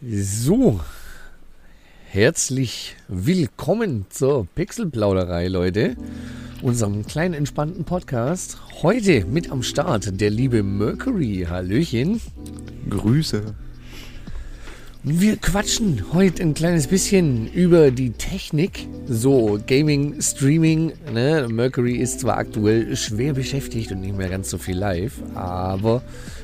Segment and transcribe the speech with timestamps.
[0.00, 0.78] So,
[2.06, 5.96] herzlich willkommen zur Pixelplauderei, Leute.
[6.62, 8.58] Unserem kleinen entspannten Podcast.
[8.82, 11.48] Heute mit am Start der liebe Mercury.
[11.50, 12.20] Hallöchen.
[12.88, 13.56] Grüße.
[15.04, 20.92] Wir quatschen heute ein kleines bisschen über die Technik, so Gaming, Streaming.
[21.12, 21.46] Ne?
[21.48, 26.02] Mercury ist zwar aktuell schwer beschäftigt und nicht mehr ganz so viel live, aber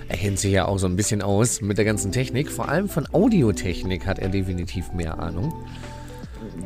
[0.08, 2.48] er kennt sich ja auch so ein bisschen aus mit der ganzen Technik.
[2.48, 5.52] Vor allem von Audiotechnik hat er definitiv mehr Ahnung.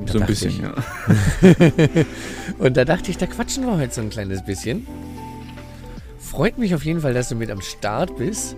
[0.05, 0.59] Da so ein bisschen, ich.
[0.61, 2.05] ja.
[2.59, 4.87] und da dachte ich, da quatschen wir heute so ein kleines bisschen.
[6.19, 8.57] Freut mich auf jeden Fall, dass du mit am Start bist.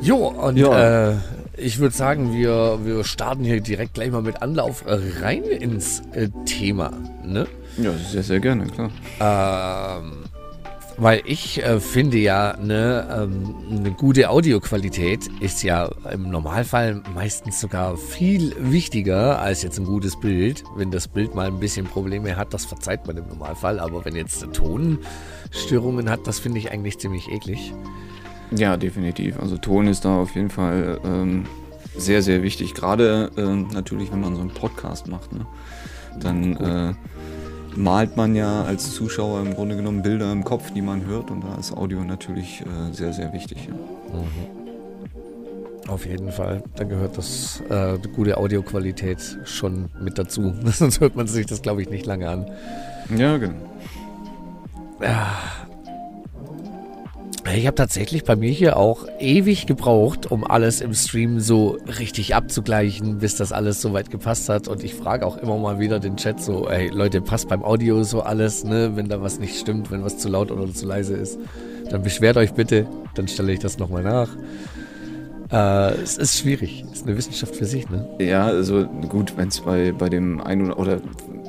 [0.00, 1.10] Jo, und ja.
[1.10, 1.16] äh,
[1.56, 6.28] ich würde sagen, wir, wir starten hier direkt gleich mal mit Anlauf rein ins äh,
[6.44, 6.92] Thema.
[7.24, 7.46] Ne?
[7.78, 8.90] Ja, sehr, sehr gerne, klar.
[9.20, 10.24] Ähm,
[10.98, 17.60] weil ich äh, finde ja, ne, ähm, eine gute Audioqualität ist ja im Normalfall meistens
[17.60, 20.64] sogar viel wichtiger als jetzt ein gutes Bild.
[20.74, 23.78] Wenn das Bild mal ein bisschen Probleme hat, das verzeiht man im Normalfall.
[23.78, 27.74] Aber wenn jetzt Tonstörungen hat, das finde ich eigentlich ziemlich eklig.
[28.50, 29.40] Ja, definitiv.
[29.40, 31.46] Also Ton ist da auf jeden Fall ähm,
[31.96, 32.74] sehr, sehr wichtig.
[32.74, 35.32] Gerade ähm, natürlich, wenn man so einen Podcast macht.
[35.32, 35.46] Ne?
[36.20, 36.94] Dann äh,
[37.76, 41.30] malt man ja als Zuschauer im Grunde genommen Bilder im Kopf, die man hört.
[41.30, 43.68] Und da ist Audio natürlich äh, sehr, sehr wichtig.
[43.68, 43.74] Ja.
[44.18, 44.56] Mhm.
[45.88, 46.64] Auf jeden Fall.
[46.74, 50.52] Da gehört das äh, gute Audioqualität schon mit dazu.
[50.64, 52.50] Sonst hört man sich das, glaube ich, nicht lange an.
[53.16, 53.54] Ja, genau.
[55.00, 55.36] Ja,
[57.54, 62.34] ich habe tatsächlich bei mir hier auch ewig gebraucht, um alles im Stream so richtig
[62.34, 64.68] abzugleichen, bis das alles so weit gepasst hat.
[64.68, 68.02] Und ich frage auch immer mal wieder den Chat so, ey Leute, passt beim Audio
[68.04, 68.92] so alles, ne?
[68.94, 71.38] Wenn da was nicht stimmt, wenn was zu laut oder zu leise ist,
[71.90, 74.28] dann beschwert euch bitte, dann stelle ich das nochmal nach.
[75.52, 78.08] Äh, es ist schwierig, es ist eine Wissenschaft für sich, ne?
[78.18, 81.00] Ja, also gut, wenn es bei, bei dem einen oder,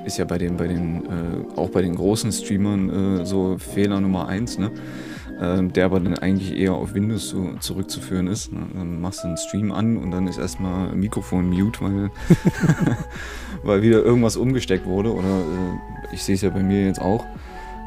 [0.06, 4.00] ist ja bei den, bei den, äh, auch bei den großen Streamern äh, so Fehler
[4.00, 4.72] Nummer eins, ne?
[5.40, 8.52] Ähm, der aber dann eigentlich eher auf Windows so zurückzuführen ist.
[8.52, 8.62] Ne?
[8.74, 12.12] Dann machst du einen Stream an und dann ist erstmal Mikrofon mute, weil,
[13.64, 15.14] weil wieder irgendwas umgesteckt wurde.
[15.14, 17.24] Oder äh, ich sehe es ja bei mir jetzt auch.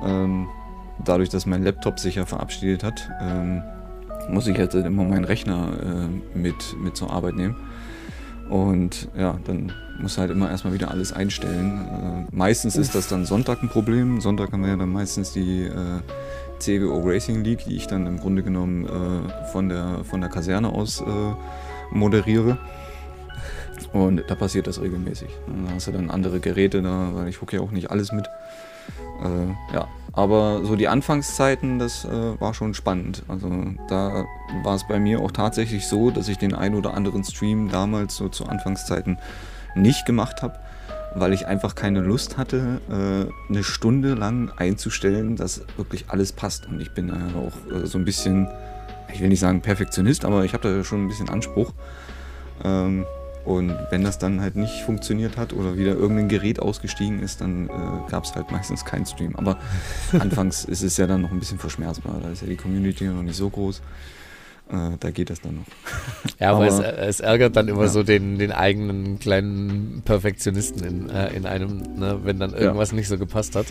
[0.04, 0.46] Ähm,
[1.04, 3.62] dadurch, dass mein Laptop sich ja verabschiedet hat, ähm,
[4.28, 7.56] muss ich jetzt immer meinen Rechner äh, mit, mit zur Arbeit nehmen.
[8.48, 12.26] Und ja, dann muss halt immer erstmal wieder alles einstellen.
[12.30, 12.82] Äh, meistens Uff.
[12.82, 14.20] ist das dann Sonntag ein Problem.
[14.20, 16.00] Sonntag haben wir ja dann meistens die äh,
[16.60, 20.70] CWO Racing League, die ich dann im Grunde genommen äh, von, der, von der Kaserne
[20.70, 21.04] aus äh,
[21.90, 22.58] moderiere.
[23.92, 25.30] Und da passiert das regelmäßig.
[25.46, 28.26] Da hast du dann andere Geräte da, weil ich gucke ja auch nicht alles mit.
[29.22, 33.22] Äh, ja, aber so die Anfangszeiten, das äh, war schon spannend.
[33.28, 33.50] Also
[33.88, 34.24] da
[34.62, 38.16] war es bei mir auch tatsächlich so, dass ich den ein oder anderen Stream damals
[38.16, 39.18] so zu Anfangszeiten
[39.74, 40.58] nicht gemacht habe
[41.14, 46.66] weil ich einfach keine Lust hatte, äh, eine Stunde lang einzustellen, dass wirklich alles passt.
[46.66, 48.48] Und ich bin ja auch äh, so ein bisschen,
[49.12, 51.72] ich will nicht sagen Perfektionist, aber ich habe da schon ein bisschen Anspruch.
[52.64, 53.04] Ähm,
[53.44, 57.68] und wenn das dann halt nicht funktioniert hat oder wieder irgendein Gerät ausgestiegen ist, dann
[57.68, 57.70] äh,
[58.10, 59.34] gab es halt meistens keinen Stream.
[59.36, 59.58] Aber
[60.12, 62.20] anfangs ist es ja dann noch ein bisschen verschmerzbar.
[62.22, 63.80] Da ist ja die Community noch nicht so groß.
[64.72, 65.64] Äh, da geht das dann noch.
[66.38, 67.88] Ja, aber, aber es, es, ärgert dann immer ja.
[67.88, 72.96] so den, den eigenen kleinen Perfektionisten in, äh, in einem, ne, wenn dann irgendwas ja.
[72.96, 73.66] nicht so gepasst hat.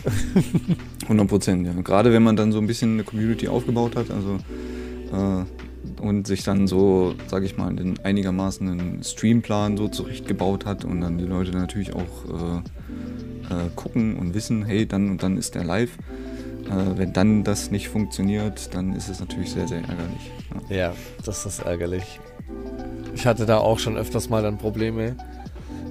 [1.02, 1.72] 100 Prozent, ja.
[1.82, 4.36] Gerade wenn man dann so ein bisschen eine Community aufgebaut hat, also
[5.12, 5.44] äh,
[6.00, 11.00] und sich dann so, sage ich mal, den einigermaßen einen Streamplan so zurechtgebaut hat und
[11.00, 12.62] dann die Leute natürlich auch
[13.50, 15.96] äh, äh, gucken und wissen, hey, dann und dann ist der live
[16.70, 20.30] äh, wenn dann das nicht funktioniert, dann ist es natürlich sehr, sehr ärgerlich.
[20.68, 20.94] Ja, ja
[21.24, 22.20] das ist ärgerlich.
[23.14, 25.16] Ich hatte da auch schon öfters mal dann Probleme,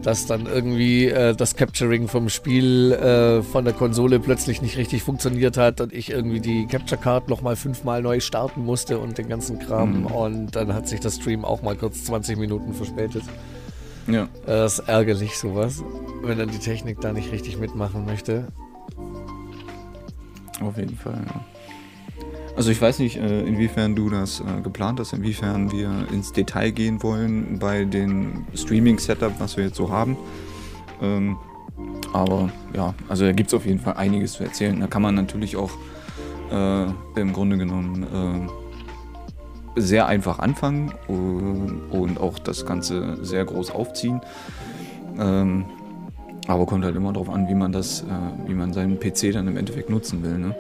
[0.04, 5.04] dass dann irgendwie äh, das Capturing vom Spiel äh, von der Konsole plötzlich nicht richtig
[5.04, 9.28] funktioniert hat und ich irgendwie die Capture Card nochmal fünfmal neu starten musste und den
[9.28, 10.02] ganzen Kram.
[10.02, 10.06] Mhm.
[10.06, 13.24] Und dann hat sich das Stream auch mal kurz 20 Minuten verspätet.
[14.08, 14.24] Ja.
[14.24, 15.84] Äh, das ist ärgerlich, sowas,
[16.24, 18.48] wenn dann die Technik da nicht richtig mitmachen möchte.
[20.62, 21.42] Auf jeden Fall, ja.
[22.56, 26.72] Also ich weiß nicht, äh, inwiefern du das äh, geplant hast, inwiefern wir ins Detail
[26.72, 30.18] gehen wollen bei dem Streaming-Setup, was wir jetzt so haben.
[31.02, 31.38] Ähm,
[32.12, 34.78] aber ja, also da gibt es auf jeden Fall einiges zu erzählen.
[34.80, 35.72] Da kann man natürlich auch
[36.52, 36.84] äh,
[37.16, 38.50] im Grunde genommen
[39.78, 44.20] äh, sehr einfach anfangen und auch das Ganze sehr groß aufziehen.
[45.18, 45.66] Ähm,
[46.50, 49.48] aber kommt halt immer darauf an, wie man das, äh, wie man seinen PC dann
[49.48, 50.40] im Endeffekt nutzen will.
[50.40, 50.56] Ne?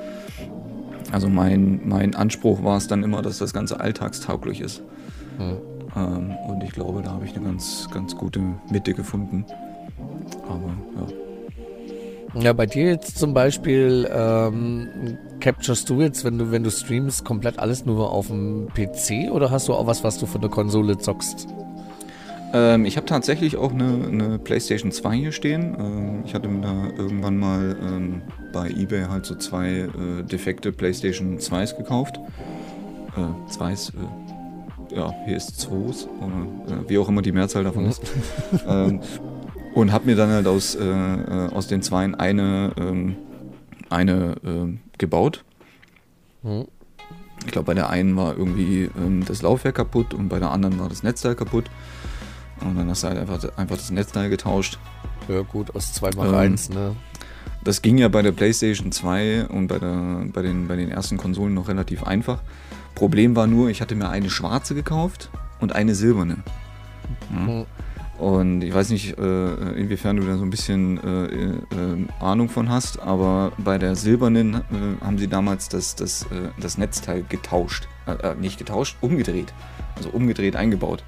[1.12, 4.83] Also mein, mein Anspruch war es dann immer, dass das Ganze alltagstauglich ist.
[5.39, 5.57] Hm.
[5.95, 8.39] Ähm, und ich glaube, da habe ich eine ganz, ganz gute
[8.71, 9.45] Mitte gefunden.
[10.47, 10.75] Aber
[12.36, 12.39] ja.
[12.39, 17.25] Ja, bei dir jetzt zum Beispiel ähm, capturest du jetzt, wenn du, wenn du streamst,
[17.25, 20.51] komplett alles nur auf dem PC oder hast du auch was, was du von der
[20.51, 21.47] Konsole zockst?
[22.51, 25.75] Ähm, ich habe tatsächlich auch eine, eine, PlayStation 2 hier stehen.
[25.80, 30.72] Ähm, ich hatte mir da irgendwann mal ähm, bei eBay halt so zwei äh, defekte
[30.72, 32.19] PlayStation 2s gekauft.
[33.16, 37.86] Äh, 2s, äh, ja, hier ist 2s, oder äh, wie auch immer die Mehrzahl davon
[37.86, 38.01] ist.
[38.68, 39.01] ähm,
[39.75, 43.16] und habe mir dann halt aus, äh, äh, aus den Zweien eine, ähm,
[43.90, 45.44] eine ähm, gebaut.
[46.42, 46.66] Mhm.
[47.46, 48.90] Ich glaube, bei der einen war irgendwie
[49.25, 51.69] das Laufwerk kaputt und bei der anderen war das Netzteil kaputt.
[52.62, 54.78] Und dann hast du halt einfach, einfach das Netzteil getauscht.
[55.28, 56.96] Ja, gut, aus 2 mal 1, ne?
[57.64, 61.18] Das ging ja bei der PlayStation 2 und bei, der, bei, den, bei den ersten
[61.18, 62.40] Konsolen noch relativ einfach.
[62.96, 65.30] Problem war nur, ich hatte mir eine schwarze gekauft
[65.60, 66.38] und eine silberne.
[67.32, 67.40] Ja.
[67.40, 67.66] Mhm.
[68.18, 72.68] Und ich weiß nicht, äh, inwiefern du da so ein bisschen äh, äh, Ahnung von
[72.68, 74.62] hast, aber bei der silbernen
[75.00, 76.26] haben sie damals das, das,
[76.60, 77.88] das Netzteil getauscht.
[78.06, 79.54] Äh, nicht getauscht, umgedreht.
[79.96, 81.04] Also umgedreht eingebaut.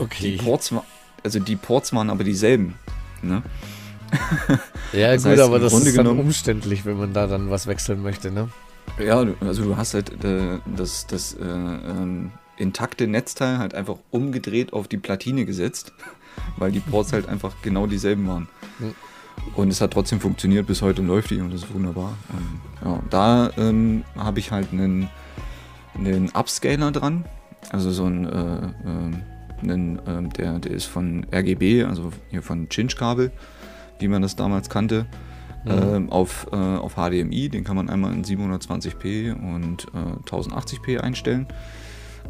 [0.00, 0.32] Okay.
[0.32, 0.74] Die Ports,
[1.22, 2.74] also die Ports waren aber dieselben.
[3.22, 3.42] Ne?
[4.92, 7.48] Ja, das gut, heißt, aber das Grunde ist dann genommen, umständlich, wenn man da dann
[7.48, 8.48] was wechseln möchte, ne?
[8.98, 10.12] Ja, also du hast halt
[10.76, 15.92] das, das ähm, intakte Netzteil halt einfach umgedreht auf die Platine gesetzt
[16.56, 18.48] weil die Ports halt einfach genau dieselben waren.
[19.54, 22.16] Und es hat trotzdem funktioniert, bis heute läuft die und das ist wunderbar.
[22.28, 25.08] Und, ja, da ähm, habe ich halt einen,
[25.94, 27.24] einen Upscaler dran,
[27.70, 29.29] also so ein, äh, äh,
[29.62, 33.32] einen, äh, der, der ist von RGB, also hier von Cinch-Kabel,
[33.98, 35.06] wie man das damals kannte,
[35.64, 36.10] mhm.
[36.10, 37.48] auf, äh, auf HDMI.
[37.48, 39.86] Den kann man einmal in 720p und
[40.26, 41.46] 1080p äh, einstellen.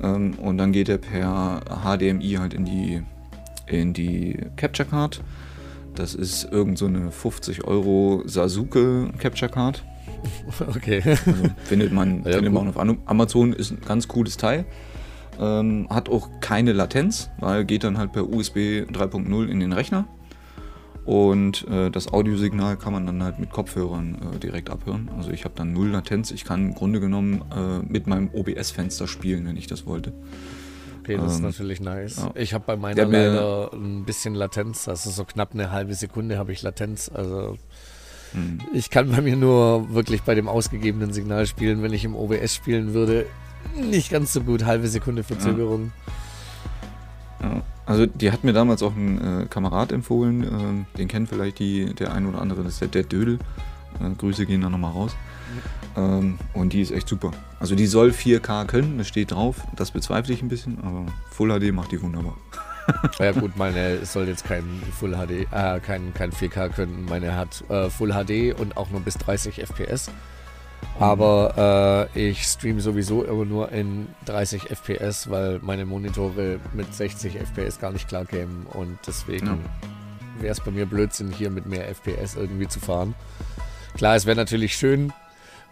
[0.03, 3.03] Ähm, und dann geht er per HDMI halt in die
[3.71, 5.23] in die Capture Card.
[5.94, 9.85] Das ist irgend so eine 50 Euro Sasuke Capture Card.
[10.69, 11.00] Okay.
[11.05, 12.76] Also findet man, ja, findet man auf
[13.06, 14.67] Amazon, ist ein ganz cooles Teil.
[15.41, 20.07] Ähm, hat auch keine Latenz, weil geht dann halt per USB 3.0 in den Rechner.
[21.07, 25.11] Und äh, das Audiosignal kann man dann halt mit Kopfhörern äh, direkt abhören.
[25.17, 26.31] Also ich habe dann null Latenz.
[26.31, 30.13] Ich kann im Grunde genommen äh, mit meinem OBS-Fenster spielen, wenn ich das wollte.
[31.01, 32.17] Okay, das ähm, ist natürlich nice.
[32.19, 32.31] Ja.
[32.35, 36.53] Ich habe bei meiner leider ein bisschen Latenz, also so knapp eine halbe Sekunde habe
[36.53, 37.11] ich Latenz.
[37.13, 37.57] Also
[38.33, 38.61] hm.
[38.75, 42.55] ich kann bei mir nur wirklich bei dem ausgegebenen Signal spielen, wenn ich im OBS
[42.55, 43.27] spielen würde.
[43.77, 45.93] Nicht ganz so gut, halbe Sekunde Verzögerung.
[47.41, 47.49] Ja.
[47.49, 47.62] ja.
[47.87, 51.93] Also die hat mir damals auch ein äh, Kamerad empfohlen, äh, den kennt vielleicht die,
[51.95, 53.39] der ein oder andere, das ist der, der Dödel.
[54.01, 55.17] Äh, Grüße gehen da nochmal raus.
[55.97, 57.33] Ähm, und die ist echt super.
[57.59, 59.57] Also die soll 4K können, das steht drauf.
[59.75, 62.37] Das bezweifle ich ein bisschen, aber Full HD macht die wunderbar.
[63.19, 64.65] ja gut, meine soll jetzt kein
[64.99, 67.07] Full HD, äh, kein, kein 4K können.
[67.09, 70.11] Meine hat äh, Full HD und auch nur bis 30 FPS.
[70.99, 77.37] Aber äh, ich streame sowieso immer nur in 30 FPS, weil meine Monitore mit 60
[77.37, 78.67] FPS gar nicht klar kämen.
[78.67, 79.59] Und deswegen ja.
[80.41, 83.15] wäre es bei mir Blödsinn, hier mit mehr FPS irgendwie zu fahren.
[83.94, 85.12] Klar, es wäre natürlich schön,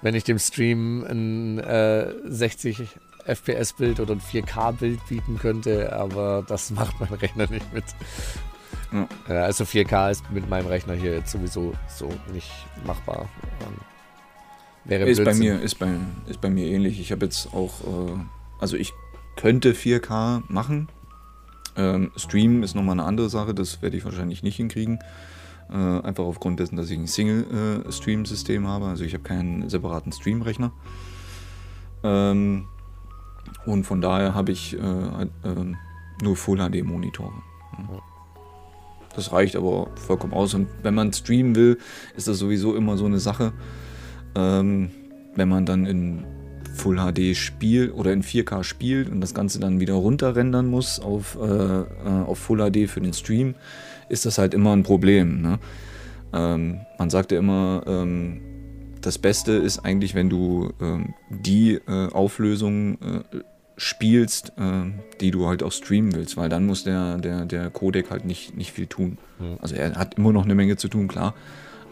[0.00, 2.88] wenn ich dem Stream ein äh, 60
[3.26, 7.84] FPS-Bild oder ein 4K-Bild bieten könnte, aber das macht mein Rechner nicht mit.
[8.92, 9.06] Ja.
[9.28, 12.50] Ja, also 4K ist mit meinem Rechner hier jetzt sowieso so nicht
[12.86, 13.28] machbar.
[13.60, 13.74] Ähm,
[14.88, 15.90] wäre ist bei mir ist bei,
[16.26, 17.00] ist bei mir ähnlich.
[17.00, 18.12] Ich habe jetzt auch, äh,
[18.58, 18.92] also ich
[19.36, 20.88] könnte 4K machen.
[21.76, 24.98] Ähm, Stream ist nochmal eine andere Sache, das werde ich wahrscheinlich nicht hinkriegen.
[25.70, 28.86] Äh, einfach aufgrund dessen, dass ich ein Single-Stream-System habe.
[28.86, 30.72] Also ich habe keinen separaten Stream-Rechner.
[32.02, 32.66] Ähm,
[33.66, 35.74] und von daher habe ich äh, äh,
[36.22, 37.32] nur Full-HD-Monitore.
[39.14, 40.54] Das reicht aber vollkommen aus.
[40.54, 41.78] Und wenn man streamen will,
[42.16, 43.52] ist das sowieso immer so eine Sache.
[44.38, 44.90] Ähm,
[45.34, 46.24] wenn man dann in
[46.74, 51.36] Full HD spielt oder in 4K spielt und das Ganze dann wieder runterrendern muss auf,
[51.40, 51.84] äh, äh
[52.24, 53.54] auf Full HD für den Stream,
[54.08, 55.42] ist das halt immer ein Problem.
[55.42, 55.58] Ne?
[56.32, 58.40] Ähm, man sagt ja immer, ähm,
[59.00, 63.38] das Beste ist eigentlich, wenn du ähm, die äh, Auflösung äh,
[63.76, 64.90] spielst, äh,
[65.20, 68.56] die du halt auch streamen willst, weil dann muss der, der, der Codec halt nicht,
[68.56, 69.18] nicht viel tun.
[69.60, 71.34] Also er hat immer noch eine Menge zu tun, klar.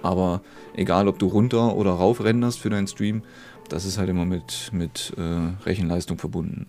[0.02, 0.42] Aber
[0.74, 3.22] egal, ob du runter oder rauf renderst für deinen Stream,
[3.68, 6.66] das ist halt immer mit, mit äh, Rechenleistung verbunden.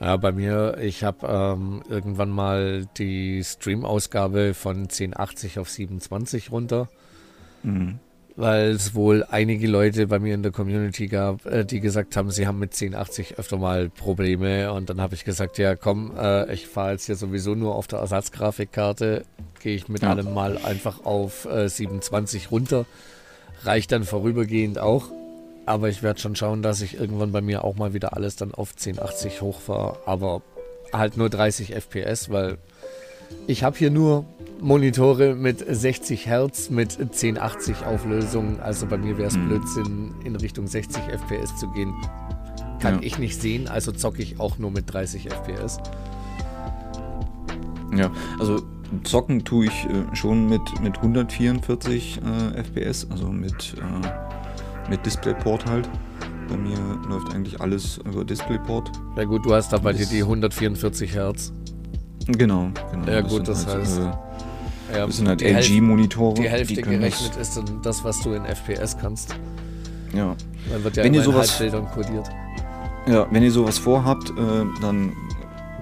[0.00, 6.88] Ja, bei mir, ich habe ähm, irgendwann mal die Stream-Ausgabe von 1080 auf 27 runter.
[7.62, 7.98] Mhm.
[8.36, 12.30] Weil es wohl einige Leute bei mir in der Community gab, äh, die gesagt haben,
[12.30, 14.72] sie haben mit 1080 öfter mal Probleme.
[14.72, 17.86] Und dann habe ich gesagt, ja komm, äh, ich fahre jetzt hier sowieso nur auf
[17.86, 19.24] der Ersatzgrafikkarte,
[19.60, 20.10] gehe ich mit ja.
[20.10, 22.86] allem mal einfach auf äh, 27 runter.
[23.62, 25.10] Reicht dann vorübergehend auch.
[25.66, 28.52] Aber ich werde schon schauen, dass ich irgendwann bei mir auch mal wieder alles dann
[28.52, 29.98] auf 1080 hochfahre.
[30.04, 30.42] Aber
[30.92, 32.58] halt nur 30 FPS, weil
[33.46, 34.24] ich habe hier nur
[34.60, 38.60] Monitore mit 60 Hertz mit 1080 Auflösung.
[38.60, 39.48] Also bei mir wäre es hm.
[39.48, 41.92] Blödsinn, in Richtung 60 FPS zu gehen.
[42.80, 43.00] Kann ja.
[43.02, 45.78] ich nicht sehen, also zocke ich auch nur mit 30 FPS.
[47.96, 48.62] Ja, also
[49.04, 55.66] zocken tue ich äh, schon mit, mit 144 äh, FPS, also mit, äh, mit DisplayPort
[55.66, 55.88] halt.
[56.48, 56.78] Bei mir
[57.08, 58.90] läuft eigentlich alles über DisplayPort.
[59.16, 61.52] Ja gut, du hast da bei dir die 144 Hertz.
[62.26, 63.10] Genau, genau.
[63.10, 63.98] Ja gut, das halt, heißt...
[64.00, 66.34] Äh, ja, das sind halt LG-Monitore.
[66.34, 69.34] Die Hälfte die gerechnet ist dann das, was du in FPS kannst.
[70.14, 70.36] Ja.
[70.70, 72.28] Dann wird ja wenn ihr sowas, Halbbildern kodiert.
[73.06, 74.34] Ja, wenn ihr sowas vorhabt, äh,
[74.80, 75.12] dann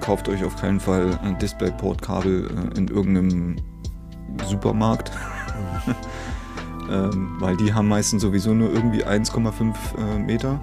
[0.00, 3.56] kauft euch auf keinen Fall ein DisplayPort-Kabel äh, in irgendeinem
[4.48, 5.12] Supermarkt.
[5.86, 5.94] Mhm.
[6.90, 10.60] ähm, weil die haben meistens sowieso nur irgendwie 1,5 äh, Meter.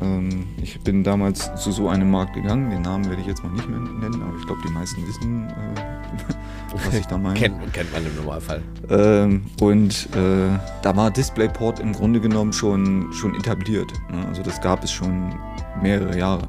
[0.00, 3.52] Ähm, ich bin damals zu so einem Markt gegangen, den Namen werde ich jetzt mal
[3.52, 6.34] nicht mehr nennen, aber ich glaube, die meisten wissen, äh,
[6.86, 7.38] was ich da meine.
[7.38, 8.62] kennt, kennt man im Normalfall.
[8.88, 13.92] Ähm, und äh, da war DisplayPort im Grunde genommen schon, schon etabliert.
[14.10, 14.26] Ne?
[14.26, 15.34] Also das gab es schon
[15.82, 16.48] mehrere Jahre.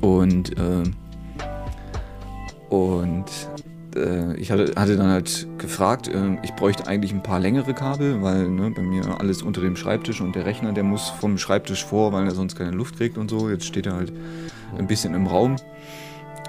[0.00, 0.82] Und, äh,
[2.68, 3.24] und
[3.94, 8.22] äh, ich hatte, hatte, dann halt gefragt, äh, ich bräuchte eigentlich ein paar längere Kabel,
[8.22, 11.84] weil ne, bei mir alles unter dem Schreibtisch und der Rechner, der muss vom Schreibtisch
[11.84, 13.50] vor, weil er sonst keine Luft kriegt und so.
[13.50, 14.12] Jetzt steht er halt
[14.78, 15.56] ein bisschen im Raum.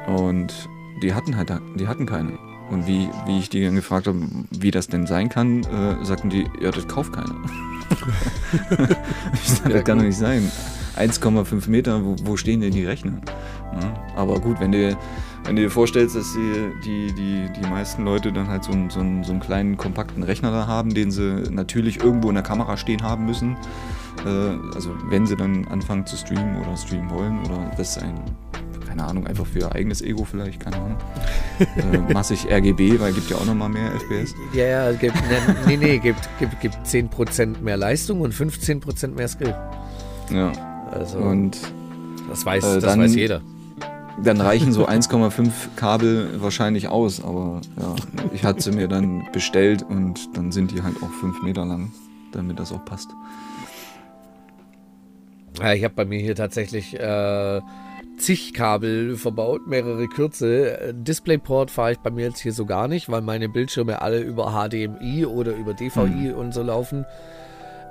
[0.08, 0.54] Und
[1.02, 2.38] die hatten halt, die hatten keine.
[2.70, 6.30] Und wie, wie ich die dann gefragt habe, wie das denn sein kann, äh, sagten
[6.30, 7.36] die, ja, das kauft keiner.
[9.34, 10.52] ich sag, das kann doch nicht sein.
[10.98, 13.14] 1,5 Meter, wo, wo, stehen denn die Rechner?
[13.80, 14.98] Ja, aber gut, wenn du,
[15.44, 18.90] wenn du dir vorstellst, dass die, die, die, die meisten Leute dann halt so einen,
[18.90, 22.44] so, einen, so einen kleinen kompakten Rechner da haben, den sie natürlich irgendwo in der
[22.44, 23.58] Kamera stehen haben müssen,
[24.26, 28.20] äh, also wenn sie dann anfangen zu streamen oder streamen wollen oder das ist ein
[28.96, 30.98] keine Ahnung, einfach für ihr eigenes Ego vielleicht, keine Ahnung.
[31.60, 34.34] äh, massig RGB, weil gibt ja auch nochmal mehr FPS.
[34.54, 39.28] Ja, ja, gibt, ne, nee, nee, gibt, gibt, gibt 10% mehr Leistung und 15% mehr
[39.28, 39.54] Skill.
[40.32, 40.75] Ja.
[40.92, 41.58] Also, und
[42.30, 43.42] das weiß, äh, das weiß jeder.
[44.24, 47.96] Dann reichen so 1,5 Kabel wahrscheinlich aus, aber ja,
[48.34, 51.92] ich hatte sie mir dann bestellt und dann sind die halt auch 5 Meter lang,
[52.32, 53.10] damit das auch passt.
[55.60, 57.62] Ja, ich habe bei mir hier tatsächlich äh,
[58.18, 60.94] zig Kabel verbaut, mehrere Kürze.
[60.94, 64.52] DisplayPort fahre ich bei mir jetzt hier so gar nicht, weil meine Bildschirme alle über
[64.52, 66.34] HDMI oder über DVI hm.
[66.34, 67.06] und so laufen.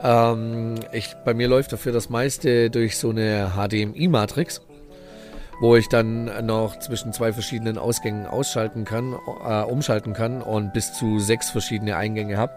[0.04, 4.60] Ähm, ich, bei mir läuft dafür das meiste durch so eine HDMI-Matrix,
[5.60, 10.92] wo ich dann noch zwischen zwei verschiedenen Ausgängen ausschalten kann, äh, umschalten kann und bis
[10.92, 12.52] zu sechs verschiedene Eingänge habe.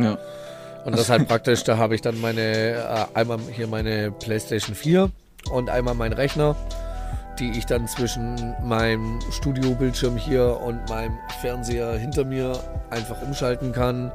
[0.00, 0.18] Ja.
[0.86, 5.10] Und das halt praktisch, da habe ich dann meine, äh, einmal hier meine PlayStation 4
[5.50, 6.56] und einmal meinen Rechner,
[7.38, 12.58] die ich dann zwischen meinem Studiobildschirm hier und meinem Fernseher hinter mir
[12.90, 14.12] einfach umschalten kann.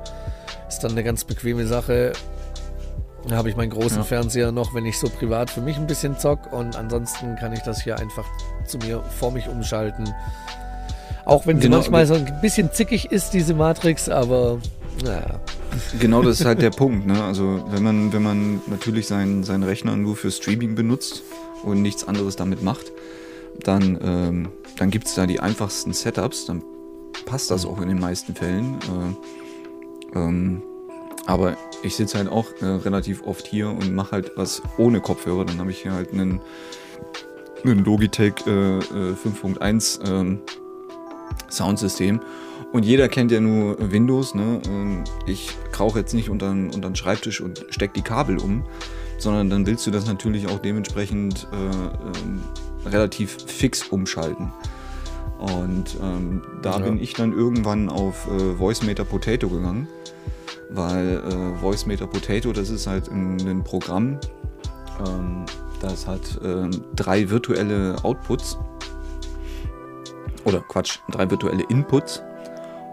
[0.67, 2.13] Ist dann eine ganz bequeme Sache.
[3.27, 4.03] Da habe ich meinen großen ja.
[4.03, 7.59] Fernseher noch, wenn ich so privat für mich ein bisschen zock und ansonsten kann ich
[7.59, 8.25] das hier einfach
[8.65, 10.13] zu mir vor mich umschalten.
[11.25, 14.59] Auch wenn sie genau, manchmal so ein bisschen zickig ist, diese Matrix, aber
[15.03, 15.39] naja.
[15.99, 17.05] Genau das ist halt der Punkt.
[17.05, 17.23] Ne?
[17.23, 21.21] Also wenn man, wenn man natürlich seinen, seinen Rechner nur für Streaming benutzt
[21.63, 22.91] und nichts anderes damit macht,
[23.63, 26.63] dann, ähm, dann gibt es da die einfachsten Setups, dann
[27.25, 28.77] passt das auch in den meisten Fällen.
[30.13, 30.63] Äh, ähm,
[31.29, 35.45] aber ich sitze halt auch äh, relativ oft hier und mache halt was ohne Kopfhörer.
[35.45, 36.41] Dann habe ich hier halt einen,
[37.63, 40.39] einen Logitech äh, 5.1 äh, ähm,
[41.47, 42.19] Soundsystem
[42.73, 44.33] und jeder kennt ja nur Windows.
[44.33, 44.59] Ne?
[44.67, 48.63] Ähm, ich krauche jetzt nicht unter, den Schreibtisch und stecke die Kabel um,
[49.19, 54.51] sondern dann willst du das natürlich auch dementsprechend äh, äh, relativ fix umschalten.
[55.37, 56.79] Und ähm, da ja.
[56.79, 59.87] bin ich dann irgendwann auf äh, VoiceMeter Potato gegangen,
[60.69, 64.19] weil äh, VoiceMeter Potato, das ist halt ein, Programm,
[65.05, 65.45] ähm,
[65.81, 68.57] das hat äh, drei virtuelle Outputs.
[70.45, 72.23] Oder Quatsch, drei virtuelle Inputs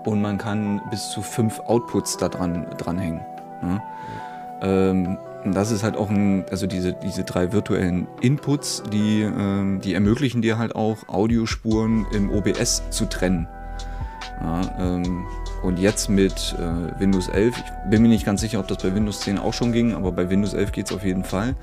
[0.05, 3.21] und man kann bis zu fünf Outputs da dran dranhängen.
[3.63, 3.83] Ne?
[4.63, 9.95] Ähm, das ist halt auch ein, also diese, diese drei virtuellen Inputs, die, ähm, die
[9.95, 13.49] ermöglichen dir halt auch Audiospuren im OBS zu trennen.
[14.41, 15.25] Ja, ähm,
[15.63, 18.95] und jetzt mit äh, Windows 11, ich bin mir nicht ganz sicher, ob das bei
[18.95, 21.55] Windows 10 auch schon ging, aber bei Windows 11 geht es auf jeden Fall,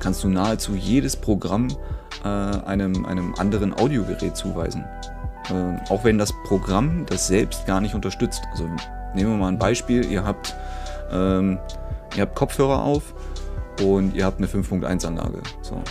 [0.00, 1.68] kannst du nahezu jedes Programm
[2.24, 4.84] äh, einem, einem anderen Audiogerät zuweisen.
[5.50, 8.42] Äh, auch wenn das Programm das selbst gar nicht unterstützt.
[8.52, 8.68] Also
[9.14, 10.54] nehmen wir mal ein Beispiel, ihr habt,
[11.12, 11.58] ähm,
[12.14, 13.14] ihr habt Kopfhörer auf
[13.82, 15.42] und ihr habt eine 5.1 Anlage.
[15.62, 15.82] So.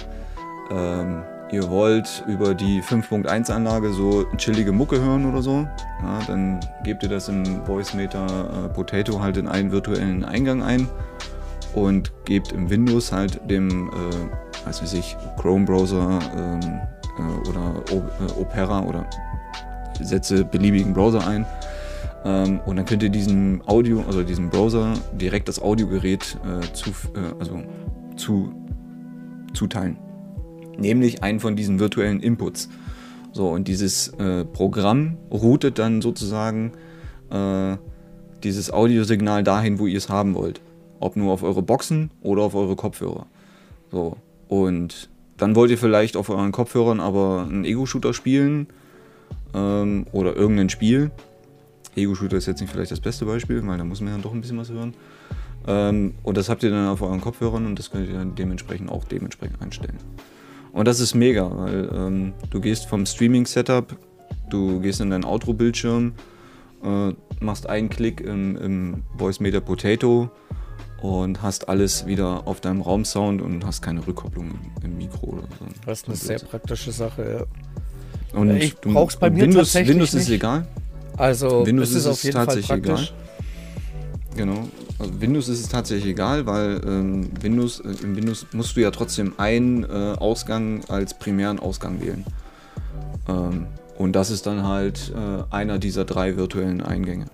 [0.72, 5.68] Ähm, ihr wollt über die 5.1 Anlage so chillige Mucke hören oder so,
[6.02, 10.88] ja, dann gebt ihr das im VoiceMeter äh, Potato halt in einen virtuellen Eingang ein
[11.74, 16.82] und gebt im Windows halt dem, äh, weiß ich, Chrome Browser ähm,
[17.20, 19.06] äh, oder o äh, Opera oder
[20.02, 21.46] setze beliebigen Browser ein
[22.26, 26.90] ähm, und dann könnt ihr diesem Audio, also diesem Browser direkt das Audiogerät äh, zu,
[26.90, 27.62] äh, also
[28.18, 28.54] zu,
[29.54, 29.98] zuteilen
[30.78, 32.70] nämlich einen von diesen virtuellen Inputs.
[33.32, 36.72] So, und dieses äh, Programm routet dann sozusagen
[37.30, 37.78] äh,
[38.44, 40.62] dieses Audiosignal dahin, wo ihr es haben wollt.
[41.00, 43.26] Ob nur auf eure Boxen oder auf eure Kopfhörer.
[43.92, 44.18] So,
[44.48, 48.68] und dann wollt ihr vielleicht auf euren Kopfhörern aber einen Ego-Shooter spielen
[49.54, 51.12] ähm, oder irgendein Spiel.
[51.96, 54.42] Ego-Shooter ist jetzt nicht vielleicht das beste Beispiel, weil da muss man ja doch ein
[54.42, 54.94] bisschen was hören.
[55.68, 58.90] Ähm, und das habt ihr dann auf euren Kopfhörern und das könnt ihr dann dementsprechend
[58.90, 59.98] auch dementsprechend einstellen.
[60.76, 63.96] Und das ist mega, weil ähm, du gehst vom Streaming-Setup,
[64.50, 66.12] du gehst in deinen Outro-Bildschirm,
[66.84, 70.30] äh, machst einen Klick im, im Voice Meter Potato
[71.02, 75.44] und hast alles wieder auf deinem Raumsound und hast keine Rückkopplung im, im Mikro oder
[75.44, 75.66] so.
[75.86, 77.48] Das ist eine sehr praktische Sache,
[78.34, 78.38] ja.
[78.38, 80.36] Und ich brauch's bei mir Windows, tatsächlich Windows ist nicht.
[80.36, 80.68] egal.
[81.16, 83.14] Also Windows ist, ist auf jeden tatsächlich Fall praktisch.
[84.36, 84.46] egal.
[84.46, 84.68] Genau.
[84.98, 88.92] Also Windows ist es tatsächlich egal, weil ähm, Windows, äh, in Windows musst du ja
[88.92, 92.26] trotzdem einen äh, Ausgang als primären Ausgang wählen.
[93.28, 97.26] Ähm, und das ist dann halt äh, einer dieser drei virtuellen Eingänge.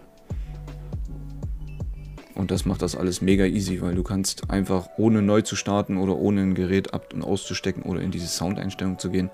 [2.34, 5.98] Und das macht das alles mega easy, weil du kannst einfach ohne neu zu starten
[5.98, 9.30] oder ohne ein Gerät ab- und auszustecken oder in diese Soundeinstellung zu gehen,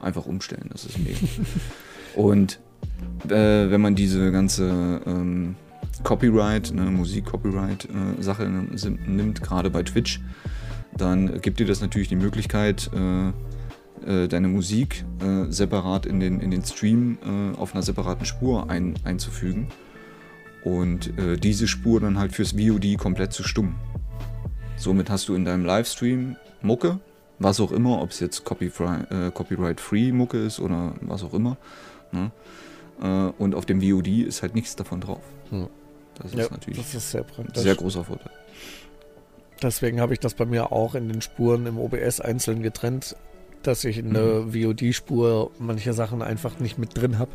[0.00, 0.68] einfach umstellen.
[0.70, 1.18] Das ist mega.
[2.16, 2.60] und
[3.28, 5.56] äh, wenn man diese ganze ähm,
[6.02, 10.20] Copyright, eine Musik-Copyright-Sache äh, nimmt, gerade bei Twitch,
[10.96, 13.28] dann gibt dir das natürlich die Möglichkeit, äh,
[14.06, 15.04] äh, deine Musik
[15.48, 17.18] separat in den, in den Stream
[17.58, 19.68] auf einer separaten Spur ein, einzufügen
[20.64, 23.74] und diese Spur dann halt fürs VOD komplett zu stummen.
[24.76, 26.98] Somit hast du in deinem Livestream Mucke,
[27.38, 31.58] was auch immer, ob es jetzt Copyright-Free Mucke ist oder was auch immer.
[32.12, 32.30] Ne?
[33.38, 35.22] und auf dem VOD ist halt nichts davon drauf.
[35.50, 35.68] Hm.
[36.20, 37.62] Das ja, ist natürlich das ist sehr praktisch.
[37.62, 38.32] Sehr großer Vorteil.
[39.62, 43.16] Deswegen habe ich das bei mir auch in den Spuren im OBS einzeln getrennt,
[43.62, 44.54] dass ich in der mhm.
[44.54, 47.32] VOD-Spur manche Sachen einfach nicht mit drin habe.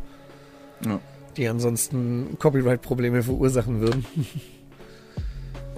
[0.86, 1.00] Ja.
[1.38, 4.06] Die ansonsten Copyright-Probleme verursachen würden.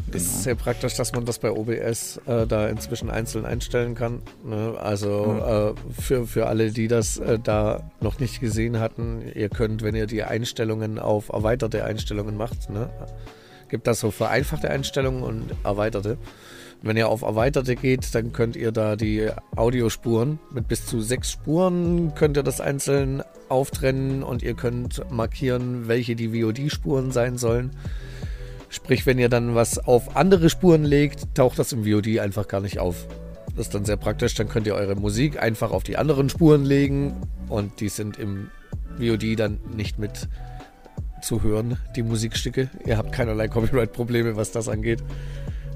[0.08, 0.18] Genau.
[0.18, 4.22] ist sehr praktisch, dass man das bei OBS äh, da inzwischen einzeln einstellen kann.
[4.46, 4.76] Ne?
[4.80, 5.70] Also ja.
[5.70, 9.96] äh, für, für alle, die das äh, da noch nicht gesehen hatten, ihr könnt, wenn
[9.96, 12.90] ihr die Einstellungen auf erweiterte Einstellungen macht, ne?
[13.70, 16.18] gibt das so vereinfachte Einstellungen und erweiterte.
[16.82, 21.32] Wenn ihr auf Erweiterte geht, dann könnt ihr da die Audiospuren mit bis zu sechs
[21.32, 27.72] Spuren könnt ihr das einzeln auftrennen und ihr könnt markieren, welche die VOD-Spuren sein sollen.
[28.78, 32.62] Sprich, wenn ihr dann was auf andere Spuren legt, taucht das im VOD einfach gar
[32.62, 33.08] nicht auf.
[33.56, 34.36] Das ist dann sehr praktisch.
[34.36, 37.16] Dann könnt ihr eure Musik einfach auf die anderen Spuren legen
[37.50, 38.52] und die sind im
[39.00, 40.30] VOD dann nicht mit
[41.24, 42.70] zu hören, die Musikstücke.
[42.86, 45.04] Ihr habt keinerlei Copyright-Probleme, was das angeht.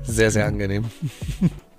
[0.03, 0.85] Sehr, sehr angenehm.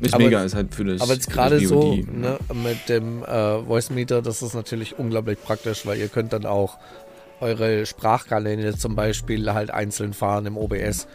[0.00, 1.00] Ist aber, mega, ist halt für das.
[1.00, 5.86] Aber jetzt gerade so ne, mit dem äh, Voice Meter, das ist natürlich unglaublich praktisch,
[5.86, 6.78] weil ihr könnt dann auch
[7.42, 11.06] eure Sprachkanäle zum Beispiel halt einzeln fahren im OBS.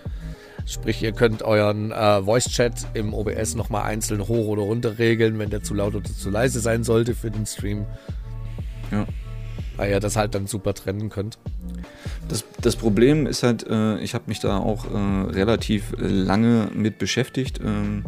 [0.65, 5.49] Sprich, ihr könnt euren äh, Voice-Chat im OBS nochmal einzeln hoch oder runter regeln, wenn
[5.49, 7.85] der zu laut oder zu leise sein sollte für den Stream.
[8.91, 9.07] Ja.
[9.77, 11.37] Weil ihr das halt dann super trennen könnt.
[12.27, 16.97] Das, das Problem ist halt, äh, ich habe mich da auch äh, relativ lange mit
[16.97, 18.03] beschäftigt, ähm,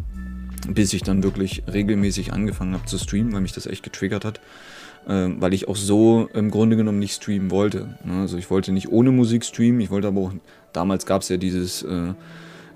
[0.68, 4.40] bis ich dann wirklich regelmäßig angefangen habe zu streamen, weil mich das echt getriggert hat
[5.06, 7.96] weil ich auch so im Grunde genommen nicht streamen wollte.
[8.04, 8.20] Ne?
[8.20, 10.32] Also ich wollte nicht ohne Musik streamen, ich wollte aber auch,
[10.72, 12.12] damals gab es ja dieses, äh,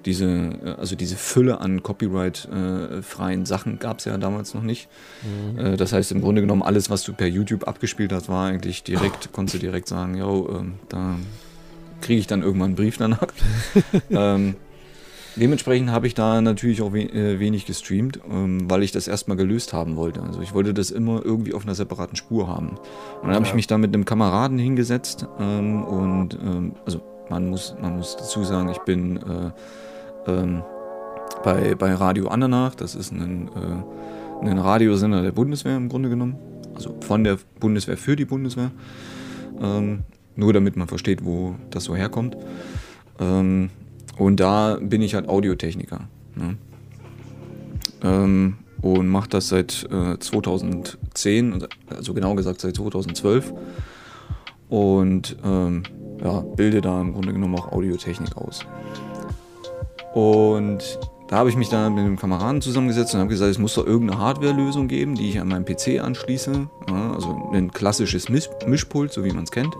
[0.04, 4.88] diese, äh, also diese Fülle an Copyright-freien äh, Sachen gab es ja damals noch nicht.
[5.22, 5.58] Mhm.
[5.58, 8.82] Äh, das heißt im Grunde genommen alles, was du per YouTube abgespielt hast, war eigentlich
[8.82, 11.16] direkt, konntest du direkt sagen, yo, ähm, da
[12.00, 13.28] kriege ich dann irgendwann einen Brief danach.
[14.10, 14.56] ähm,
[15.36, 19.36] dementsprechend habe ich da natürlich auch we äh, wenig gestreamt, ähm, weil ich das erstmal
[19.36, 20.22] gelöst haben wollte.
[20.22, 22.70] Also ich wollte das immer irgendwie auf einer separaten Spur haben.
[22.70, 23.50] Und dann habe ja.
[23.50, 28.16] ich mich da mit einem Kameraden hingesetzt ähm, und ähm, also man muss, man muss
[28.16, 29.50] dazu sagen, ich bin äh,
[30.30, 30.62] ähm,
[31.42, 36.36] bei, bei Radio Andernach, das ist ein, äh, ein Radiosender der Bundeswehr im Grunde genommen.
[36.74, 38.70] Also von der Bundeswehr für die Bundeswehr.
[39.60, 40.02] Ähm,
[40.36, 42.36] nur damit man versteht, wo das so herkommt.
[43.20, 43.70] Ähm,
[44.18, 46.08] und da bin ich halt Audiotechniker.
[46.36, 46.56] Ne?
[48.02, 53.52] Ähm, und mache das seit äh, 2010, also genau gesagt seit 2012.
[54.68, 55.84] Und ähm,
[56.22, 58.60] ja, bilde da im Grunde genommen auch Audiotechnik aus.
[60.12, 60.98] Und
[61.28, 63.86] da habe ich mich dann mit einem Kameraden zusammengesetzt und habe gesagt, es muss doch
[63.86, 66.68] irgendeine Hardware-Lösung geben, die ich an meinen PC anschließe.
[66.88, 69.74] Ja, also ein klassisches Mischpult, so wie man es kennt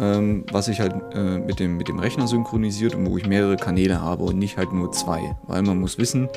[0.00, 3.56] ähm, was sich halt äh, mit, dem, mit dem Rechner synchronisiert und wo ich mehrere
[3.56, 5.36] Kanäle habe und nicht halt nur zwei.
[5.46, 6.28] Weil man muss wissen,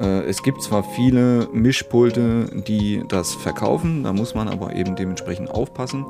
[0.00, 5.50] äh, es gibt zwar viele Mischpulte, die das verkaufen, da muss man aber eben dementsprechend
[5.50, 6.04] aufpassen.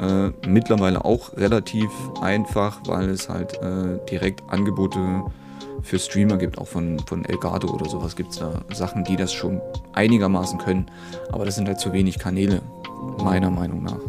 [0.00, 4.98] Äh, mittlerweile auch relativ einfach, weil es halt äh, direkt Angebote
[5.82, 9.32] für Streamer gibt, auch von, von Elgato oder sowas gibt es da Sachen, die das
[9.32, 9.60] schon
[9.92, 10.86] einigermaßen können.
[11.30, 12.60] Aber das sind halt zu wenig Kanäle,
[13.22, 14.00] meiner Meinung nach.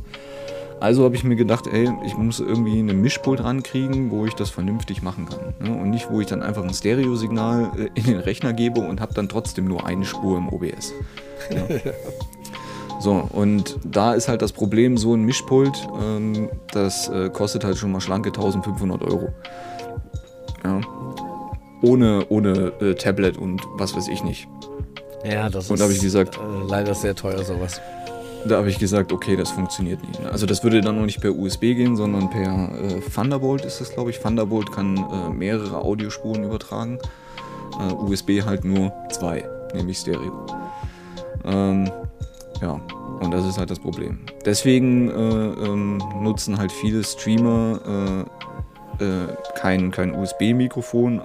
[0.80, 4.50] Also habe ich mir gedacht, ey, ich muss irgendwie eine Mischpult rankriegen, wo ich das
[4.50, 5.54] vernünftig machen kann.
[5.60, 5.76] Ne?
[5.76, 9.14] Und nicht, wo ich dann einfach ein Stereosignal äh, in den Rechner gebe und habe
[9.14, 10.94] dann trotzdem nur eine Spur im OBS.
[11.52, 11.66] Ja.
[13.00, 17.78] So, und da ist halt das Problem, so ein Mischpult, ähm, das äh, kostet halt
[17.78, 19.30] schon mal schlanke 1500 Euro.
[20.64, 20.82] Ja.
[21.84, 24.48] Ohne, ohne äh, Tablet und was weiß ich nicht.
[25.24, 27.80] Ja, das und ist ich gesagt, äh, leider sehr teuer sowas.
[28.48, 30.24] Da habe ich gesagt, okay, das funktioniert nicht.
[30.26, 33.92] Also das würde dann noch nicht per USB gehen, sondern per äh, Thunderbolt ist das,
[33.92, 34.20] glaube ich.
[34.20, 37.00] Thunderbolt kann äh, mehrere Audiospuren übertragen.
[37.80, 40.46] Äh, USB halt nur zwei, nämlich Stereo.
[41.46, 41.92] Ähm,
[42.62, 42.82] ja,
[43.20, 44.20] und das ist halt das Problem.
[44.46, 48.26] Deswegen äh, ähm, nutzen halt viele Streamer
[49.00, 51.22] äh, äh, kein, kein USB-Mikrofon,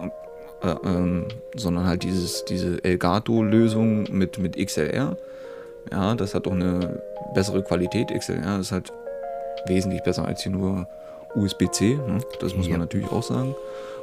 [0.85, 1.25] ähm,
[1.57, 5.17] sondern halt dieses, diese Elgato-Lösung mit, mit XLR.
[5.91, 7.03] Ja, das hat auch eine
[7.35, 8.09] bessere Qualität.
[8.09, 8.93] XLR ist halt
[9.67, 10.87] wesentlich besser als hier nur
[11.35, 11.95] USB-C.
[11.95, 12.19] Ne?
[12.41, 12.73] Das muss ja.
[12.73, 13.55] man natürlich auch sagen.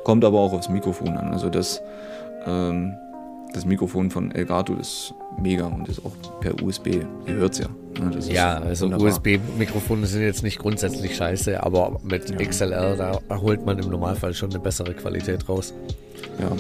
[0.04, 1.32] Kommt aber auch aufs Mikrofon an.
[1.34, 1.82] Also das,
[2.46, 2.98] ähm,
[3.54, 6.88] das Mikrofon von Elgato ist mega und ist auch per USB.
[7.26, 7.68] Ihr hört es ja.
[8.00, 8.18] Ne?
[8.30, 12.38] ja, also USB-Mikrofone sind jetzt nicht grundsätzlich scheiße, aber mit ja.
[12.38, 15.74] XLR, da holt man im Normalfall schon eine bessere Qualität raus.
[16.40, 16.52] Ja,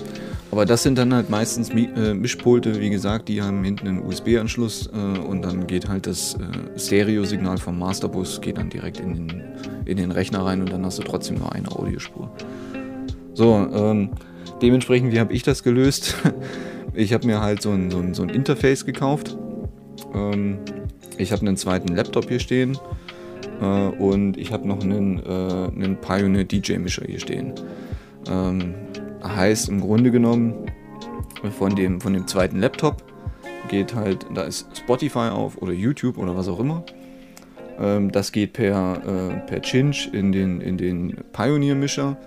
[0.52, 4.88] aber das sind dann halt meistens äh, Mischpulte, wie gesagt, die haben hinten einen USB-Anschluss
[4.88, 9.44] äh, und dann geht halt das äh, Stereo-Signal vom Masterbus geht dann direkt in den,
[9.86, 12.32] in den Rechner rein und dann hast du trotzdem nur eine Audiospur.
[13.34, 14.10] So, ähm,
[14.62, 16.15] dementsprechend, wie habe ich das gelöst?
[16.99, 19.38] ich habe mir halt so ein, so ein, so ein Interface gekauft.
[20.13, 20.59] Ähm,
[21.17, 22.77] ich habe einen zweiten Laptop hier stehen
[23.62, 27.53] äh, und ich habe noch einen, äh, einen Pioneer DJ-Mischer hier stehen.
[28.29, 28.75] Ähm,
[29.21, 30.53] Heißt im Grunde genommen,
[31.57, 33.03] von dem, von dem zweiten Laptop
[33.67, 36.85] geht halt, da ist Spotify auf oder YouTube oder was auch immer.
[37.77, 42.17] Ähm, das geht per, äh, per Cinch in den, in den Pioneer-Mischer.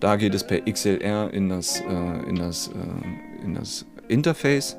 [0.00, 4.76] Da geht es per XLR in das, äh, in das, äh, in das Interface.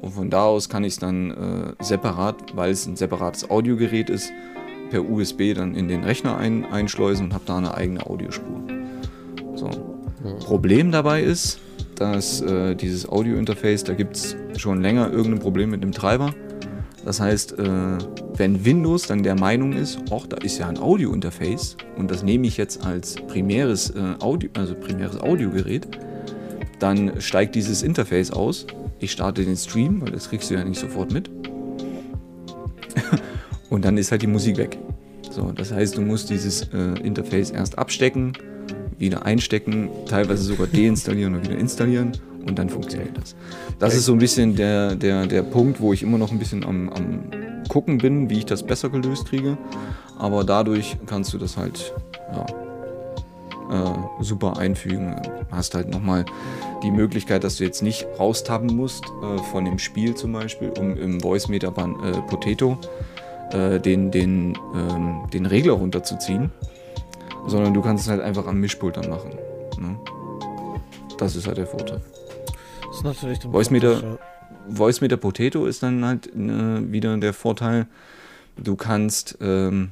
[0.00, 4.08] Und von da aus kann ich es dann äh, separat, weil es ein separates Audiogerät
[4.08, 4.32] ist,
[4.90, 8.62] per USB dann in den Rechner ein, einschleusen und habe da eine eigene Audiospur.
[9.54, 9.68] So.
[10.44, 11.60] Problem dabei ist,
[11.96, 16.34] dass äh, dieses Audio-Interface, da gibt es schon länger irgendein Problem mit dem Treiber.
[17.04, 17.98] Das heißt, äh,
[18.36, 22.46] wenn Windows dann der Meinung ist, ach, da ist ja ein Audio-Interface und das nehme
[22.46, 25.88] ich jetzt als primäres, äh, Audio, also primäres Audiogerät,
[26.80, 28.66] dann steigt dieses Interface aus.
[28.98, 31.30] Ich starte den Stream, weil das kriegst du ja nicht sofort mit.
[33.70, 34.78] und dann ist halt die Musik weg.
[35.30, 38.32] So, das heißt, du musst dieses äh, Interface erst abstecken,
[38.98, 42.12] wieder einstecken, teilweise sogar deinstallieren und wieder installieren
[42.46, 43.36] und dann funktioniert das.
[43.78, 46.64] Das ist so ein bisschen der, der, der Punkt, wo ich immer noch ein bisschen
[46.64, 47.20] am, am
[47.68, 49.56] gucken bin, wie ich das besser gelöst kriege.
[50.18, 51.94] Aber dadurch kannst du das halt
[52.34, 52.46] ja,
[53.70, 55.20] äh, super einfügen.
[55.50, 56.24] Hast halt nochmal
[56.82, 60.96] die Möglichkeit, dass du jetzt nicht raustappen musst äh, von dem Spiel zum Beispiel, um
[60.96, 62.78] im Voice Meter äh, Potato
[63.52, 66.50] äh, den, den, ähm, den Regler runterzuziehen
[67.46, 69.30] sondern du kannst es halt einfach am Mischpult dann machen.
[69.78, 69.98] Ne?
[71.18, 72.00] Das ist halt der Vorteil.
[72.86, 74.18] Das ist natürlich der Voice Meter,
[74.68, 77.86] Voice Meter Potato ist dann halt äh, wieder der Vorteil.
[78.56, 79.90] Du kannst ähm,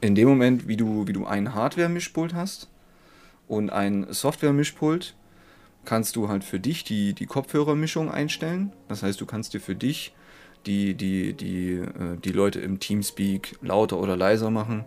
[0.00, 2.68] in dem Moment, wie du, wie du ein Hardware-Mischpult hast
[3.46, 5.14] und ein Software-Mischpult,
[5.84, 8.72] kannst du halt für dich die, die Kopfhörermischung einstellen.
[8.88, 10.14] Das heißt, du kannst dir für dich
[10.66, 14.84] die, die, die, äh, die Leute im Teamspeak lauter oder leiser machen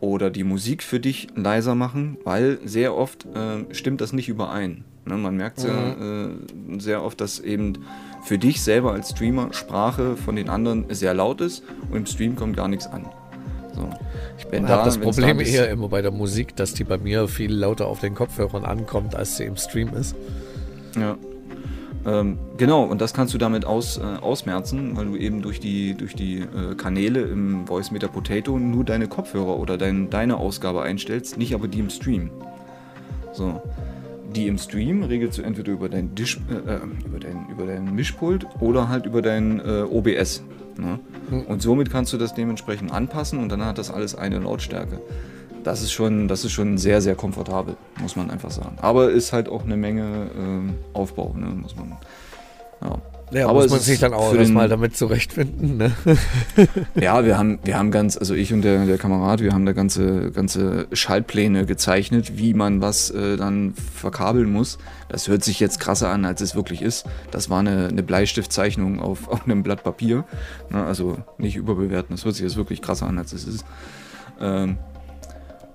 [0.00, 4.84] oder die Musik für dich leiser machen, weil sehr oft äh, stimmt das nicht überein.
[5.04, 5.62] Ne, man merkt mhm.
[5.62, 7.84] sehr, äh, sehr oft, dass eben
[8.22, 12.36] für dich selber als Streamer Sprache von den anderen sehr laut ist und im Stream
[12.36, 13.08] kommt gar nichts an.
[13.74, 13.88] So.
[14.38, 17.28] Ich bin da, das Problem da eher immer bei der Musik, dass die bei mir
[17.28, 20.14] viel lauter auf den Kopfhörern ankommt, als sie im Stream ist.
[20.98, 21.16] Ja.
[22.04, 25.94] Ähm, genau, und das kannst du damit aus, äh, ausmerzen, weil du eben durch die,
[25.94, 30.82] durch die äh, Kanäle im Voice Meter Potato nur deine Kopfhörer oder dein, deine Ausgabe
[30.82, 32.30] einstellst, nicht aber die im Stream.
[33.32, 33.62] So.
[34.34, 37.94] Die im Stream regelst du entweder über dein, Dish, äh, äh über dein, über dein
[37.94, 40.42] Mischpult oder halt über dein äh, OBS.
[40.78, 41.00] Ne?
[41.30, 41.42] Hm.
[41.42, 45.00] Und somit kannst du das dementsprechend anpassen und dann hat das alles eine Lautstärke.
[45.64, 48.78] Das ist schon, das ist schon sehr, sehr komfortabel, muss man einfach sagen.
[48.80, 51.46] Aber ist halt auch eine Menge äh, Aufbau, ne?
[51.46, 51.96] muss man.
[52.80, 53.00] Ja.
[53.32, 55.78] Ja, aber muss man sich dann auch erstmal damit zurechtfinden.
[55.78, 55.92] Ne?
[57.00, 59.72] ja, wir haben, wir haben ganz, also ich und der, der Kamerad, wir haben da
[59.72, 64.78] ganze, ganze Schaltpläne gezeichnet, wie man was äh, dann verkabeln muss.
[65.08, 67.06] Das hört sich jetzt krasser an, als es wirklich ist.
[67.30, 70.24] Das war eine, eine Bleistiftzeichnung auf, auf einem Blatt Papier.
[70.70, 70.84] Ne?
[70.84, 73.64] Also nicht überbewerten, das hört sich jetzt wirklich krasser an, als es ist.
[74.40, 74.76] Ähm,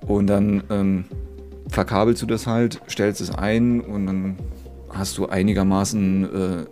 [0.05, 1.05] und dann ähm,
[1.69, 4.35] verkabelst du das halt, stellst es ein und dann
[4.89, 6.65] hast du einigermaßen äh,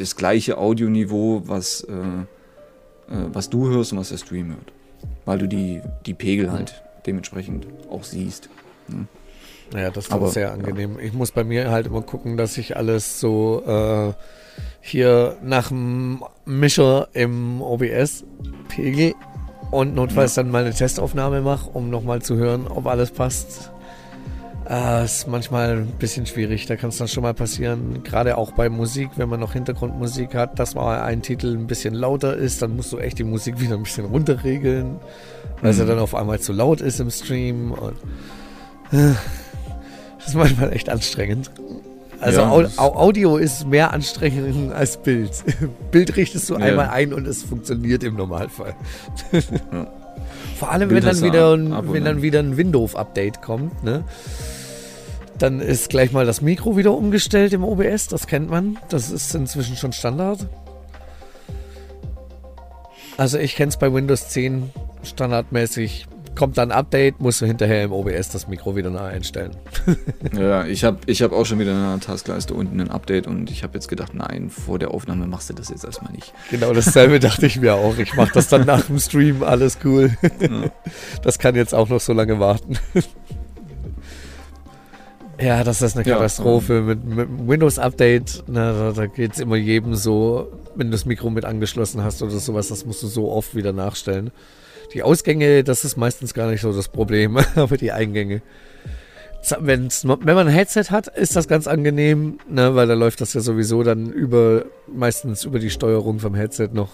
[0.00, 4.72] das gleiche Audioniveau, was, äh, äh, was du hörst und was der Stream hört.
[5.24, 8.48] Weil du die, die Pegel halt dementsprechend auch siehst.
[8.88, 9.06] Ne?
[9.74, 10.96] Ja, das ist Aber, sehr angenehm.
[10.98, 11.04] Ja.
[11.04, 14.12] Ich muss bei mir halt immer gucken, dass ich alles so äh,
[14.80, 18.24] hier nach dem Mischer im OBS
[18.68, 19.14] pegel
[19.70, 20.42] und notfalls ja.
[20.42, 23.70] dann mal eine Testaufnahme mache, um nochmal zu hören, ob alles passt.
[24.70, 28.04] Äh, ist manchmal ein bisschen schwierig, da kann es dann schon mal passieren.
[28.04, 31.92] Gerade auch bei Musik, wenn man noch Hintergrundmusik hat, dass mal ein Titel ein bisschen
[31.92, 35.00] lauter ist, dann musst du echt die Musik wieder ein bisschen runterregeln,
[35.60, 35.76] weil mhm.
[35.76, 37.72] sie dann auf einmal zu laut ist im Stream.
[37.72, 37.96] Und,
[38.92, 39.14] äh,
[40.18, 41.50] das ist manchmal echt anstrengend.
[42.20, 45.32] Also ja, Au Audio ist mehr anstrengend als Bild.
[45.90, 46.60] Bild richtest du ja.
[46.60, 48.76] einmal ein und es funktioniert im Normalfall.
[49.32, 49.40] Ja.
[50.58, 51.58] Vor allem, wenn dann, wieder,
[51.92, 54.04] wenn dann wieder ein Windows-Update kommt, ne?
[55.40, 58.78] Dann ist gleich mal das Mikro wieder umgestellt im OBS, das kennt man.
[58.90, 60.46] Das ist inzwischen schon Standard.
[63.16, 64.70] Also ich kenne es bei Windows 10
[65.02, 66.06] standardmäßig.
[66.38, 69.56] Kommt dann ein Update, musst du hinterher im OBS das Mikro wieder neu einstellen.
[70.38, 73.50] ja, ich habe ich hab auch schon wieder in der Taskleiste unten ein Update und
[73.50, 76.34] ich habe jetzt gedacht, nein, vor der Aufnahme machst du das jetzt erstmal nicht.
[76.50, 77.96] Genau dasselbe dachte ich mir auch.
[77.96, 80.16] Ich mache das dann nach dem Stream, alles cool.
[80.38, 80.70] Ja.
[81.22, 82.78] Das kann jetzt auch noch so lange warten.
[85.40, 86.74] Ja, das ist eine Katastrophe.
[86.74, 91.30] Ja, mit, mit Windows-Update, da, da geht es immer jedem so, wenn du das Mikro
[91.30, 94.30] mit angeschlossen hast oder sowas, das musst du so oft wieder nachstellen.
[94.94, 98.42] Die Ausgänge, das ist meistens gar nicht so das Problem, aber die Eingänge.
[99.58, 103.32] Wenn's, wenn man ein Headset hat, ist das ganz angenehm, ne, weil da läuft das
[103.32, 106.90] ja sowieso dann über, meistens über die Steuerung vom Headset noch.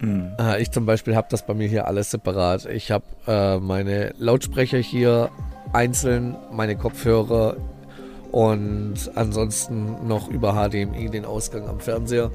[0.00, 0.32] Mhm.
[0.40, 2.66] Äh, ich zum Beispiel habe das bei mir hier alles separat.
[2.66, 5.30] Ich habe äh, meine Lautsprecher hier
[5.72, 7.56] einzeln meine Kopfhörer
[8.30, 12.30] und ansonsten noch über HDMI den Ausgang am Fernseher.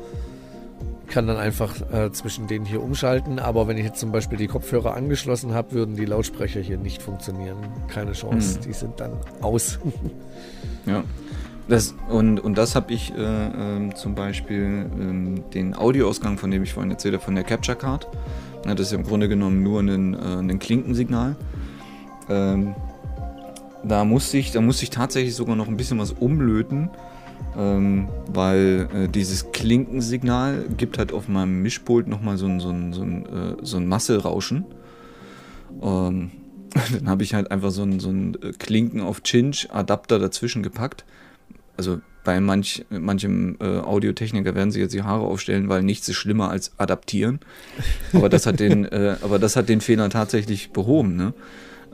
[1.08, 4.48] Kann dann einfach äh, zwischen denen hier umschalten, aber wenn ich jetzt zum Beispiel die
[4.48, 7.58] Kopfhörer angeschlossen habe, würden die Lautsprecher hier nicht funktionieren.
[7.88, 8.64] Keine Chance, mhm.
[8.64, 9.80] die sind dann aus.
[10.86, 11.04] ja.
[11.70, 16.64] Das, und, und das habe ich äh, äh, zum Beispiel äh, den Audioausgang, von dem
[16.64, 18.08] ich vorhin erzählt habe, von der Capture Card.
[18.66, 21.36] Ja, das ist im Grunde genommen nur ein, äh, ein Klinkensignal.
[22.30, 22.76] Ähm,
[23.88, 26.90] da musste ich, da musste ich tatsächlich sogar noch ein bisschen was umlöten,
[27.58, 32.94] ähm, weil äh, dieses Klinkensignal gibt halt auf meinem Mischpult nochmal so ein, so ein,
[32.94, 34.66] so ein, äh, so ein Masselrauschen.
[35.82, 36.32] Ähm,
[36.94, 40.64] dann habe ich halt einfach so ein, so ein äh, Klinken auf Cinch Adapter dazwischen
[40.64, 41.06] gepackt.
[41.78, 46.18] Also bei manch, manchem äh, Audiotechniker werden sich jetzt die Haare aufstellen, weil nichts ist
[46.18, 47.40] schlimmer als adaptieren.
[48.12, 51.16] Aber das hat den, äh, aber das hat den Fehler tatsächlich behoben.
[51.16, 51.34] Ne?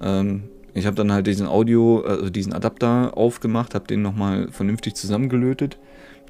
[0.02, 4.96] Ähm, ich habe dann halt diesen Audio, also diesen Adapter aufgemacht, habe den nochmal vernünftig
[4.96, 5.78] zusammengelötet,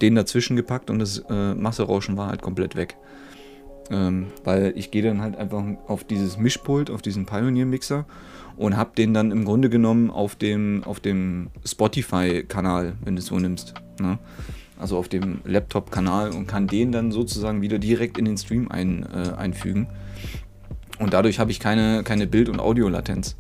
[0.02, 2.98] den dazwischen gepackt und das äh, Masserauschen war halt komplett weg.
[3.90, 8.06] Ähm, weil ich gehe dann halt einfach auf dieses Mischpult, auf diesen Pioneer-Mixer
[8.56, 13.28] und habe den dann im Grunde genommen auf dem, auf dem Spotify-Kanal, wenn du es
[13.28, 13.74] so nimmst.
[14.00, 14.20] Ne?
[14.80, 19.06] Also auf dem Laptop-Kanal und kann den dann sozusagen wieder direkt in den Stream ein,
[19.14, 19.88] äh, einfügen.
[21.00, 23.36] Und dadurch habe ich keine, keine Bild- und Audiolatenz.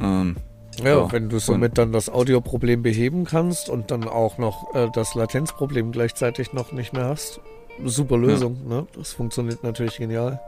[0.00, 0.36] Ähm,
[0.78, 4.88] Ja, ja, wenn du somit dann das Audioproblem beheben kannst und dann auch noch äh,
[4.92, 7.40] das Latenzproblem gleichzeitig noch nicht mehr hast,
[7.84, 8.58] super Lösung.
[8.68, 8.76] Ja.
[8.76, 8.86] Ne?
[8.94, 10.40] Das funktioniert natürlich genial.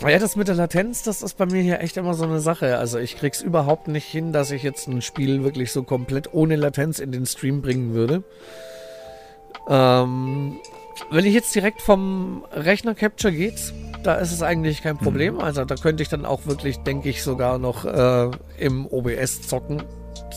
[0.00, 2.76] Ja, das mit der Latenz, das ist bei mir hier echt immer so eine Sache.
[2.76, 6.56] Also ich krieg's überhaupt nicht hin, dass ich jetzt ein Spiel wirklich so komplett ohne
[6.56, 8.22] Latenz in den Stream bringen würde.
[9.68, 10.58] Ähm,
[11.10, 15.34] wenn ich jetzt direkt vom Rechner Capture geht, da ist es eigentlich kein Problem.
[15.34, 15.40] Mhm.
[15.40, 19.82] Also da könnte ich dann auch wirklich, denke ich, sogar noch äh, im OBS zocken.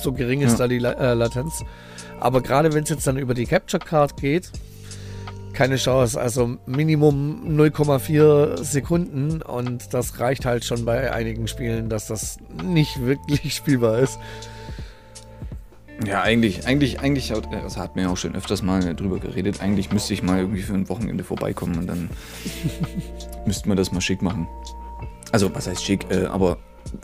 [0.01, 0.57] So gering ist ja.
[0.59, 1.63] da die äh, Latenz.
[2.19, 4.51] Aber gerade wenn es jetzt dann über die Capture Card geht,
[5.53, 6.19] keine Chance.
[6.19, 13.01] Also Minimum 0,4 Sekunden und das reicht halt schon bei einigen Spielen, dass das nicht
[13.05, 14.19] wirklich spielbar ist.
[16.05, 19.61] Ja, eigentlich, eigentlich, eigentlich, das hat mir auch schon öfters mal drüber geredet.
[19.61, 22.09] Eigentlich müsste ich mal irgendwie für ein Wochenende vorbeikommen und dann
[23.45, 24.47] müsste man das mal schick machen.
[25.31, 26.57] Also, was heißt schick, äh, aber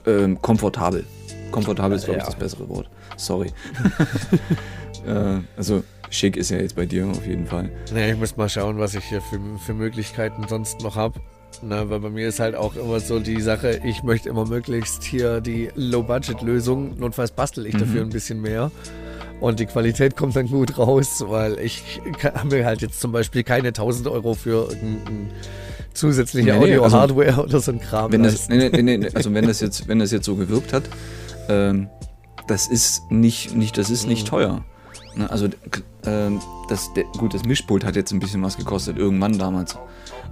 [0.05, 1.05] äh, komfortabel.
[1.51, 2.29] Komfortabel ist, glaube ich, ja.
[2.29, 2.89] das bessere Wort.
[3.17, 3.51] Sorry.
[5.07, 7.69] äh, also, Schick ist ja jetzt bei dir auf jeden Fall.
[7.91, 11.19] Naja, ich muss mal schauen, was ich hier für, für Möglichkeiten sonst noch habe.
[11.61, 15.03] Na, weil bei mir ist halt auch immer so die Sache, ich möchte immer möglichst
[15.03, 17.79] hier die Low-Budget-Lösung, notfalls bastel ich mhm.
[17.79, 18.71] dafür ein bisschen mehr.
[19.41, 23.69] Und die Qualität kommt dann gut raus, weil ich habe halt jetzt zum Beispiel keine
[23.69, 25.29] 1000 Euro für irgendeine
[25.93, 28.11] zusätzliche nee, nee, Audio-Hardware also, oder so ein Kram.
[28.11, 30.83] Wenn das, nee, nee, also wenn das, jetzt, wenn das jetzt so gewirkt hat,
[31.49, 31.89] ähm,
[32.47, 34.29] das ist nicht, nicht, das ist nicht mhm.
[34.29, 34.65] teuer.
[35.15, 35.47] Ne, also
[36.05, 39.77] ähm, das, der, gut, das Mischpult hat jetzt ein bisschen was gekostet, irgendwann damals.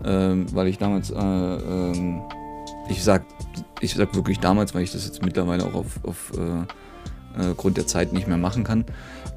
[0.05, 2.21] Ähm, weil ich damals, äh, ähm,
[2.89, 3.23] ich sag,
[3.79, 7.77] ich sag wirklich damals, weil ich das jetzt mittlerweile auch auf, auf äh, äh Grund
[7.77, 8.85] der Zeit nicht mehr machen kann.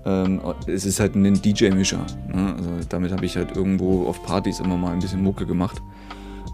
[0.05, 2.05] Ähm, es ist halt ein DJ-Mischer.
[2.33, 2.55] Ne?
[2.57, 5.81] Also damit habe ich halt irgendwo auf Partys immer mal ein bisschen Mucke gemacht.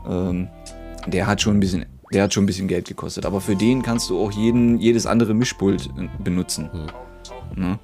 [0.09, 0.49] Ähm,
[1.07, 3.27] der hat schon ein bisschen der hat schon ein bisschen Geld gekostet.
[3.27, 6.71] Aber für den kannst du auch jeden, jedes andere Mischpult äh, benutzen.
[6.73, 7.63] Hm.
[7.63, 7.79] Ne?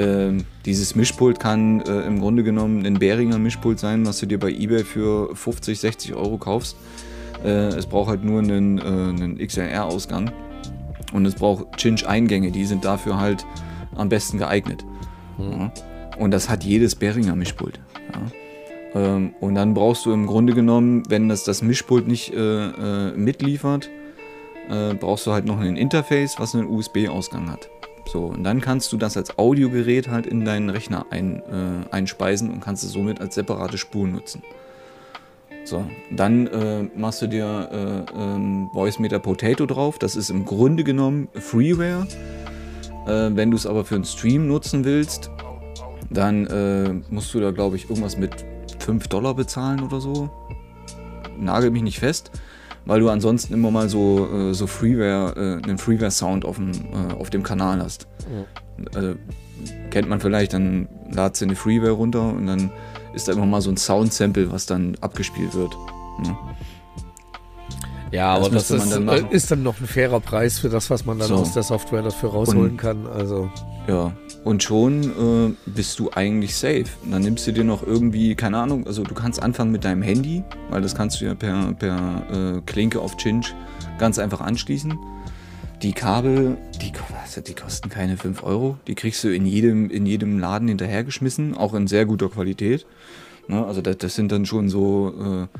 [0.00, 4.38] Ähm, dieses Mischpult kann äh, im Grunde genommen ein Behringer Mischpult sein, was du dir
[4.38, 6.76] bei eBay für 50, 60 Euro kaufst.
[7.44, 10.32] Äh, es braucht halt nur einen, äh, einen XLR-Ausgang
[11.12, 13.44] und es braucht Cinch-Eingänge, die sind dafür halt
[13.94, 14.86] am besten geeignet.
[15.36, 15.70] Mhm.
[16.18, 17.78] Und das hat jedes Behringer Mischpult.
[18.14, 19.02] Ja.
[19.02, 23.16] Ähm, und dann brauchst du im Grunde genommen, wenn das das Mischpult nicht äh, äh,
[23.16, 23.90] mitliefert,
[24.70, 27.68] äh, brauchst du halt noch ein Interface, was einen USB-Ausgang hat.
[28.10, 32.50] So, und dann kannst du das als Audiogerät halt in deinen Rechner ein, äh, einspeisen
[32.50, 34.42] und kannst es somit als separate Spur nutzen.
[35.64, 40.00] So, dann äh, machst du dir äh, ähm, Voicemeter Potato drauf.
[40.00, 42.08] Das ist im Grunde genommen Freeware.
[43.06, 45.30] Äh, wenn du es aber für einen Stream nutzen willst,
[46.10, 48.44] dann äh, musst du da, glaube ich, irgendwas mit
[48.80, 50.28] 5 Dollar bezahlen oder so.
[51.38, 52.32] Nagel mich nicht fest
[52.86, 57.14] weil du ansonsten immer mal so, äh, so Freeware, äh, einen Freeware-Sound auf, dem, äh,
[57.18, 58.06] auf dem Kanal hast.
[58.34, 58.88] Ja.
[58.94, 59.14] Also,
[59.90, 62.70] kennt man vielleicht, dann ladst du eine Freeware runter und dann
[63.14, 65.76] ist da immer mal so ein Sound-Sample, was dann abgespielt wird.
[66.24, 66.36] Ne?
[68.12, 71.04] Ja, aber das, das ist, dann ist, dann noch ein fairer Preis für das, was
[71.04, 71.36] man dann so.
[71.36, 73.06] aus der Software dafür rausholen und, kann.
[73.06, 73.50] Also.
[73.86, 74.12] Ja,
[74.44, 76.86] und schon äh, bist du eigentlich safe.
[77.04, 80.02] Und dann nimmst du dir noch irgendwie, keine Ahnung, also du kannst anfangen mit deinem
[80.02, 83.54] Handy, weil das kannst du ja per, per äh, Klinke auf Cinch
[83.98, 84.98] ganz einfach anschließen.
[85.82, 86.92] Die Kabel, die,
[87.42, 88.76] die kosten keine 5 Euro.
[88.86, 92.86] Die kriegst du in jedem, in jedem Laden hinterhergeschmissen, auch in sehr guter Qualität.
[93.48, 93.64] Ne?
[93.64, 95.58] Also das, das, sind dann schon so, äh,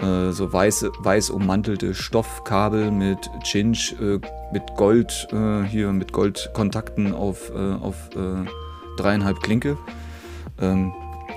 [0.00, 4.20] äh so weiß, weiß ummantelte Stoffkabel mit Cinch, äh,
[4.52, 8.44] mit Gold, äh, hier mit Goldkontakten auf, äh, auf äh,
[8.96, 9.76] dreieinhalb Klinke.
[10.60, 10.92] Ähm,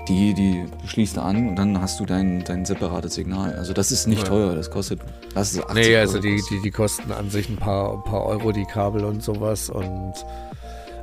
[0.08, 3.54] die, die schließt du an und dann hast du dein, dein separates Signal.
[3.54, 4.28] Also das ist nicht ja.
[4.28, 5.00] teuer, das kostet,
[5.34, 8.24] das ist 80 Nee, also die, die, die kosten an sich ein paar, ein paar
[8.24, 10.14] Euro, die Kabel und sowas und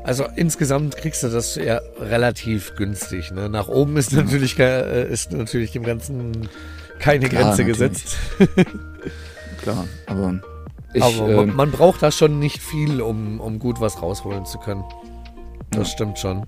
[0.06, 3.32] also insgesamt kriegst du das ja relativ günstig.
[3.32, 3.50] Ne?
[3.50, 6.48] Nach oben ist natürlich, äh, ist natürlich dem Ganzen
[7.00, 8.04] keine Klar, Grenze natürlich.
[8.04, 8.18] gesetzt.
[9.62, 10.40] Klar, aber
[10.94, 14.46] ich, Aber man, ähm, man, braucht da schon nicht viel, um, um gut was rausholen
[14.46, 14.84] zu können.
[15.72, 15.94] Das ja.
[15.96, 16.46] stimmt schon.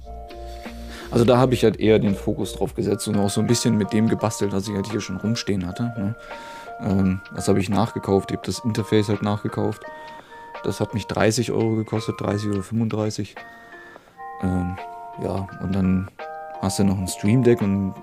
[1.10, 3.76] Also da habe ich halt eher den Fokus drauf gesetzt und auch so ein bisschen
[3.76, 5.84] mit dem gebastelt, was ich halt hier schon rumstehen hatte.
[5.98, 6.16] Ne?
[6.82, 8.30] Ähm, was habe ich nachgekauft?
[8.30, 9.82] Ich habe das Interface halt nachgekauft.
[10.64, 13.36] Das hat mich 30 Euro gekostet, 30 oder 35.
[14.42, 14.78] Ähm,
[15.24, 16.10] ja, und dann
[16.62, 17.94] hast du noch ein Stream Deck und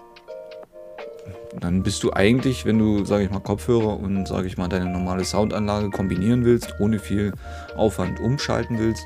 [1.60, 4.90] dann bist du eigentlich, wenn du, sage ich mal, Kopfhörer und, sage ich mal, deine
[4.90, 7.32] normale Soundanlage kombinieren willst, ohne viel
[7.76, 9.04] Aufwand umschalten willst,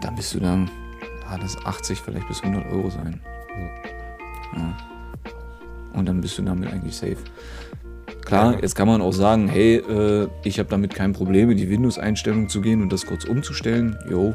[0.00, 0.70] dann bist du dann,
[1.30, 3.20] ja, das 80 vielleicht bis 100 Euro sein.
[4.56, 4.76] Ja.
[5.92, 7.18] Und dann bist du damit eigentlich safe.
[8.24, 11.68] Klar, jetzt kann man auch sagen, hey, äh, ich habe damit kein Problem, in die
[11.68, 13.98] Windows-Einstellung zu gehen und das kurz umzustellen.
[14.08, 14.34] Jo,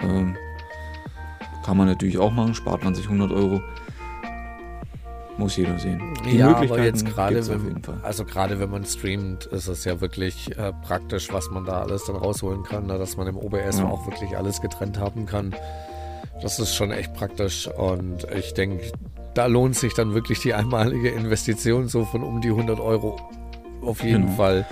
[0.00, 0.36] ähm,
[1.64, 3.60] kann man natürlich auch machen, spart man sich 100 Euro.
[5.38, 6.00] Muss jeder sehen.
[6.24, 10.56] Die ja, aber jetzt gerade, wenn, also gerade wenn man streamt, ist es ja wirklich
[10.56, 12.98] äh, praktisch, was man da alles dann rausholen kann, ne?
[12.98, 13.84] dass man im OBS ja.
[13.84, 15.54] auch wirklich alles getrennt haben kann.
[16.40, 18.92] Das ist schon echt praktisch und ich denke,
[19.36, 23.20] da lohnt sich dann wirklich die einmalige Investition so von um die 100 Euro
[23.82, 24.36] auf jeden genau.
[24.36, 24.66] Fall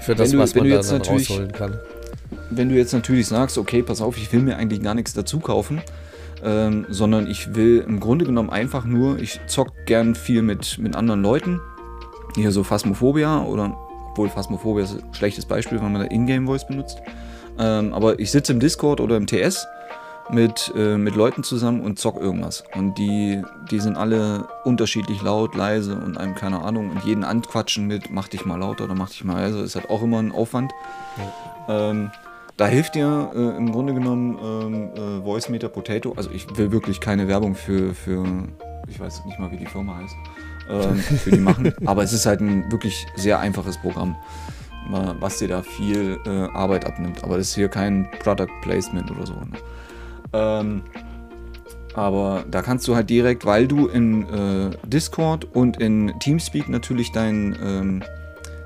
[0.00, 1.78] für das, du, was man da dann rausholen kann.
[2.50, 5.38] Wenn du jetzt natürlich sagst, okay, pass auf, ich will mir eigentlich gar nichts dazu
[5.40, 5.82] kaufen,
[6.42, 10.96] ähm, sondern ich will im Grunde genommen einfach nur, ich zock gern viel mit, mit
[10.96, 11.60] anderen Leuten.
[12.34, 13.76] Hier so Phasmophobia oder,
[14.10, 16.98] obwohl Phasmophobia ist ein schlechtes Beispiel, wenn man da Ingame-Voice benutzt.
[17.58, 19.66] Ähm, aber ich sitze im Discord oder im TS
[20.30, 22.64] mit, äh, mit Leuten zusammen und zock irgendwas.
[22.74, 27.86] Und die, die sind alle unterschiedlich laut, leise und einem keine Ahnung und jeden anquatschen
[27.86, 30.32] mit, mach dich mal lauter oder mach dich mal leiser, ist halt auch immer ein
[30.32, 30.72] Aufwand.
[31.68, 31.90] Ja.
[31.90, 32.10] Ähm,
[32.56, 36.12] da hilft dir äh, im Grunde genommen ähm, äh, Voice Meter Potato.
[36.16, 38.24] Also ich will wirklich keine Werbung für, für
[38.88, 40.16] ich weiß nicht mal, wie die Firma heißt,
[40.68, 41.72] ähm, für die machen.
[41.86, 44.16] Aber es ist halt ein wirklich sehr einfaches Programm,
[45.20, 47.22] was dir da viel äh, Arbeit abnimmt.
[47.22, 49.34] Aber das ist hier kein Product Placement oder so.
[49.34, 49.58] Ne?
[50.32, 50.82] Ähm,
[51.94, 57.10] aber da kannst du halt direkt, weil du in äh, Discord und in Teamspeak natürlich
[57.12, 58.02] dein ähm,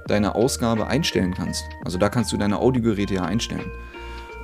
[0.06, 1.64] deine Ausgabe einstellen kannst.
[1.84, 3.70] Also da kannst du deine Audiogeräte ja einstellen.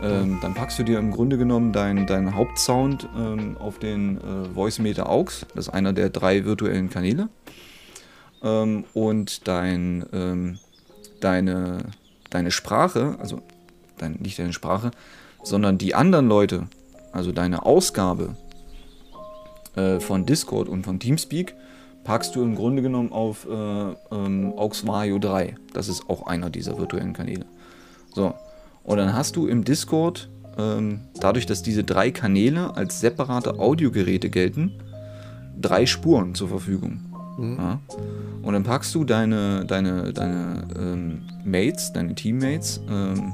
[0.00, 4.54] Ähm, dann packst du dir im Grunde genommen deinen dein Hauptsound ähm, auf den äh,
[4.54, 5.44] Voicemeter AUX.
[5.54, 7.28] Das ist einer der drei virtuellen Kanäle.
[8.42, 10.58] Ähm, und dein, ähm,
[11.20, 11.78] deine,
[12.30, 13.40] deine Sprache, also
[13.98, 14.92] dein, nicht deine Sprache,
[15.42, 16.68] sondern die anderen Leute,
[17.12, 18.36] also deine Ausgabe
[19.76, 21.54] äh, von Discord und von Teamspeak,
[22.04, 25.56] packst du im Grunde genommen auf äh, ähm, AUX Vario 3.
[25.72, 27.44] Das ist auch einer dieser virtuellen Kanäle.
[28.14, 28.34] So,
[28.84, 34.30] und dann hast du im Discord, ähm, dadurch, dass diese drei Kanäle als separate Audiogeräte
[34.30, 34.72] gelten,
[35.60, 37.00] drei Spuren zur Verfügung.
[37.36, 37.56] Mhm.
[37.58, 37.80] Ja?
[38.42, 43.32] Und dann packst du deine, deine, deine ähm, Mates, deine Teammates, ähm,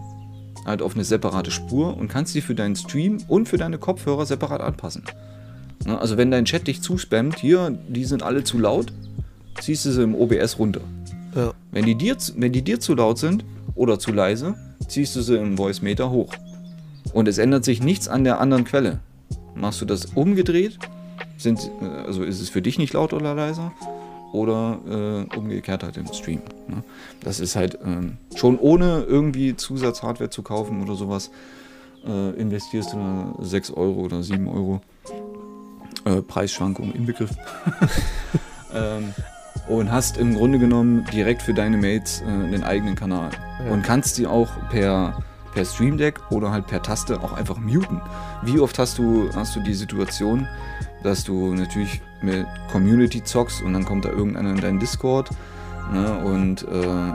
[0.65, 4.27] halt auf eine separate Spur und kannst sie für deinen Stream und für deine Kopfhörer
[4.27, 5.05] separat anpassen.
[5.85, 5.99] Ne?
[5.99, 8.93] Also wenn dein Chat dich zuspammt, hier, die sind alle zu laut,
[9.61, 10.81] ziehst du sie im OBS runter.
[11.35, 11.53] Ja.
[11.71, 13.45] Wenn, die dir, wenn die dir zu laut sind
[13.75, 14.55] oder zu leise,
[14.89, 16.33] ziehst du sie im Voice Meter hoch.
[17.12, 19.01] Und es ändert sich nichts an der anderen Quelle.
[19.55, 20.79] Machst du das umgedreht,
[21.37, 21.71] sind,
[22.07, 23.73] also ist es für dich nicht laut oder leiser,
[24.35, 24.80] oder
[25.32, 26.43] äh, umgekehrt halt im Stream.
[26.68, 26.82] Ne?
[27.22, 31.30] Das ist halt ähm, schon ohne irgendwie Zusatzhardware zu kaufen oder sowas,
[32.05, 34.80] äh, investierst du 6 Euro oder 7 Euro
[36.05, 37.37] äh, Preisschwankungen inbegriffen.
[38.74, 39.14] ähm,
[39.68, 43.30] und hast im Grunde genommen direkt für deine Mates äh, den eigenen Kanal.
[43.64, 43.72] Ja.
[43.72, 45.22] Und kannst sie auch per,
[45.55, 48.03] per Stream Deck oder halt per Taste auch einfach muten.
[48.43, 50.49] Wie oft hast du, hast du die Situation,
[51.05, 55.31] dass du natürlich mit Community zockst und dann kommt da irgendeiner in deinen Discord
[55.93, 57.13] ne, und äh,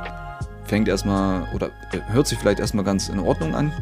[0.65, 3.73] fängt erstmal oder äh, hört sich vielleicht erstmal ganz in Ordnung an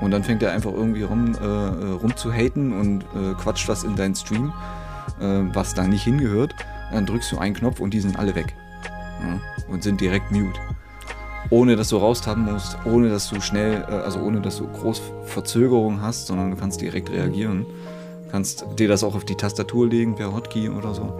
[0.00, 3.84] und dann fängt er einfach irgendwie rum, äh, rum zu haten und äh, quatscht was
[3.84, 4.52] in deinen Stream,
[5.20, 6.54] äh, was da nicht hingehört.
[6.92, 8.54] Dann drückst du einen Knopf und die sind alle weg.
[9.22, 10.60] Ja, und sind direkt mute.
[11.48, 15.00] Ohne dass du raustappen musst, ohne dass du schnell, äh, also ohne dass du groß
[15.24, 17.64] Verzögerung hast, sondern du kannst direkt reagieren.
[18.30, 21.12] Kannst dir das auch auf die Tastatur legen per Hotkey oder so.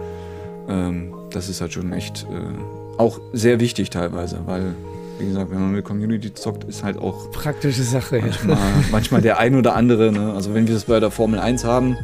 [0.68, 4.74] Ähm, das ist halt schon echt äh, auch sehr wichtig teilweise, weil
[5.18, 7.30] wie gesagt, wenn man mit Community zockt, ist halt auch.
[7.30, 8.62] Praktische Sache, manchmal, ja.
[8.90, 10.12] manchmal der ein oder andere.
[10.12, 10.32] Ne?
[10.34, 11.96] Also, wenn wir das bei der Formel 1 haben,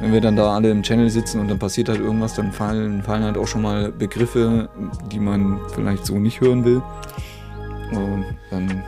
[0.00, 3.02] wenn wir dann da alle im Channel sitzen und dann passiert halt irgendwas, dann fallen,
[3.02, 4.68] fallen halt auch schon mal Begriffe,
[5.10, 6.82] die man vielleicht so nicht hören will.
[7.90, 8.84] Und dann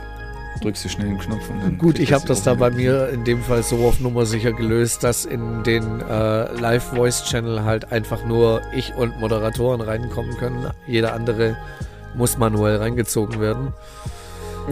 [0.59, 1.77] drückst du schnell den Knopf und dann.
[1.77, 5.03] Gut, ich habe das da bei mir in dem Fall so auf Nummer sicher gelöst,
[5.03, 10.67] dass in den äh, Live-Voice-Channel halt einfach nur ich und Moderatoren reinkommen können.
[10.87, 11.57] Jeder andere
[12.15, 13.73] muss manuell reingezogen werden.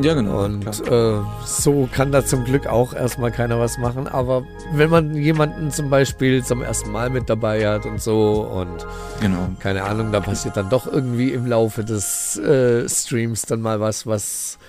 [0.01, 0.43] Ja, genau.
[0.45, 4.07] Und äh, so kann da zum Glück auch erstmal keiner was machen.
[4.07, 8.85] Aber wenn man jemanden zum Beispiel zum ersten Mal mit dabei hat und so und
[9.21, 9.49] genau.
[9.59, 14.05] keine Ahnung, da passiert dann doch irgendwie im Laufe des äh, Streams dann mal was,
[14.05, 14.59] was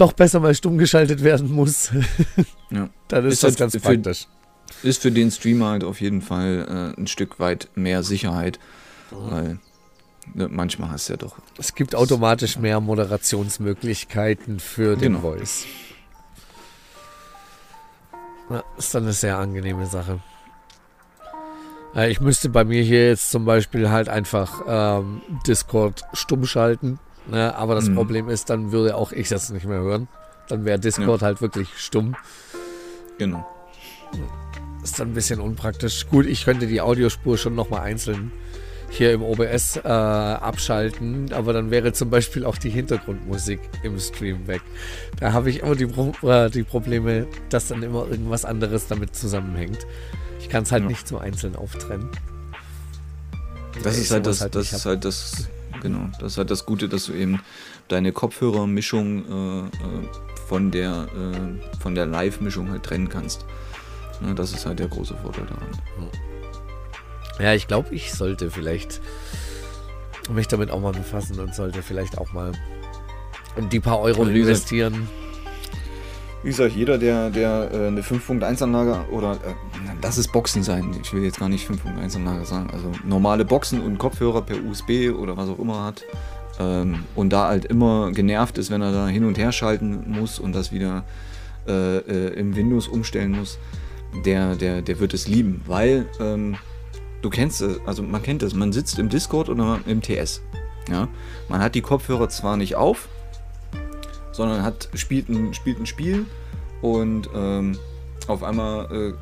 [0.00, 1.90] doch besser mal stumm geschaltet werden muss.
[2.70, 2.88] ja.
[3.08, 4.26] Dann ist, ist das halt ganz für, praktisch.
[4.82, 8.58] Ist für den Streamer halt auf jeden Fall äh, ein Stück weit mehr Sicherheit.
[9.10, 9.30] Mhm.
[9.30, 9.58] Weil
[10.34, 11.36] Ne, manchmal hast du ja doch.
[11.58, 15.20] Es gibt automatisch mehr Moderationsmöglichkeiten für den genau.
[15.20, 15.64] Voice.
[18.48, 20.20] Ja, ist dann eine sehr angenehme Sache.
[21.94, 26.98] Äh, ich müsste bei mir hier jetzt zum Beispiel halt einfach ähm, Discord stumm schalten.
[27.30, 27.54] Ne?
[27.54, 27.94] Aber das Mhm.
[27.94, 30.08] Problem ist, dann würde auch ich das nicht mehr hören.
[30.48, 32.16] Dann wäre Discord halt wirklich stumm.
[33.18, 33.46] Genau.
[34.82, 36.06] Ist dann ein bisschen unpraktisch.
[36.08, 38.32] Gut, ich könnte die Audiospur schon nochmal einzeln
[38.92, 44.48] hier im OBS äh, abschalten, aber dann wäre zum Beispiel auch die Hintergrundmusik im Stream
[44.48, 44.62] weg.
[45.20, 49.14] Da habe ich immer die, Pro äh, die Probleme, dass dann immer irgendwas anderes damit
[49.14, 49.86] zusammenhängt.
[50.40, 50.88] Ich kann es halt Ja.
[50.88, 52.08] nicht so einzeln auftrennen.
[53.84, 55.48] Das ist halt sowas das, halt das nicht ist halt das,
[55.80, 57.40] genau, das ist halt das Gute, dass du eben
[57.88, 59.68] deine Kopfhörermischung äh, äh,
[60.48, 63.46] von der, äh, von der Live-Mischung halt trennen kannst.
[64.20, 65.68] Ne, das ist halt der große Vorteil daran.
[67.38, 69.00] Ja, ich glaube, ich sollte vielleicht
[70.30, 72.52] mich damit auch mal befassen und sollte vielleicht auch mal
[73.72, 75.08] die paar Euro Also investieren.
[76.42, 79.54] Wie gesagt, jeder, der, der äh, eine 5.1-Anlage oder äh,
[80.00, 80.96] das ist Boxen sein.
[81.02, 82.70] Ich will jetzt gar nicht 5.1-Anlage sagen.
[82.72, 86.02] Also normale Boxen und Kopfhörer per USB oder was auch immer hat.
[86.58, 90.38] Ähm, und da halt immer genervt ist, wenn er da hin und her schalten muss
[90.38, 91.04] und das wieder
[91.68, 93.58] äh, äh, im Windows umstellen muss,
[94.24, 95.60] der, der, der wird es lieben.
[95.66, 96.56] Weil ähm,
[97.20, 100.40] du kennst es, also man kennt es, man sitzt im Discord oder im TS.
[100.90, 101.06] Ja?
[101.50, 103.08] Man hat die Kopfhörer zwar nicht auf,
[104.40, 106.24] sondern hat, spielt, ein, spielt ein Spiel
[106.80, 107.78] und ähm,
[108.26, 109.12] auf einmal äh,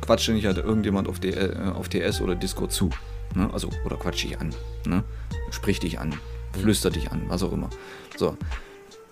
[0.00, 2.88] quatscht nicht halt irgendjemand auf, D, äh, auf TS oder Discord zu.
[3.34, 3.50] Ne?
[3.52, 4.54] Also, oder quatscht dich an.
[4.86, 5.02] Ne?
[5.50, 6.14] Sprich dich an,
[6.60, 7.70] flüstert dich an, was auch immer.
[8.16, 8.36] So.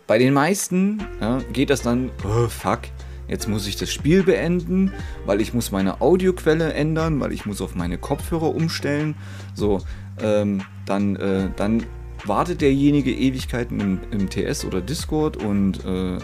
[0.06, 2.82] Bei den meisten ja, geht das dann, oh, fuck,
[3.26, 4.92] jetzt muss ich das Spiel beenden,
[5.24, 9.16] weil ich muss meine Audioquelle ändern, weil ich muss auf meine Kopfhörer umstellen.
[9.52, 9.80] So,
[10.20, 11.82] ähm, dann, äh, dann
[12.28, 16.20] wartet derjenige Ewigkeiten im, im TS oder Discord und äh, äh,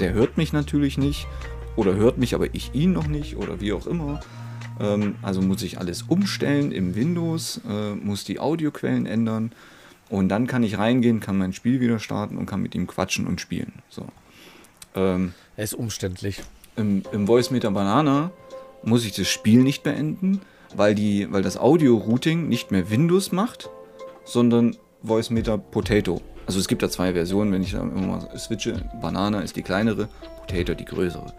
[0.00, 1.26] der hört mich natürlich nicht
[1.76, 4.20] oder hört mich, aber ich ihn noch nicht oder wie auch immer.
[4.80, 9.52] Ähm, also muss ich alles umstellen im Windows, äh, muss die Audioquellen ändern
[10.08, 13.26] und dann kann ich reingehen, kann mein Spiel wieder starten und kann mit ihm quatschen
[13.26, 13.72] und spielen.
[13.88, 14.06] So.
[14.94, 16.42] Ähm, Er ist umständlich.
[16.76, 18.30] im, im Voice Meter Banana
[18.82, 20.40] muss ich das Spiel nicht beenden,
[20.74, 23.70] weil, die, weil das Audio-Routing nicht mehr Windows macht,
[24.24, 26.20] sondern Voice Meter Potato.
[26.46, 28.88] Also es gibt da zwei Versionen, wenn ich da immer mal switche.
[29.00, 30.08] Banana ist die kleinere,
[30.40, 31.32] Potato die größere.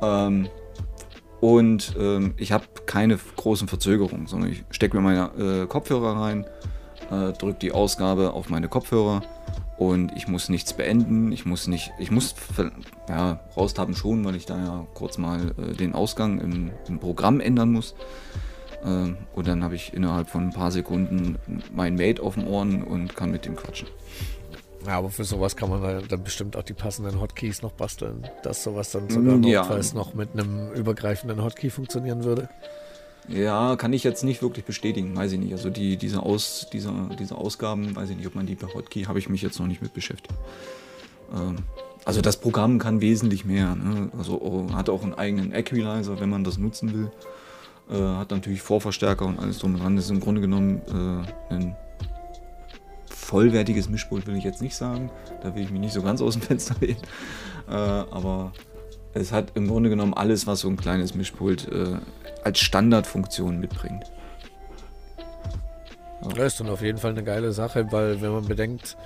[0.00, 0.26] Ja.
[0.26, 0.48] Ähm,
[1.40, 6.46] und ähm, ich habe keine großen Verzögerungen, sondern ich stecke mir meine äh, Kopfhörer rein,
[7.10, 9.22] äh, drücke die Ausgabe auf meine Kopfhörer
[9.78, 11.32] und ich muss nichts beenden.
[11.32, 12.34] Ich muss nicht, ich muss
[13.08, 17.40] ja, raustappen schon, weil ich da ja kurz mal äh, den Ausgang im, im Programm
[17.40, 17.94] ändern muss.
[18.84, 21.38] Ähm, und dann habe ich innerhalb von ein paar Sekunden
[21.74, 23.88] mein Mate auf den Ohren und kann mit dem quatschen.
[24.86, 28.24] Ja, aber für sowas kann man dann- dann bestimmt auch die passenden Hotkeys noch basteln,
[28.44, 29.60] dass sowas dann sogar Mm, ja.
[29.62, 32.48] notfalls noch mit einem übergreifenden Hotkey funktionieren würde.
[33.28, 35.52] Ja, kann ich jetzt nicht wirklich bestätigen, weiß ich nicht.
[35.52, 39.02] Also die, diese, Aus, diese, diese Ausgaben, weiß ich nicht, ob man die per Hotkey,
[39.04, 40.32] habe ich mich jetzt noch nicht mit beschäftigt.
[41.34, 41.56] Ähm,
[42.04, 43.74] also das Programm kann wesentlich mehr.
[43.74, 44.10] Ne?
[44.16, 47.10] Also oh, hat auch einen eigenen Equalizer, wenn man das nutzen will.
[47.90, 49.96] Äh, hat natürlich Vorverstärker und alles drum und dran.
[49.96, 51.76] Das ist im Grunde genommen äh, ein
[53.08, 55.10] vollwertiges Mischpult, will ich jetzt nicht sagen.
[55.42, 57.00] Da will ich mich nicht so ganz aus dem Fenster lehnen.
[57.68, 58.52] Äh, aber
[59.14, 61.98] es hat im Grunde genommen alles, was so ein kleines Mischpult äh,
[62.44, 64.04] als Standardfunktion mitbringt.
[66.34, 68.96] Das ist dann auf jeden Fall eine geile Sache, weil wenn man bedenkt,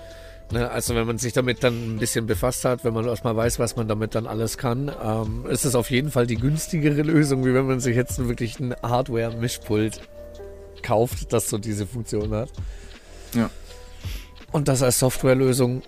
[0.56, 3.76] also wenn man sich damit dann ein bisschen befasst hat, wenn man erstmal weiß, was
[3.76, 7.54] man damit dann alles kann, ähm, ist es auf jeden Fall die günstigere Lösung, wie
[7.54, 10.00] wenn man sich jetzt wirklich ein Hardware-Mischpult
[10.82, 12.50] kauft, das so diese Funktion hat.
[13.34, 13.50] Ja.
[14.52, 15.82] Und das als Softwarelösung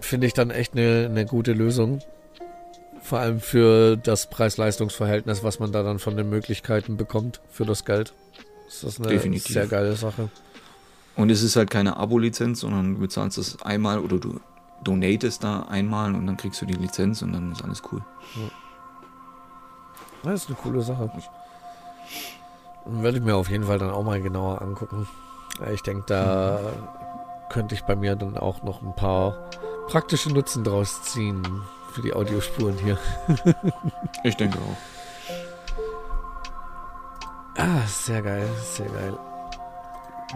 [0.00, 2.00] finde ich dann echt eine, eine gute Lösung.
[3.02, 7.84] Vor allem für das Preis-Leistungs-Verhältnis, was man da dann von den Möglichkeiten bekommt für das
[7.84, 8.12] Geld.
[8.66, 9.52] Das ist eine Definitiv.
[9.52, 10.30] sehr geile Sache.
[11.16, 14.40] Und es ist halt keine Abo-Lizenz, sondern du bezahlst das einmal oder du
[14.82, 18.02] donatest da einmal und dann kriegst du die Lizenz und dann ist alles cool.
[20.22, 21.10] Das ist eine coole Sache.
[22.86, 25.06] Werde ich mir auf jeden Fall dann auch mal genauer angucken.
[25.60, 26.58] Ja, Ich denke, da
[27.50, 29.50] könnte ich bei mir dann auch noch ein paar
[29.88, 31.42] praktische Nutzen draus ziehen
[31.92, 32.96] für die Audiospuren hier.
[34.22, 34.76] Ich denke auch.
[37.58, 39.18] Ah, sehr geil, sehr geil.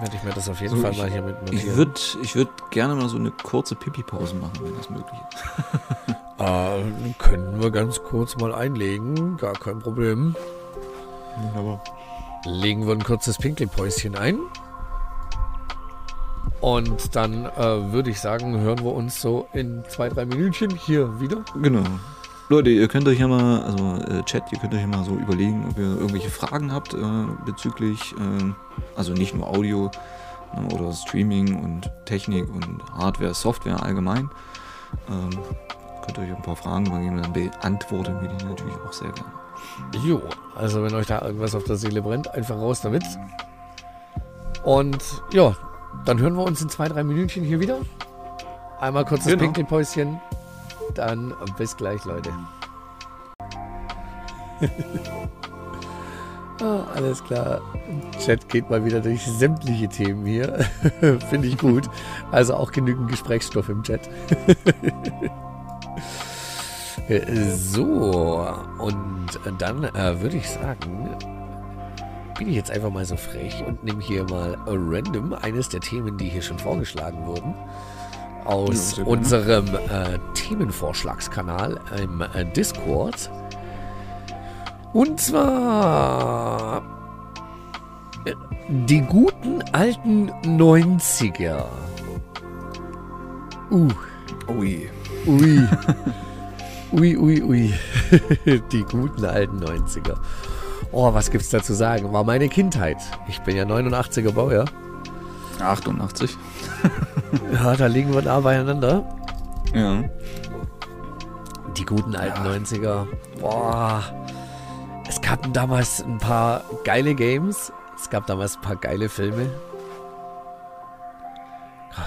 [0.01, 1.93] Werde ich mir das auf jeden So, Fall ich- mal hier mit Ich würde
[2.23, 6.15] ich würd gerne mal so eine kurze Pipi-Pause machen, wenn das möglich ist.
[6.41, 10.35] äh, können wir ganz kurz mal einlegen, gar kein Problem.
[11.57, 11.81] Aber
[12.47, 14.39] Legen wir ein kurzes Pinkelpäuschen ein.
[16.61, 21.21] Und dann äh, würde ich sagen, hören wir uns so in zwei, drei Minütchen hier
[21.21, 21.45] wieder.
[21.63, 21.83] genau.
[22.49, 25.17] Leute, ihr könnt euch ja mal, also äh, Chat, ihr könnt euch ja mal so
[25.17, 26.99] überlegen, ob ihr irgendwelche Fragen habt äh,
[27.47, 28.53] bezüglich, äh,
[28.97, 29.91] also nicht nur Audio
[30.55, 34.29] ne, oder Streaming und Technik und Hardware, Software allgemein.
[35.09, 35.31] Ähm,
[36.05, 39.33] könnt ihr euch ein paar Fragen übergeben, dann beantworten wir die natürlich auch sehr gerne.
[40.05, 40.21] Jo,
[40.55, 43.05] also wenn euch da irgendwas auf der Seele brennt, einfach raus damit.
[44.65, 45.57] Und ja,
[46.05, 47.79] dann hören wir uns in zwei, drei Minütchen hier wieder.
[48.81, 49.45] Einmal kurzes Genau.
[49.45, 50.21] Pinkelpäuschen.
[50.95, 52.31] Dann bis gleich, Leute.
[56.61, 57.61] ah, alles klar.
[58.25, 60.59] Chat geht mal wieder durch sämtliche Themen hier.
[61.29, 61.89] Finde ich gut.
[62.31, 64.09] Also auch genügend Gesprächsstoff im Chat.
[67.55, 69.27] so, und
[69.59, 71.11] dann äh, würde ich sagen,
[72.39, 76.17] bin ich jetzt einfach mal so frech und nehme hier mal random eines der Themen,
[76.19, 77.55] die hier schon vorgeschlagen wurden,
[78.45, 79.19] aus sehr gerne.
[79.19, 83.31] unserem äh, Themenvorschlagskanal im äh, Discord.
[84.93, 86.83] Und zwar
[88.25, 88.35] äh,
[88.69, 91.65] die guten alten 90er.
[93.71, 93.89] Uh,
[94.49, 94.89] Ui.
[95.27, 95.67] ui.
[96.93, 97.75] Ui, ui, ui.
[98.71, 100.15] Die guten alten 90er.
[100.93, 102.13] Oh, was gibt's da zu sagen?
[102.13, 102.99] War meine Kindheit.
[103.27, 104.67] Ich bin ja 89er Baujahr.
[105.61, 106.37] 88.
[107.53, 109.03] Ja, da liegen wir da beieinander.
[109.75, 110.05] Ja.
[111.77, 113.07] Die guten alten 90er.
[113.41, 114.03] Boah.
[115.09, 117.73] Es gab damals ein paar geile Games.
[117.97, 119.51] Es gab damals ein paar geile Filme.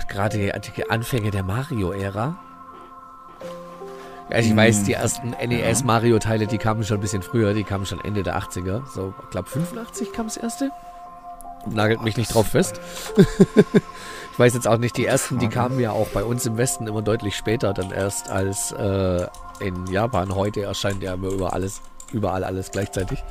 [0.09, 2.37] Gerade die die Anfänge der Mario-Ära.
[4.29, 7.53] Ja, ich Mm, weiß, die ersten NES-Mario-Teile, die kamen schon ein bisschen früher.
[7.53, 8.81] Die kamen schon Ende der 80er.
[8.93, 10.71] So, ich glaube 85 kam das erste.
[11.69, 12.79] Nagelt mich nicht drauf fest.
[14.37, 16.85] ich weiß jetzt auch nicht, die ersten, die kamen ja auch bei uns im Westen
[16.85, 19.25] immer deutlich später, dann erst als äh,
[19.59, 20.35] in Japan.
[20.35, 21.81] Heute erscheint ja immer über alles,
[22.13, 23.23] überall alles gleichzeitig.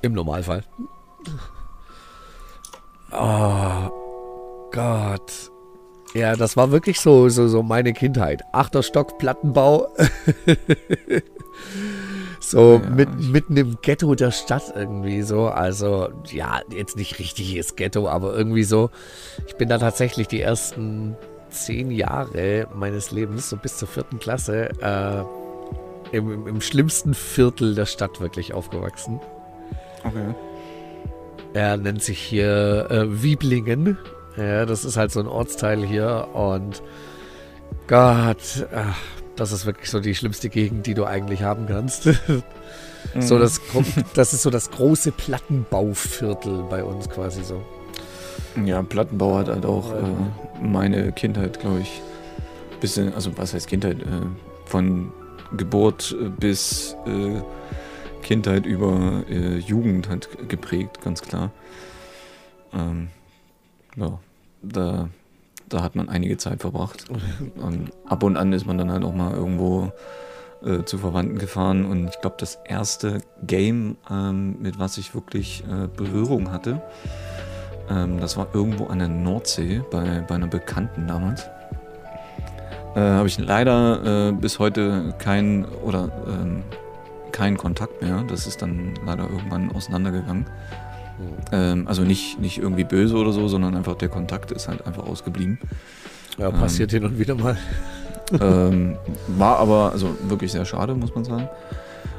[0.00, 0.62] Im Normalfall.
[3.10, 3.90] Oh
[4.70, 5.50] Gott.
[6.14, 8.42] Ja, das war wirklich so, so, so meine Kindheit.
[8.52, 9.88] Achter Stock, Plattenbau.
[12.40, 15.46] so Ja, mit, mitten im Ghetto der Stadt irgendwie so.
[15.46, 18.90] Also, ja, jetzt nicht richtiges Ghetto, aber irgendwie so.
[19.46, 21.16] Ich bin da tatsächlich die ersten
[21.50, 27.74] zehn Jahre meines Lebens, so bis zur vierten Klasse, äh, im, im, im schlimmsten Viertel
[27.74, 29.20] der Stadt wirklich aufgewachsen.
[30.04, 30.34] Okay.
[31.52, 33.98] Er nennt sich hier äh, Wieblingen.
[34.36, 36.82] Ja, das ist halt so ein Ortsteil hier und
[37.86, 38.96] Gott, ach,
[39.40, 42.04] das ist wirklich so die schlimmste Gegend, die du eigentlich haben kannst.
[43.18, 43.40] so Mhm.
[43.40, 43.60] das,
[44.14, 47.62] das ist so das große Plattenbauviertel bei uns quasi so.
[48.64, 52.02] Ja, Plattenbau hat halt auch äh, meine Kindheit, glaube ich,
[52.80, 54.26] bisschen, also was heißt Kindheit, äh,
[54.66, 55.12] von
[55.56, 57.40] Geburt äh, bis äh,
[58.22, 61.50] Kindheit über äh, Jugend hat geprägt, ganz klar.
[62.74, 63.08] Ähm,
[63.96, 64.18] ja,
[64.62, 65.08] da,
[65.70, 67.06] da hat man einige Zeit verbracht.
[67.56, 69.92] Und ab und an ist man dann halt auch mal irgendwo
[70.64, 75.64] äh, zu Verwandten gefahren und ich glaube, das erste Game, ähm, mit was ich wirklich
[75.64, 76.82] äh, Berührung hatte,
[77.88, 81.46] ähm, das war irgendwo an der Nordsee bei, bei einer Bekannten damals.
[82.94, 86.64] Äh, Habe ich leider äh, bis heute keinen oder ähm,
[87.32, 88.24] keinen Kontakt mehr.
[88.28, 90.46] Das ist dann leider irgendwann auseinandergegangen.
[91.52, 95.06] Ähm, also nicht, nicht irgendwie böse oder so, sondern einfach der Kontakt ist halt einfach
[95.06, 95.58] ausgeblieben.
[96.38, 97.56] Ja, passiert hin und wieder mal.
[98.40, 98.96] ähm,
[99.26, 101.48] war aber also wirklich sehr schade, muss man sagen.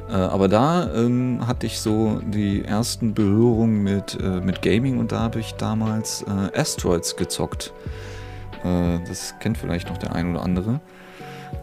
[0.10, 5.12] Äh, aber da ähm, hatte ich so die ersten Berührungen mit, äh, mit Gaming und
[5.12, 7.74] da habe ich damals äh, Asteroids gezockt.
[8.64, 10.82] Äh, das kennt vielleicht noch der ein oder andere.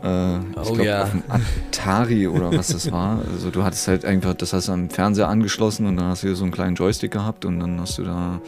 [0.02, 1.02] Äh, ich Oh glaub, ja.
[1.04, 3.22] auf dem Atari oder was das war.
[3.32, 6.28] Also du hattest halt einfach, das hast du am Fernseher angeschlossen und dann hast du
[6.28, 8.40] hier so einen kleinen Joystick gehabt und dann hast du da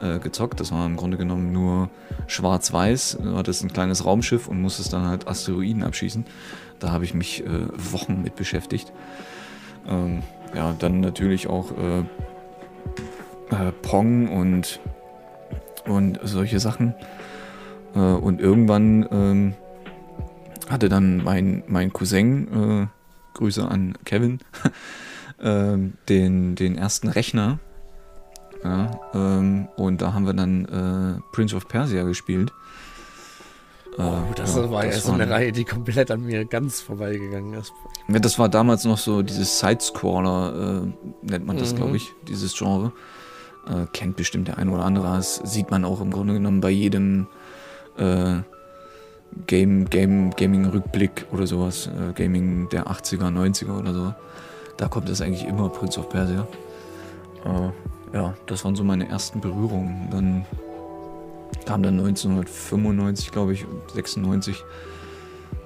[0.00, 0.60] äh, gezockt.
[0.60, 1.88] Das war im Grunde genommen nur
[2.26, 3.18] schwarz-weiß.
[3.22, 6.26] Du hattest ein kleines Raumschiff und musstest dann halt Asteroiden abschießen.
[6.78, 8.92] Da habe ich mich äh, Wochen mit beschäftigt.
[9.88, 10.22] Ähm,
[10.54, 12.00] ja, dann natürlich auch äh,
[13.50, 14.80] äh, Pong und,
[15.86, 16.94] und solche Sachen.
[17.94, 19.54] Äh, und irgendwann ähm,
[20.68, 22.86] hatte dann mein, mein Cousin, äh,
[23.34, 24.38] Grüße an Kevin,
[25.42, 27.58] ähm, den, den ersten Rechner.
[28.62, 32.50] Ja, ähm, und da haben wir dann äh, Prince of Persia gespielt.
[33.98, 36.80] Äh, Oh, das ja, war ja so eine waren- Reihe, die komplett an mir ganz
[36.80, 37.72] vorbeigegangen ist.
[38.08, 41.76] Ja, das war damals noch so dieses Sidescroller, äh, nennt man das, Mhm.
[41.76, 42.92] glaube ich, dieses Genre.
[43.68, 45.06] Äh, kennt bestimmt der ein oder andere.
[45.16, 47.28] Das sieht man auch im Grunde genommen bei jedem,
[47.96, 48.36] äh,
[49.46, 54.14] Game, Game, Gaming-Rückblick oder sowas, äh, Gaming der 80er, 90er oder so.
[54.76, 56.46] Da kommt es eigentlich immer, Prince of Persia.
[57.44, 60.08] Äh, ja, das waren so meine ersten Berührungen.
[60.10, 60.46] Dann
[61.66, 64.64] kam dann 1995, glaube ich, 96,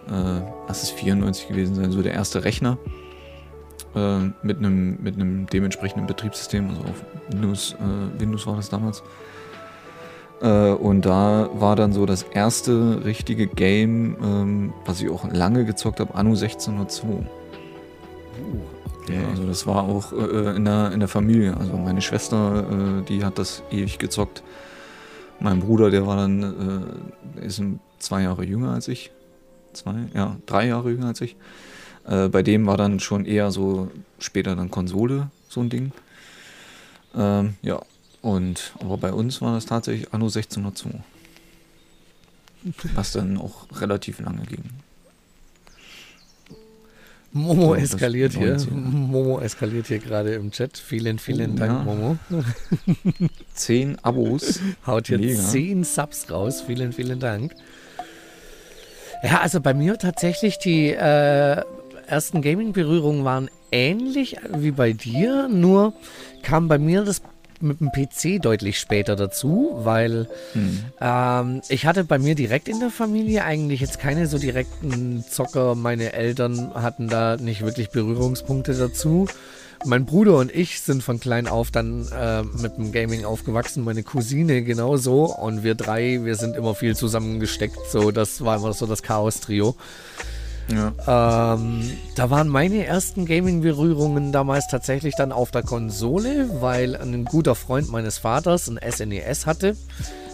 [0.08, 2.78] äh, lass es 94 gewesen sein, so der erste Rechner
[3.94, 5.16] äh, mit einem mit
[5.52, 9.02] dementsprechenden Betriebssystem, also auf Windows, äh, Windows war das damals.
[10.40, 15.64] Äh, und da war dann so das erste richtige Game, ähm, was ich auch lange
[15.64, 17.06] gezockt habe, Anno 1602.
[17.08, 17.20] Uh,
[19.02, 19.14] okay.
[19.14, 21.56] ja, also das war auch äh, in, der, in der Familie.
[21.56, 24.42] Also meine Schwester, äh, die hat das ewig gezockt.
[25.40, 26.86] Mein Bruder, der war dann,
[27.40, 27.62] äh, ist
[27.98, 29.10] zwei Jahre jünger als ich.
[29.72, 31.36] Zwei, ja, drei Jahre jünger als ich.
[32.06, 35.92] Äh, bei dem war dann schon eher so später dann Konsole so ein Ding.
[37.16, 37.80] Ähm, ja,
[38.22, 40.90] und aber bei uns war das tatsächlich Anno 1602.
[42.94, 44.64] Was dann auch relativ lange ging.
[47.32, 48.56] Momo ja, eskaliert hier.
[48.70, 50.78] Momo eskaliert hier gerade im Chat.
[50.78, 51.84] Vielen, vielen oh, Dank, ja.
[51.84, 52.16] Momo.
[53.54, 54.60] Zehn Abos.
[54.86, 55.40] Haut hier Mega.
[55.40, 56.62] zehn Subs raus.
[56.66, 57.54] Vielen, vielen Dank.
[59.22, 61.62] Ja, also bei mir tatsächlich die äh,
[62.06, 65.92] ersten Gaming-Berührungen waren ähnlich wie bei dir, nur
[66.42, 67.20] kam bei mir das
[67.62, 70.84] mit dem PC deutlich später dazu, weil hm.
[71.00, 75.74] ähm, ich hatte bei mir direkt in der Familie eigentlich jetzt keine so direkten Zocker.
[75.74, 79.26] Meine Eltern hatten da nicht wirklich Berührungspunkte dazu.
[79.84, 84.02] Mein Bruder und ich sind von klein auf dann äh, mit dem Gaming aufgewachsen, meine
[84.02, 88.86] Cousine genauso und wir drei, wir sind immer viel zusammengesteckt, so das war immer so
[88.86, 89.76] das Chaos-Trio.
[90.70, 91.54] Ja.
[91.54, 97.54] Ähm, da waren meine ersten Gaming-Berührungen damals tatsächlich dann auf der Konsole, weil ein guter
[97.54, 99.76] Freund meines Vaters ein SNES e hatte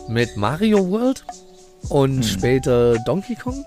[0.09, 1.24] mit Mario World
[1.89, 2.22] und hm.
[2.22, 3.64] später Donkey Kong.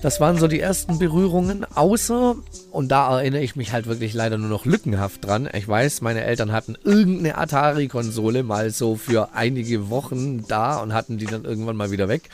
[0.00, 2.36] Das waren so die ersten Berührungen, außer,
[2.70, 5.48] und da erinnere ich mich halt wirklich leider nur noch lückenhaft dran.
[5.52, 11.18] Ich weiß, meine Eltern hatten irgendeine Atari-Konsole mal so für einige Wochen da und hatten
[11.18, 12.30] die dann irgendwann mal wieder weg.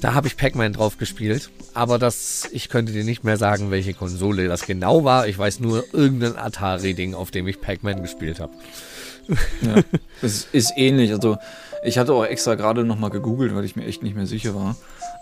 [0.00, 3.94] Da habe ich Pac-Man drauf gespielt, aber das, ich könnte dir nicht mehr sagen, welche
[3.94, 5.26] Konsole das genau war.
[5.26, 8.52] Ich weiß nur irgendein Atari-Ding, auf dem ich Pac-Man gespielt habe.
[9.60, 9.82] Ja,
[10.22, 11.12] es ist ähnlich.
[11.12, 11.36] Also
[11.84, 14.76] ich hatte auch extra gerade nochmal gegoogelt, weil ich mir echt nicht mehr sicher war.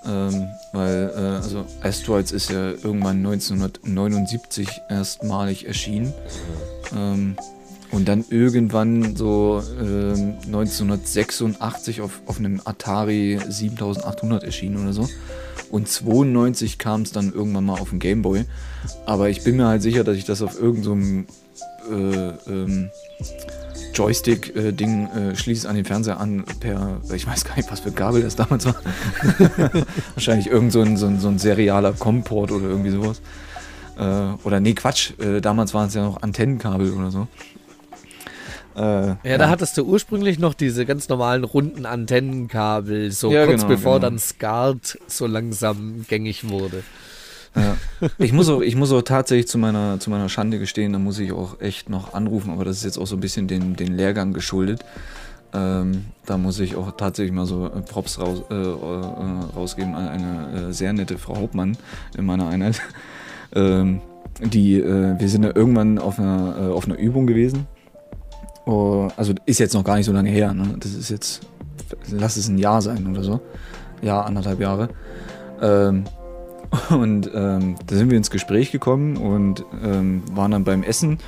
[0.07, 6.12] Ähm, weil, äh, also Asteroids ist ja irgendwann 1979 erstmalig erschienen.
[6.95, 7.37] Ähm,
[7.93, 10.12] und dann irgendwann so äh,
[10.47, 15.09] 1986 auf, auf einem Atari 7800 erschienen oder so.
[15.70, 18.45] Und 92 kam es dann irgendwann mal auf den Gameboy.
[19.05, 21.26] Aber ich bin mir halt sicher, dass ich das auf irgendeinem
[21.89, 22.91] so äh, ähm,
[23.95, 27.93] Joystick-Ding äh, äh, schließe an den Fernseher an per, ich weiß gar nicht, was für
[27.93, 28.76] Gabel das damals war.
[30.14, 33.22] Wahrscheinlich irgend so ein, so so ein serialer Comport oder irgendwie sowas.
[33.99, 37.26] Äh, oder nee, Quatsch, äh, damals waren es ja noch Antennenkabel oder so.
[38.77, 43.47] Äh, ja, ja, da hattest du ursprünglich noch diese ganz normalen runden Antennenkabel, so ja,
[43.47, 44.11] kurz genau, bevor genau.
[44.11, 46.83] dann SCART so langsam gängig wurde.
[47.55, 47.77] Ja.
[48.18, 51.18] Ich, muss auch, ich muss auch tatsächlich zu meiner, zu meiner Schande gestehen, da muss
[51.18, 53.97] ich auch echt noch anrufen, aber das ist jetzt auch so ein bisschen den, den
[53.97, 54.85] Lehrgang geschuldet.
[55.55, 60.09] Ähm, da muss ich auch tatsächlich mal so äh, Props raus, äh, äh, rausgeben an
[60.09, 61.79] eine äh, sehr nette Frau Hauptmann
[62.18, 62.83] in meiner Einheit.
[63.55, 64.03] ähm,
[64.41, 67.66] die, äh, wir sind da irgendwann auf einer, äh, auf einer Übung gewesen
[68.67, 70.53] Oh, also ist jetzt noch gar nicht so lange her.
[70.53, 70.75] Ne?
[70.81, 71.47] Das ist jetzt,
[72.11, 73.41] lass es ein Jahr sein oder so.
[74.03, 74.89] Jahr, anderthalb Jahre.
[75.62, 76.05] Ähm,
[76.91, 81.19] und ähm, da sind wir ins Gespräch gekommen und ähm, waren dann beim Essen.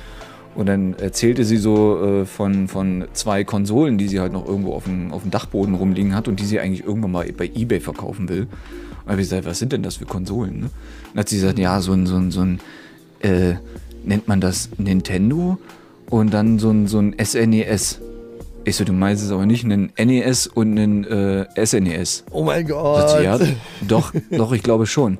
[0.53, 4.73] Und dann erzählte sie so äh, von, von zwei Konsolen, die sie halt noch irgendwo
[4.73, 7.79] auf dem, auf dem Dachboden rumliegen hat und die sie eigentlich irgendwann mal bei Ebay
[7.79, 8.41] verkaufen will.
[8.41, 8.49] Und
[9.05, 10.59] dann habe ich gesagt, was sind denn das für Konsolen?
[10.59, 10.65] Ne?
[10.65, 10.71] Und
[11.13, 12.59] dann hat sie gesagt, ja, so ein, so ein, so ein
[13.21, 13.53] äh,
[14.03, 15.57] nennt man das Nintendo?
[16.09, 18.01] Und dann so ein, so ein SNES.
[18.65, 22.25] Ich so, du meinst es aber nicht einen NES und einen äh, SNES.
[22.31, 23.09] Oh mein Gott.
[23.09, 23.39] Sie, ja,
[23.87, 25.19] doch, doch, ich glaube schon.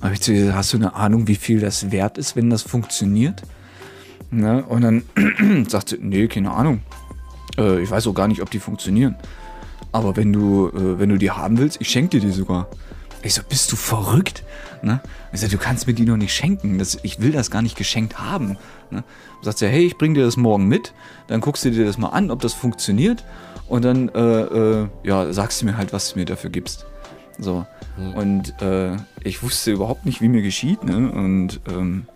[0.00, 3.42] Aber ich ihr, hast du eine Ahnung, wie viel das wert ist, wenn das funktioniert?
[4.30, 5.02] Na, und dann
[5.68, 6.80] sagt sie, nee, keine Ahnung.
[7.56, 9.16] Äh, ich weiß auch gar nicht, ob die funktionieren.
[9.90, 12.68] Aber wenn du, äh, wenn du die haben willst, ich schenke dir die sogar.
[13.22, 14.44] Ich so, bist du verrückt?
[14.82, 15.00] Ne?
[15.32, 16.78] Ich so, du kannst mir die noch nicht schenken.
[16.78, 18.56] Das, ich will das gar nicht geschenkt haben.
[18.90, 19.04] Ne?
[19.42, 20.92] Sagt sie, hey, ich bring dir das morgen mit,
[21.26, 23.24] dann guckst du dir das mal an, ob das funktioniert
[23.68, 26.86] und dann äh, äh, ja, sagst du mir halt, was du mir dafür gibst.
[27.38, 27.66] So.
[27.96, 28.14] Mhm.
[28.14, 30.84] Und äh, ich wusste überhaupt nicht, wie mir geschieht.
[30.84, 31.10] Ne?
[31.10, 32.06] Und ähm,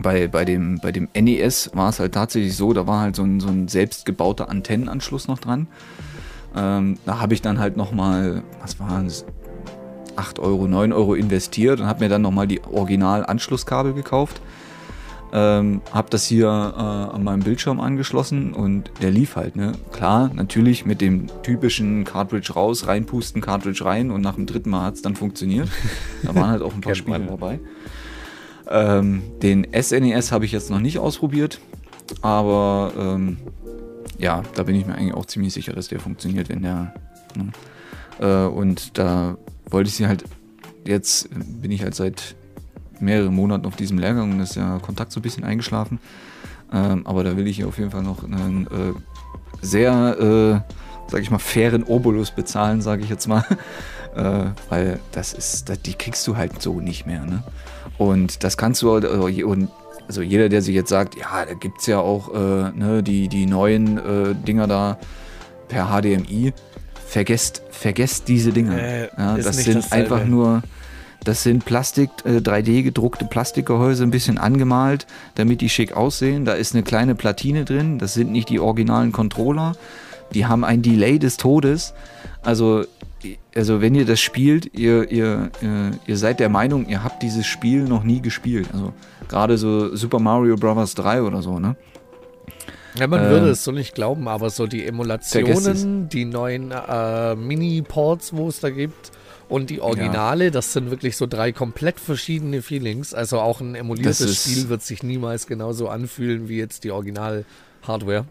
[0.00, 3.22] bei, bei, dem, bei dem NES war es halt tatsächlich so, da war halt so
[3.22, 5.68] ein, so ein selbstgebauter Antennenanschluss noch dran.
[6.54, 9.24] Ähm, da habe ich dann halt nochmal, was war das?
[10.14, 14.42] 8 Euro, 9 Euro investiert und habe mir dann nochmal die Original-Anschlusskabel gekauft.
[15.34, 19.56] Ähm, habe das hier äh, an meinem Bildschirm angeschlossen und der lief halt.
[19.56, 19.72] Ne?
[19.90, 24.84] Klar, natürlich mit dem typischen Cartridge raus, reinpusten, Cartridge rein und nach dem dritten Mal
[24.84, 25.68] hat es dann funktioniert.
[26.22, 27.60] Da waren halt auch ein paar Spiele dabei.
[28.68, 31.60] Ähm, den SNES habe ich jetzt noch nicht ausprobiert,
[32.20, 33.38] aber ähm,
[34.18, 36.94] ja, da bin ich mir eigentlich auch ziemlich sicher, dass der funktioniert, wenn der.
[37.36, 37.52] Ne?
[38.20, 39.36] Äh, und da
[39.70, 40.24] wollte ich sie halt,
[40.86, 42.36] jetzt bin ich halt seit
[43.02, 45.98] mehreren Monaten auf diesem Lehrgang und ist ja Kontakt so ein bisschen eingeschlafen.
[46.72, 48.94] Ähm, aber da will ich auf jeden Fall noch einen äh,
[49.60, 53.44] sehr, äh, sag ich mal, fairen Obolus bezahlen, sage ich jetzt mal.
[54.16, 57.24] äh, weil das ist, die kriegst du halt so nicht mehr.
[57.24, 57.42] Ne?
[57.98, 59.68] Und das kannst du, äh, und
[60.08, 63.28] also jeder, der sich jetzt sagt, ja, da gibt es ja auch äh, ne, die,
[63.28, 64.98] die neuen äh, Dinger da
[65.68, 66.52] per HDMI,
[67.06, 69.08] vergesst, vergesst diese Dinger.
[69.16, 70.62] Ja, das sind einfach nur,
[71.24, 76.44] das sind Plastik, äh, 3D gedruckte Plastikgehäuse, ein bisschen angemalt, damit die schick aussehen.
[76.44, 77.98] Da ist eine kleine Platine drin.
[77.98, 79.76] Das sind nicht die originalen Controller.
[80.34, 81.94] Die haben ein Delay des Todes.
[82.42, 82.84] Also,
[83.54, 87.46] also wenn ihr das spielt, ihr, ihr, ihr, ihr seid der Meinung, ihr habt dieses
[87.46, 88.68] Spiel noch nie gespielt.
[88.72, 88.92] Also
[89.28, 90.94] gerade so Super Mario Bros.
[90.94, 91.76] 3 oder so, ne?
[92.98, 97.34] Ja, man äh, würde es so nicht glauben, aber so die Emulationen, die neuen äh,
[97.36, 99.12] Mini-Ports, wo es da gibt,
[99.52, 100.50] und die Originale, ja.
[100.50, 103.12] das sind wirklich so drei komplett verschiedene Feelings.
[103.12, 108.24] Also auch ein emuliertes Spiel wird sich niemals genauso anfühlen wie jetzt die Original-Hardware.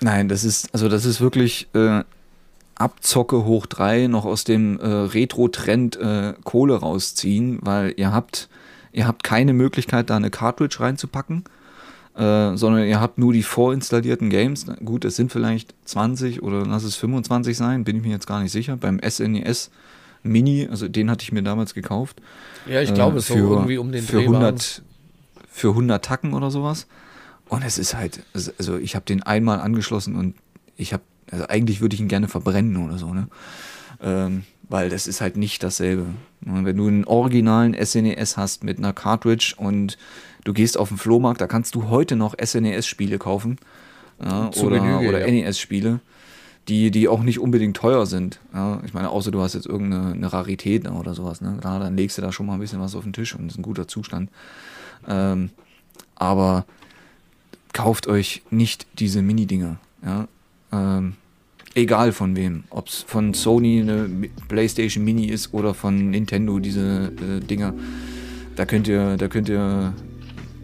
[0.00, 2.04] Nein, das ist, also das ist wirklich äh,
[2.74, 8.48] Abzocke hoch drei, noch aus dem äh, Retro-Trend äh, Kohle rausziehen, weil ihr habt,
[8.92, 11.44] ihr habt keine Möglichkeit, da eine Cartridge reinzupacken.
[12.16, 14.66] Äh, sondern ihr habt nur die vorinstallierten Games.
[14.84, 18.42] Gut, es sind vielleicht 20 oder lass es 25 sein, bin ich mir jetzt gar
[18.42, 18.76] nicht sicher.
[18.76, 19.70] Beim SNES
[20.22, 22.20] Mini, also den hatte ich mir damals gekauft.
[22.66, 24.82] Ja, ich glaube, äh, so irgendwie um den für 100,
[25.50, 26.86] für 100 Tacken oder sowas.
[27.48, 28.22] Und es ist halt,
[28.58, 30.34] also ich habe den einmal angeschlossen und
[30.76, 33.28] ich habe, also eigentlich würde ich ihn gerne verbrennen oder so, ne?
[34.02, 36.06] Ähm, weil das ist halt nicht dasselbe.
[36.40, 39.98] Wenn du einen originalen SNES e hast mit einer Cartridge und
[40.44, 43.58] du gehst auf den Flohmarkt, da kannst du heute noch SNES-Spiele kaufen
[44.24, 45.26] ja, oder, Genüge, oder ja.
[45.26, 46.00] NES-Spiele
[46.68, 48.40] die, die auch nicht unbedingt teuer sind.
[48.54, 51.40] Ja, ich meine, außer du hast jetzt irgendeine Rarität oder sowas.
[51.40, 51.56] Ne?
[51.60, 53.54] Klar, dann legst du da schon mal ein bisschen was auf den Tisch und das
[53.54, 54.30] ist ein guter Zustand.
[55.08, 55.50] Ähm,
[56.14, 56.66] aber
[57.72, 59.78] kauft euch nicht diese Mini-Dinger.
[60.04, 60.28] Ja?
[60.72, 61.14] Ähm,
[61.74, 62.64] egal von wem.
[62.70, 67.74] Ob es von Sony eine PlayStation Mini ist oder von Nintendo diese äh, Dinger.
[68.56, 69.94] Da könnt ihr, da könnt ihr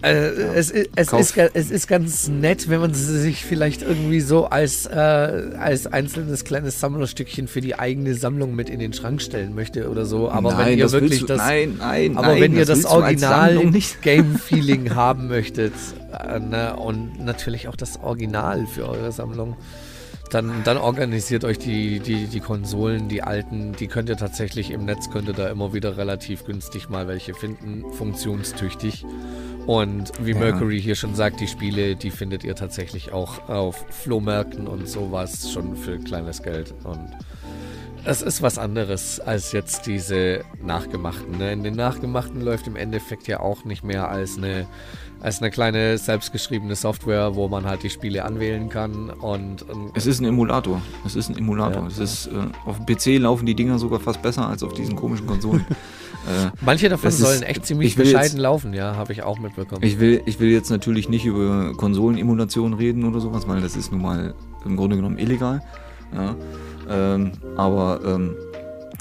[0.02, 0.52] äh, ja.
[0.54, 4.94] es, es, ist, es ist ganz nett, wenn man sich vielleicht irgendwie so als, äh,
[4.94, 10.04] als einzelnes kleines Sammlerstückchen für die eigene Sammlung mit in den Schrank stellen möchte oder
[10.04, 10.30] so.
[10.30, 12.90] Aber nein, wenn ihr wirklich du, das, nein, nein, aber nein, wenn ihr das, das
[12.90, 13.58] Original
[14.02, 15.72] Game Feeling haben möchtet
[16.12, 19.56] äh, ne, und natürlich auch das Original für eure Sammlung,
[20.30, 24.84] dann, dann organisiert euch die, die, die Konsolen, die alten, die könnt ihr tatsächlich im
[24.84, 29.04] Netz, könnt ihr da immer wieder relativ günstig mal welche finden, funktionstüchtig.
[29.66, 30.38] Und wie ja.
[30.38, 35.50] Mercury hier schon sagt, die Spiele, die findet ihr tatsächlich auch auf Flohmärkten und sowas
[35.50, 36.72] schon für kleines Geld.
[36.84, 37.10] Und
[38.06, 41.38] es ist was anderes als jetzt diese nachgemachten.
[41.38, 41.52] Ne?
[41.52, 44.66] In den nachgemachten läuft im Endeffekt ja auch nicht mehr als eine,
[45.20, 49.10] als eine kleine selbstgeschriebene Software, wo man halt die Spiele anwählen kann.
[49.10, 50.80] Und, und es ist ein Emulator.
[51.04, 51.82] Es ist ein Emulator.
[51.82, 52.30] Ja, es ist, äh,
[52.64, 55.64] auf dem PC laufen die Dinger sogar fast besser als auf diesen komischen Konsolen.
[56.26, 59.84] Äh, Manche davon sollen ist, echt ziemlich bescheiden jetzt, laufen, ja, habe ich auch mitbekommen.
[59.84, 63.92] Ich will, ich will jetzt natürlich nicht über Konsolenemulation reden oder sowas, weil das ist
[63.92, 64.34] nun mal
[64.64, 65.62] im Grunde genommen illegal.
[66.12, 66.34] Ja.
[66.88, 68.34] Ähm, aber ähm,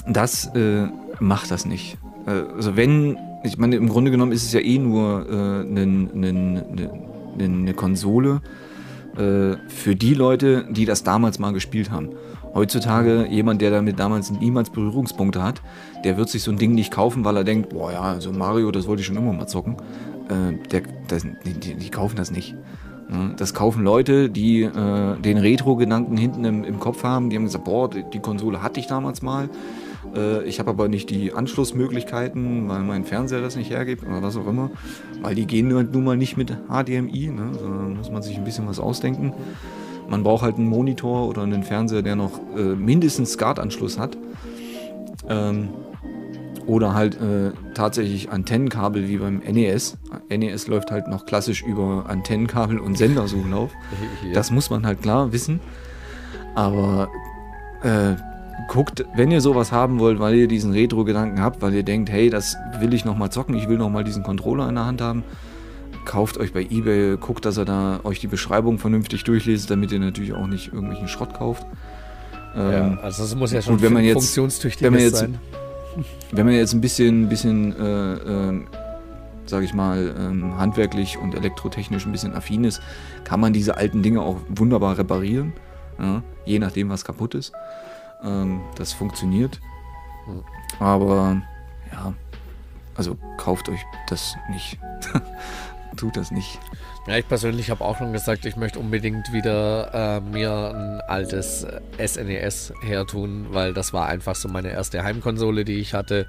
[0.08, 0.86] das äh,
[1.20, 1.98] macht das nicht.
[2.26, 5.84] Äh, also wenn, ich meine, im Grunde genommen ist es ja eh nur eine äh,
[5.84, 8.40] ne, ne Konsole
[9.16, 12.10] äh, für die Leute, die das damals mal gespielt haben.
[12.54, 15.62] Heutzutage, jemand, der damit damals niemals Berührungspunkte hat,
[16.04, 18.70] der wird sich so ein Ding nicht kaufen, weil er denkt, boah ja, so Mario,
[18.70, 19.76] das wollte ich schon immer mal zocken.
[20.28, 22.54] Äh, der, das, die, die, kaufen das nicht.
[23.36, 27.30] Das kaufen Leute, die äh, den Retro-Gedanken hinten im, im, Kopf haben.
[27.30, 29.48] Die haben gesagt, boah, die Konsole hatte ich damals mal.
[30.14, 34.36] Äh, ich habe aber nicht die Anschlussmöglichkeiten, weil mein Fernseher das nicht hergibt oder was
[34.36, 34.70] auch immer.
[35.22, 37.52] Weil die gehen halt nun mal nicht mit HDMI, ne?
[37.54, 39.32] sondern muss man sich ein bisschen was ausdenken.
[40.08, 44.16] Man braucht halt einen Monitor oder einen Fernseher, der noch äh, mindestens SCART-Anschluss hat.
[45.28, 45.68] Ähm,
[46.66, 49.96] oder halt äh, tatsächlich Antennenkabel wie beim NES.
[50.28, 53.70] NES läuft halt noch klassisch über Antennenkabel und Sendersuchlauf.
[54.34, 55.60] Das muss man halt klar wissen.
[56.54, 57.08] Aber
[57.82, 58.16] äh,
[58.68, 62.30] guckt, wenn ihr sowas haben wollt, weil ihr diesen Retro-Gedanken habt, weil ihr denkt, hey,
[62.30, 65.22] das will ich nochmal zocken, ich will nochmal diesen Controller in der Hand haben,
[66.04, 70.00] kauft euch bei eBay, guckt, dass ihr da euch die Beschreibung vernünftig durchlest, damit ihr
[70.00, 71.66] natürlich auch nicht irgendwelchen Schrott kauft.
[72.56, 75.18] Ähm, ja, also es muss ja schon gut, wenn man jetzt, funktionstüchtig wenn man jetzt,
[75.18, 75.38] sein.
[76.32, 78.60] Wenn man jetzt ein bisschen, bisschen äh, äh,
[79.46, 82.80] sage ich mal, ähm, handwerklich und elektrotechnisch ein bisschen affin ist,
[83.24, 85.52] kann man diese alten Dinge auch wunderbar reparieren,
[85.98, 87.52] ja, je nachdem, was kaputt ist.
[88.22, 89.60] Ähm, das funktioniert.
[90.80, 91.40] Aber
[91.92, 92.12] ja,
[92.96, 94.78] also kauft euch das nicht.
[95.96, 96.58] Tut das nicht.
[97.06, 101.64] Ja, ich persönlich habe auch schon gesagt, ich möchte unbedingt wieder äh, mir ein altes
[102.04, 106.26] SNES äh, hertun, weil das war einfach so meine erste Heimkonsole, die ich hatte.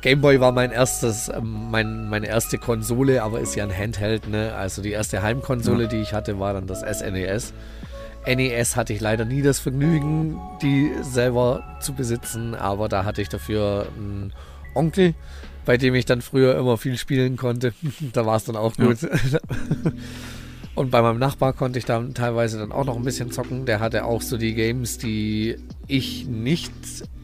[0.00, 4.54] Gameboy war mein erstes, ähm, mein, meine erste Konsole, aber ist ja ein Handheld, ne?
[4.54, 5.88] Also die erste Heimkonsole, ja.
[5.90, 7.52] die ich hatte, war dann das SNES.
[8.26, 13.28] NES hatte ich leider nie das Vergnügen, die selber zu besitzen, aber da hatte ich
[13.28, 14.32] dafür einen
[14.74, 15.14] Onkel,
[15.66, 17.74] bei dem ich dann früher immer viel spielen konnte.
[18.14, 19.02] da war es dann auch gut.
[19.02, 19.40] Ja.
[20.74, 23.64] Und bei meinem Nachbar konnte ich dann teilweise dann auch noch ein bisschen zocken.
[23.64, 25.56] Der hatte auch so die Games, die
[25.86, 26.72] ich nicht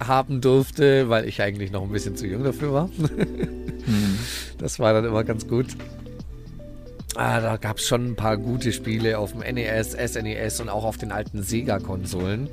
[0.02, 2.86] haben durfte, weil ich eigentlich noch ein bisschen zu jung dafür war.
[2.98, 4.18] mhm.
[4.56, 5.66] Das war dann immer ganz gut.
[7.14, 10.84] Ah, da gab es schon ein paar gute Spiele auf dem NES, SNES und auch
[10.84, 12.48] auf den alten Sega-Konsolen.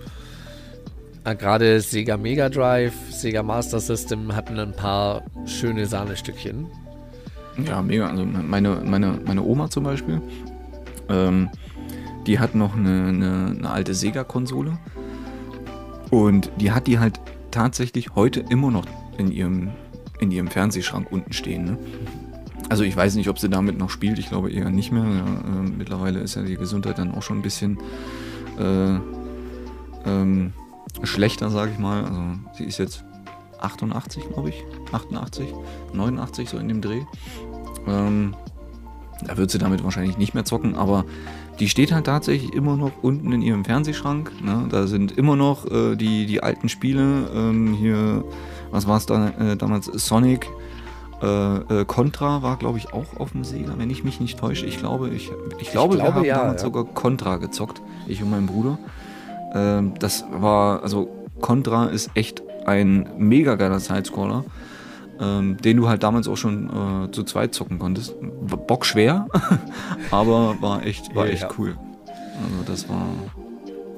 [1.30, 6.66] Ah, Gerade Sega Mega Drive, Sega Master System hatten ein paar schöne Sahnestückchen.
[7.68, 8.10] Ja, mega.
[8.10, 10.24] Also meine, meine, meine Oma zum Beispiel,
[11.08, 11.50] ähm,
[12.26, 14.80] die hat noch eine, eine, eine alte Sega-Konsole.
[16.10, 17.20] Und die hat die halt
[17.52, 18.86] tatsächlich heute immer noch
[19.20, 19.70] in ihrem,
[20.20, 21.64] in ihrem Fernsehschrank unten stehen.
[21.64, 21.78] Ne?
[22.70, 24.18] Also ich weiß nicht, ob sie damit noch spielt.
[24.18, 25.04] Ich glaube eher nicht mehr.
[25.04, 27.78] Ja, äh, mittlerweile ist ja die Gesundheit dann auch schon ein bisschen
[28.58, 28.98] äh,
[30.08, 30.54] ähm,
[31.04, 32.04] schlechter, sage ich mal.
[32.04, 32.22] Also
[32.58, 33.04] sie ist jetzt
[33.60, 34.64] 88, glaube ich.
[34.92, 35.54] 88,
[35.94, 37.02] 89 so in dem Dreh.
[37.88, 38.36] Ähm,
[39.26, 41.06] da wird sie damit wahrscheinlich nicht mehr zocken, aber
[41.60, 44.32] die steht halt tatsächlich immer noch unten in ihrem Fernsehschrank.
[44.42, 44.68] Ne?
[44.70, 47.30] Da sind immer noch äh, die, die alten Spiele.
[47.34, 48.24] Ähm, hier,
[48.72, 49.86] was war es da äh, damals?
[49.88, 50.50] Sonic,
[51.22, 54.66] äh, äh, Contra war, glaube ich, auch auf dem Sega, wenn ich mich nicht täusche.
[54.66, 56.68] Ich glaube, ich, ich glaube, ich glaube wir haben ja, damals ja.
[56.68, 58.78] sogar Contra gezockt, ich und mein Bruder.
[59.54, 61.10] Ähm, das war, also
[61.42, 64.46] Contra ist echt ein mega geiler Sidescroller,
[65.20, 68.16] ähm, den du halt damals auch schon äh, zu zweit zocken konntest.
[68.68, 69.28] Bock schwer,
[70.12, 71.78] aber war echt, war echt ja, cool.
[72.06, 73.08] Also das war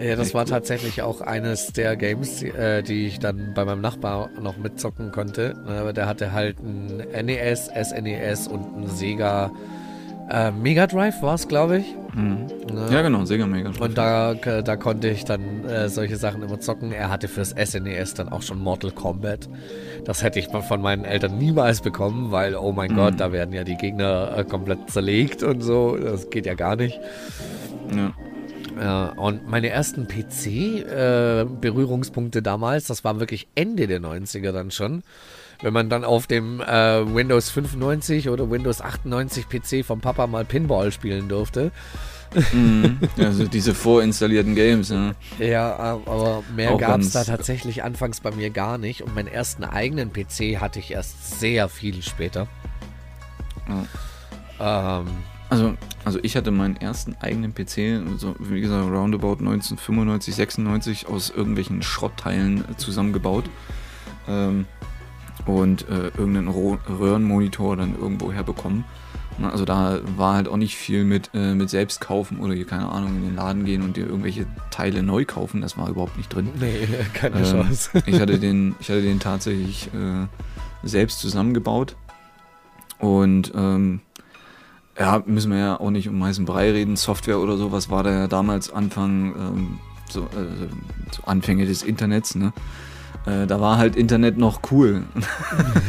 [0.02, 4.32] ja, das war tatsächlich auch eines der Games, äh, die ich dann bei meinem Nachbar
[4.42, 5.56] noch mitzocken konnte.
[5.68, 9.52] Aber der hatte halt ein NES, SNES und ein Sega
[10.32, 11.96] äh, Mega Drive war es, glaube ich.
[12.14, 12.48] Mhm.
[12.92, 13.82] Ja, genau, Sega Mega Drive.
[13.82, 16.92] Und da, da konnte ich dann äh, solche Sachen immer zocken.
[16.92, 19.50] Er hatte fürs SNES dann auch schon Mortal Kombat.
[20.06, 22.96] Das hätte ich von meinen Eltern niemals bekommen, weil, oh mein mhm.
[22.96, 25.98] Gott, da werden ja die Gegner äh, komplett zerlegt und so.
[25.98, 27.00] Das geht ja gar nicht.
[27.96, 28.14] Ja.
[28.80, 35.04] Ja, und meine ersten PC-Berührungspunkte äh, damals, das war wirklich Ende der 90er dann schon.
[35.62, 36.66] Wenn man dann auf dem äh,
[37.14, 41.72] Windows 95 oder Windows 98 PC vom Papa mal Pinball spielen durfte.
[42.52, 43.00] mhm.
[43.18, 45.14] Also diese vorinstallierten Games, ja.
[45.40, 49.04] Ja, aber mehr gab es da tatsächlich anfangs bei mir gar nicht.
[49.04, 52.48] Und meinen ersten eigenen PC hatte ich erst sehr viel später.
[53.68, 55.00] Ja.
[55.00, 55.08] Ähm,
[55.50, 55.74] also,
[56.06, 61.82] also ich hatte meinen ersten eigenen PC, also wie gesagt, roundabout 1995, 96 aus irgendwelchen
[61.82, 63.46] Schrottteilen äh, zusammengebaut.
[64.30, 64.66] Ähm,
[65.46, 68.86] und äh, irgendeinen Röhrenmonitor dann irgendwo herbekommen.
[69.44, 72.90] Also da war halt auch nicht viel mit, äh, mit selbst kaufen oder hier, keine
[72.90, 75.62] Ahnung, in den Laden gehen und dir irgendwelche Teile neu kaufen.
[75.62, 76.50] Das war überhaupt nicht drin.
[76.60, 77.90] Nee, keine ähm, Chance.
[78.06, 80.28] ich, hatte den, ich hatte den tatsächlich äh,
[80.84, 81.96] selbst zusammengebaut.
[83.00, 84.02] Und ähm,
[85.00, 86.96] ja, müssen wir ja auch nicht um heißen Brei reden.
[86.96, 89.80] Software oder sowas war da ja damals Anfang, ähm,
[90.10, 90.68] so, äh,
[91.12, 92.54] so, Anfänge des Internets, ne?
[93.26, 95.04] Äh, da war halt Internet noch cool.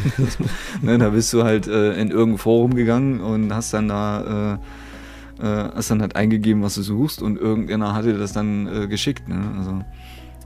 [0.82, 4.58] ne, da bist du halt äh, in irgendein Forum gegangen und hast dann da
[5.40, 8.86] äh, äh, hast dann halt eingegeben, was du suchst und irgendeiner hatte das dann äh,
[8.86, 9.28] geschickt.
[9.28, 9.40] Ne?
[9.58, 9.82] Also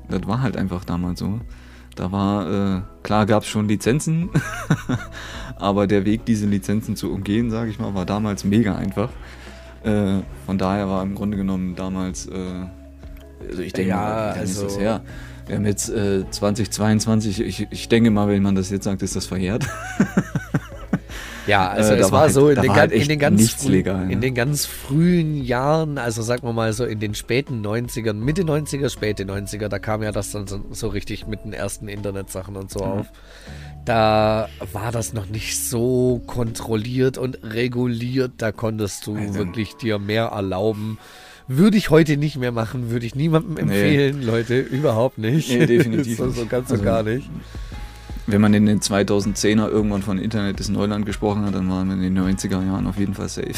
[0.09, 1.41] das war halt einfach damals so.
[1.97, 4.29] Da war, klar gab es schon Lizenzen,
[5.57, 9.09] aber der Weg, diese Lizenzen zu umgehen, sage ich mal, war damals mega einfach.
[9.87, 12.67] Äh, von daher war im Grunde genommen damals, äh,
[13.49, 15.03] also ich denke, ja, also, ist das her?
[15.47, 19.17] Wir haben jetzt äh, 2022, ich, ich denke mal, wenn man das jetzt sagt, ist
[19.17, 19.67] das verjährt.
[21.47, 23.21] Ja, also Äh, da es war, halt- so in da den, war halt in, den
[23.21, 24.17] ganz früh, legal, in ne?
[24.19, 28.91] den ganz frühen Jahren, also sagen wir mal so in den späten 90ern, Mitte 90er,
[28.91, 32.73] späte 90er, da kam ja das dann so, so richtig mit den ersten Internetsachen und
[32.73, 32.91] so Mhm.
[32.91, 33.07] auf.
[33.85, 40.01] Da war das noch nicht so kontrolliert und reguliert, da konntest du Also- wirklich dir
[40.01, 40.99] mehr erlauben.
[41.49, 45.49] Würde ich heute nicht mehr machen, würde ich niemandem empfehlen, Leute, überhaupt nicht.
[45.51, 47.29] Nee, definitiv so, so ganz und Also- gar nicht.
[48.29, 51.95] Wenn man in den 2010er irgendwann von Internet des Neuland gesprochen hat, dann waren wir
[51.95, 53.53] in den 90er Jahren auf jeden Fall safe.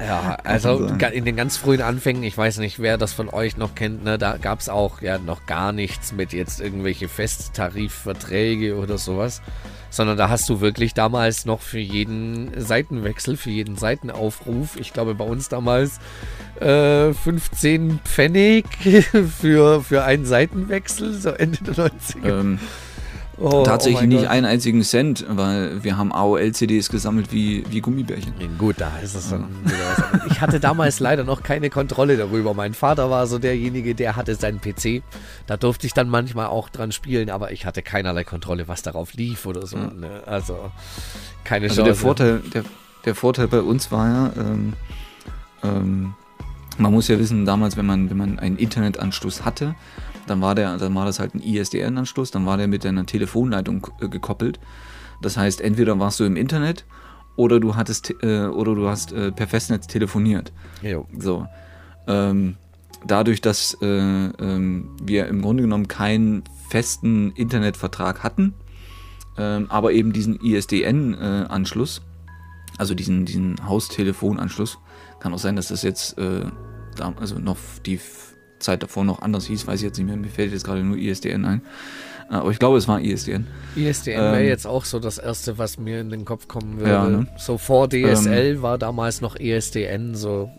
[0.00, 3.74] Ja, also in den ganz frühen Anfängen, ich weiß nicht, wer das von euch noch
[3.74, 8.98] kennt, ne, da gab es auch ja noch gar nichts mit jetzt irgendwelche Festtarifverträge oder
[8.98, 9.40] sowas,
[9.94, 15.14] sondern da hast du wirklich damals noch für jeden Seitenwechsel, für jeden Seitenaufruf, ich glaube
[15.14, 16.00] bei uns damals
[16.60, 18.66] äh, 15 Pfennig
[19.40, 22.40] für, für einen Seitenwechsel, so Ende der 90er.
[22.40, 22.58] ähm,
[23.36, 24.30] Oh, tatsächlich oh nicht Gott.
[24.30, 28.32] einen einzigen Cent, weil wir haben AOL-CDs gesammelt wie, wie Gummibärchen.
[28.58, 30.30] Gut, da ist es dann wieder was.
[30.30, 32.54] Ich hatte damals leider noch keine Kontrolle darüber.
[32.54, 35.02] Mein Vater war so derjenige, der hatte seinen PC.
[35.46, 39.14] Da durfte ich dann manchmal auch dran spielen, aber ich hatte keinerlei Kontrolle, was darauf
[39.14, 39.78] lief oder so.
[39.78, 40.22] Ne?
[40.26, 40.70] Also
[41.42, 41.84] keine Also Chance.
[41.84, 42.64] der Vorteil, der,
[43.04, 44.72] der Vorteil bei uns war ja, ähm,
[45.64, 46.14] ähm,
[46.78, 49.74] man muss ja wissen, damals, wenn man, wenn man einen Internetanschluss hatte,
[50.26, 53.86] dann war, der, dann war das halt ein ISDN-Anschluss, dann war der mit einer Telefonleitung
[54.00, 54.58] äh, gekoppelt.
[55.22, 56.84] Das heißt, entweder warst du im Internet
[57.36, 60.52] oder du hattest äh, oder du hast äh, per Festnetz telefoniert.
[60.82, 61.06] Jo.
[61.18, 61.46] So.
[62.06, 62.56] Ähm,
[63.06, 68.54] dadurch, dass äh, ähm, wir im Grunde genommen keinen festen Internetvertrag hatten,
[69.36, 72.02] ähm, aber eben diesen ISDN-Anschluss,
[72.78, 74.78] also diesen, diesen Haustelefonanschluss,
[75.20, 76.46] kann auch sein, dass das jetzt äh,
[77.16, 77.98] also noch die
[78.58, 80.96] Zeit davor noch anders hieß, weiß ich jetzt nicht mehr, mir fällt jetzt gerade nur
[80.96, 81.62] ISDN ein.
[82.30, 83.46] Äh, aber ich glaube, es war ISDN.
[83.76, 86.90] ISDN wäre Ähm, jetzt auch so das Erste, was mir in den Kopf kommen würde.
[86.90, 87.26] Ja, ne?
[87.38, 90.50] So vor DSL war damals noch E ISDN so.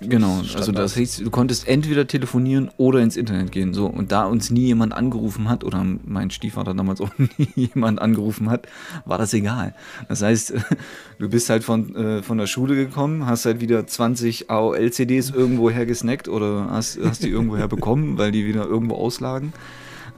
[0.00, 0.78] Genau, also Standard.
[0.78, 3.74] das hieß, du konntest entweder telefonieren oder ins Internet gehen.
[3.74, 8.00] So, und da uns nie jemand angerufen hat, oder mein Stiefvater damals auch nie jemand
[8.00, 8.66] angerufen hat,
[9.04, 9.74] war das egal.
[10.08, 10.54] Das heißt,
[11.18, 15.86] du bist halt von, äh, von der Schule gekommen, hast halt wieder 20 AOL-CDs irgendwoher
[15.86, 19.52] gesnackt oder hast, hast die irgendwoher bekommen, weil die wieder irgendwo auslagen.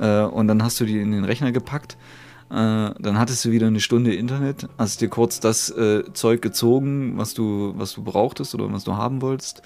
[0.00, 1.96] Äh, und dann hast du die in den Rechner gepackt.
[2.50, 2.54] Äh,
[2.98, 7.34] dann hattest du wieder eine Stunde Internet, hast dir kurz das äh, Zeug gezogen, was
[7.34, 9.62] du, was du brauchtest oder was du haben wolltest.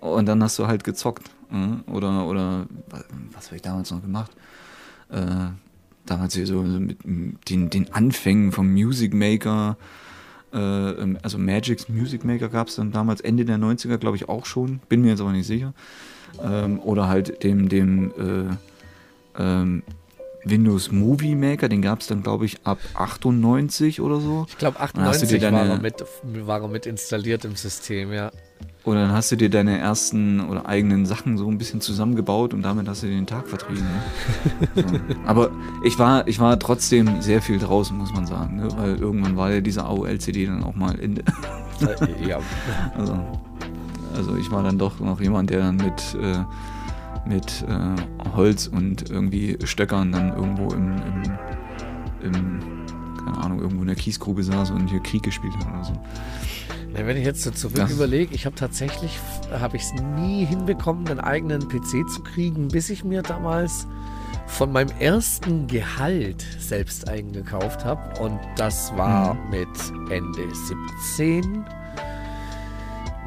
[0.00, 1.30] Und dann hast du halt gezockt.
[1.52, 4.32] äh, Oder, oder wa- was habe ich damals noch gemacht?
[5.10, 5.46] Äh,
[6.06, 9.76] damals hier so, mit den, den Anfängen vom Music Maker.
[10.52, 14.28] Äh, ähm, also Magic's Music Maker gab es dann damals Ende der 90er, glaube ich,
[14.28, 14.80] auch schon.
[14.88, 15.72] Bin mir jetzt aber nicht sicher.
[16.42, 18.56] Ähm, oder halt dem, dem äh,
[19.38, 19.82] ähm,
[20.44, 24.46] Windows Movie Maker, den gab es dann, glaube ich, ab 98 oder so.
[24.48, 26.04] Ich glaube Dann hast du 98 dir war, deine- er mit,
[26.46, 28.30] war er mit installiert im System, ja.
[28.84, 32.62] Und dann hast du dir deine ersten oder eigenen Sachen so ein bisschen zusammengebaut und
[32.62, 33.82] damit hast du den Tag vertrieben.
[33.84, 34.82] Ne?
[34.82, 34.82] so.
[35.26, 35.50] Aber
[35.84, 38.68] ich war, ich war trotzdem sehr viel draußen, muss man sagen, ne?
[38.78, 41.22] weil irgendwann war ja diese AOL-CD dann auch mal Ende.
[41.80, 42.38] Äh, ja.
[42.96, 43.18] Also,
[44.16, 46.38] also ich war dann doch noch jemand, der dann mit, äh,
[47.28, 52.60] mit äh, Holz und irgendwie Stöckern dann irgendwo im, im, im,
[53.24, 55.92] keine Ahnung, irgendwo in der Kiesgrube saß und hier Krieg gespielt hat oder so.
[56.94, 59.18] Na, wenn ich jetzt so zurück Das- überlege, ich habe tatsächlich,
[59.52, 63.86] habe ich es nie hinbekommen, einen eigenen PC zu kriegen, bis ich mir damals
[64.46, 68.18] von meinem ersten Gehalt selbst eingekauft habe.
[68.22, 69.68] Und das war mit
[70.10, 70.48] Ende
[71.04, 71.64] 17.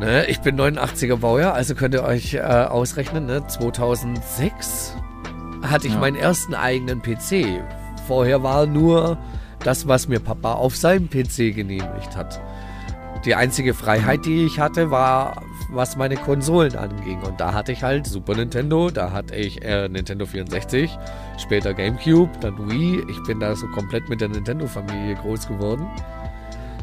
[0.01, 3.45] Ne, ich bin 89er Baujahr, also könnt ihr euch äh, ausrechnen, ne?
[3.45, 4.95] 2006
[5.61, 5.99] hatte ich Ja.
[5.99, 7.61] meinen ersten eigenen PC.
[8.07, 9.19] Vorher war nur
[9.63, 12.41] das, was mir Papa auf seinem PC genehmigt hat.
[13.25, 17.21] Die einzige Freiheit, die ich hatte, war, was meine Konsolen anging.
[17.21, 20.97] Und da hatte ich halt Super Nintendo, da hatte ich äh, Nintendo 64,
[21.37, 23.03] später GameCube, dann Wii.
[23.07, 25.85] Ich bin da so komplett mit der Nintendo-Familie groß geworden.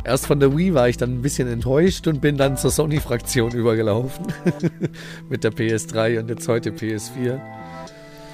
[0.08, 3.52] Erst von der Wii war ich dann ein bisschen enttäuscht und bin dann zur Sony-Fraktion
[3.52, 4.26] übergelaufen.
[5.28, 7.38] mit der PS3 und jetzt heute PS4.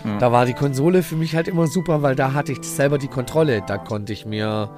[0.04, 0.18] Ja.
[0.18, 3.08] Da war die Konsole für mich halt immer super, weil da hatte ich selber die
[3.08, 3.62] Kontrolle.
[3.66, 4.70] Da konnte ich mir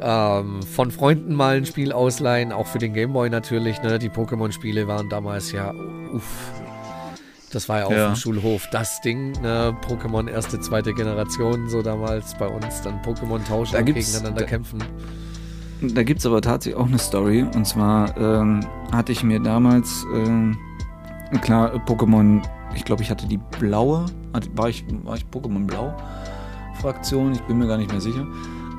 [0.00, 3.80] ähm, von Freunden mal ein Spiel ausleihen, auch für den Gameboy natürlich.
[3.82, 3.98] Ne?
[3.98, 5.72] Die Pokémon-Spiele waren damals ja,
[6.12, 6.50] uff.
[7.50, 8.08] Das war ja auf Ja.
[8.08, 9.74] dem Schulhof das Ding, ne?
[9.88, 14.46] Pokémon erste, zweite Generation, so damals bei uns, dann Pokémon tauschen Da und gegeneinander da-
[14.46, 14.84] kämpfen.
[15.80, 17.42] Da gibt es aber tatsächlich auch eine Story.
[17.42, 18.60] Und zwar ähm,
[18.92, 20.56] hatte ich mir damals, ähm,
[21.40, 22.42] klar, äh, Pokémon,
[22.74, 24.06] ich glaube, ich hatte die blaue,
[24.54, 25.94] war ich, war ich Pokémon Blau
[26.80, 28.26] Fraktion, ich bin mir gar nicht mehr sicher.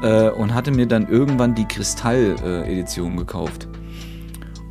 [0.02, 3.68] Äh, und hatte mir dann irgendwann die Kristall-Edition gekauft.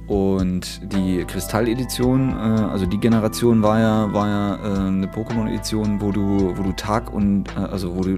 [0.06, 6.10] Und die Kristall-Edition, äh, also die Generation war ja, war ja äh, eine Pokémon-Edition, wo
[6.10, 8.14] du, wo du Tag und äh, also wo du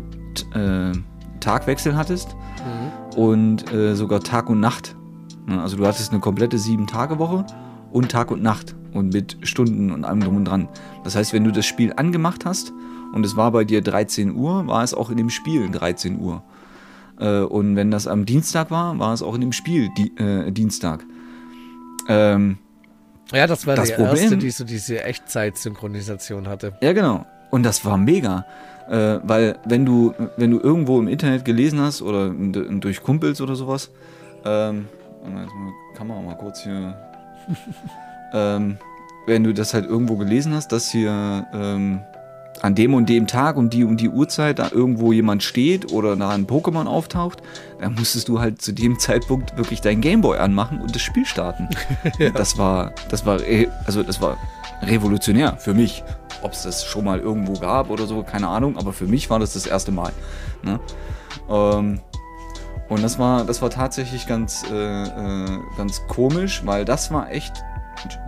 [0.56, 0.92] äh,
[1.40, 2.99] Tagwechsel hattest mhm.
[3.16, 4.96] Und äh, sogar Tag und Nacht.
[5.48, 7.46] Also du hattest eine komplette sieben-Tage-Woche
[7.92, 10.68] und Tag und Nacht und mit Stunden und allem drum und dran.
[11.04, 12.72] Das heißt, wenn du das Spiel angemacht hast
[13.12, 16.42] und es war bei dir 13 Uhr, war es auch in dem Spiel 13 Uhr.
[17.18, 20.50] Äh, und wenn das am Dienstag war, war es auch in dem Spiel die, äh,
[20.50, 21.04] Dienstag.
[22.08, 22.58] Ähm,
[23.32, 26.74] ja, das war das die Problem, erste, die so diese Echtzeit-Synchronisation hatte.
[26.80, 27.26] Ja, genau.
[27.50, 28.44] Und das war mega.
[28.90, 33.54] Äh, weil wenn du, wenn du irgendwo im Internet gelesen hast oder durch Kumpels oder
[33.54, 33.90] sowas,
[34.44, 34.88] ähm,
[35.22, 36.96] jetzt mal Kamera mal kurz hier.
[38.34, 38.78] ähm,
[39.26, 42.00] wenn du das halt irgendwo gelesen hast, dass hier ähm,
[42.62, 46.16] an dem und dem Tag um die und die Uhrzeit da irgendwo jemand steht oder
[46.16, 47.42] da ein Pokémon auftaucht,
[47.80, 51.68] dann musstest du halt zu dem Zeitpunkt wirklich dein Gameboy anmachen und das Spiel starten.
[52.18, 52.30] ja.
[52.30, 53.38] Das war, das war,
[53.86, 54.36] also das war
[54.82, 56.02] revolutionär für mich.
[56.42, 59.38] Ob es das schon mal irgendwo gab oder so, keine Ahnung, aber für mich war
[59.38, 60.12] das das erste Mal.
[60.62, 60.80] Ne?
[61.50, 62.00] Ähm,
[62.88, 67.52] und das war, das war tatsächlich ganz, äh, äh, ganz komisch, weil das war echt.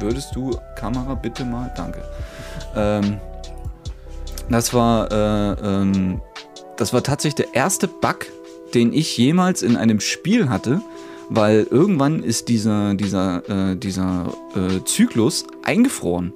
[0.01, 1.73] Würdest du Kamera bitte mal?
[1.74, 2.05] Danke.
[2.77, 3.19] Ähm,
[4.51, 6.20] das war, äh, ähm,
[6.77, 8.27] das war tatsächlich der erste Bug,
[8.74, 10.81] den ich jemals in einem Spiel hatte,
[11.34, 16.32] weil irgendwann ist dieser, dieser, äh, dieser äh, Zyklus eingefroren.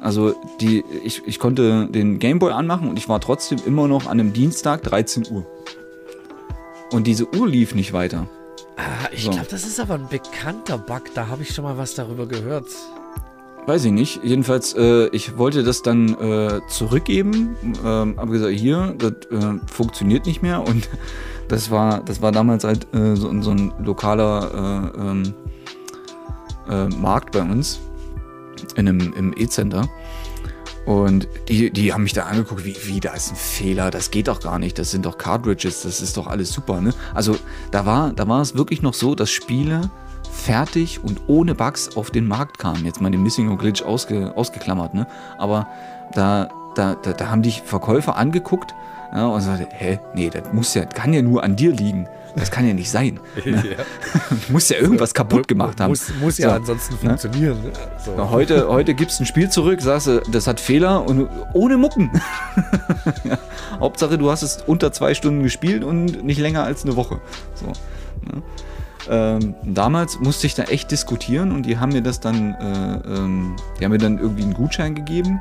[0.00, 4.20] Also die, ich, ich konnte den Gameboy anmachen und ich war trotzdem immer noch an
[4.20, 5.46] einem Dienstag 13 Uhr.
[6.92, 8.28] Und diese Uhr lief nicht weiter.
[8.76, 9.30] Ah, ich so.
[9.30, 11.02] glaube, das ist aber ein bekannter Bug.
[11.14, 12.66] Da habe ich schon mal was darüber gehört.
[13.66, 14.20] Weiß ich nicht.
[14.22, 17.56] Jedenfalls, äh, ich wollte das dann äh, zurückgeben.
[17.84, 20.62] Ähm, habe gesagt, hier, das äh, funktioniert nicht mehr.
[20.62, 20.88] Und
[21.48, 25.34] das war, das war damals halt äh, so, so, ein lokaler äh, ähm,
[26.68, 27.80] äh, Markt bei uns
[28.76, 29.88] in einem, im E-Center.
[30.86, 34.28] Und die, die haben mich da angeguckt, wie, wie, da ist ein Fehler, das geht
[34.28, 36.94] doch gar nicht, das sind doch Cartridges, das ist doch alles super, ne?
[37.12, 37.36] Also
[37.72, 39.90] da war, da war es wirklich noch so, dass Spiele
[40.30, 42.84] fertig und ohne Bugs auf den Markt kamen.
[42.84, 45.08] Jetzt mal den Missing or Glitch ausge, ausgeklammert, ne?
[45.38, 45.66] Aber
[46.14, 48.72] da, da, da, da haben dich Verkäufer angeguckt
[49.16, 52.06] ja, und sagte, hä, nee, das muss ja, kann ja nur an dir liegen.
[52.36, 53.18] Das kann ja nicht sein.
[53.46, 53.52] Ne?
[53.52, 53.84] Ja.
[54.50, 55.90] muss ja irgendwas kaputt gemacht haben.
[55.90, 57.00] Muss, muss ja so, ansonsten ne?
[57.00, 57.56] funktionieren.
[58.04, 58.12] So.
[58.16, 61.78] Na, heute, heute gibst du ein Spiel zurück, sagst du, das hat Fehler und ohne
[61.78, 62.10] Mucken.
[63.24, 63.38] ja.
[63.80, 67.20] Hauptsache, du hast es unter zwei Stunden gespielt und nicht länger als eine Woche.
[67.54, 67.66] So.
[67.66, 68.42] Ne?
[69.08, 73.56] Ähm, damals musste ich da echt diskutieren und die haben mir das dann, äh, ähm,
[73.78, 75.40] die haben mir dann irgendwie einen Gutschein gegeben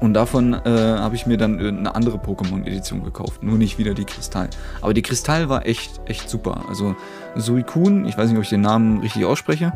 [0.00, 3.42] und davon äh, habe ich mir dann eine andere Pokémon-Edition gekauft.
[3.42, 4.48] Nur nicht wieder die Kristall.
[4.80, 6.64] Aber die Kristall war echt, echt super.
[6.68, 6.96] Also
[7.36, 9.72] Suicune, ich weiß nicht, ob ich den Namen richtig ausspreche,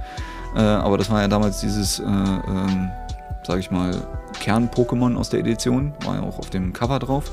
[0.56, 2.90] äh, aber das war ja damals dieses, äh, ähm,
[3.46, 3.94] sag ich mal,
[4.40, 5.92] Kern-Pokémon aus der Edition.
[6.04, 7.30] War ja auch auf dem Cover drauf.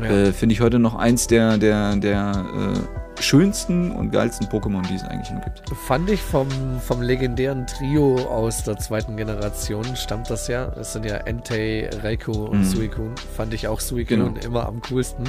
[0.00, 0.06] Ja.
[0.06, 4.94] Äh, finde ich heute noch eins der, der, der äh, schönsten und geilsten Pokémon, die
[4.94, 5.62] es eigentlich noch gibt.
[5.86, 6.48] Fand ich vom,
[6.80, 10.66] vom legendären Trio aus der zweiten Generation, stammt das ja.
[10.66, 12.64] Das sind ja Entei, Raikou und mhm.
[12.64, 13.14] Suicune.
[13.36, 14.46] Fand ich auch Suicune genau.
[14.46, 15.24] immer am coolsten.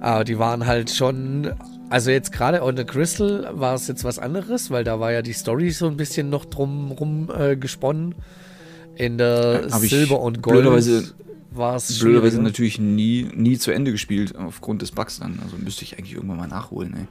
[0.00, 1.52] Aber die waren halt schon.
[1.90, 5.22] Also jetzt gerade on the Crystal war es jetzt was anderes, weil da war ja
[5.22, 8.14] die Story so ein bisschen noch drum rum äh, gesponnen.
[8.96, 10.66] In der Silber und Gold
[11.56, 15.40] war es Blöderweise natürlich nie, nie zu Ende gespielt, aufgrund des Bugs dann.
[15.42, 16.94] Also müsste ich eigentlich irgendwann mal nachholen.
[16.94, 17.06] Ey.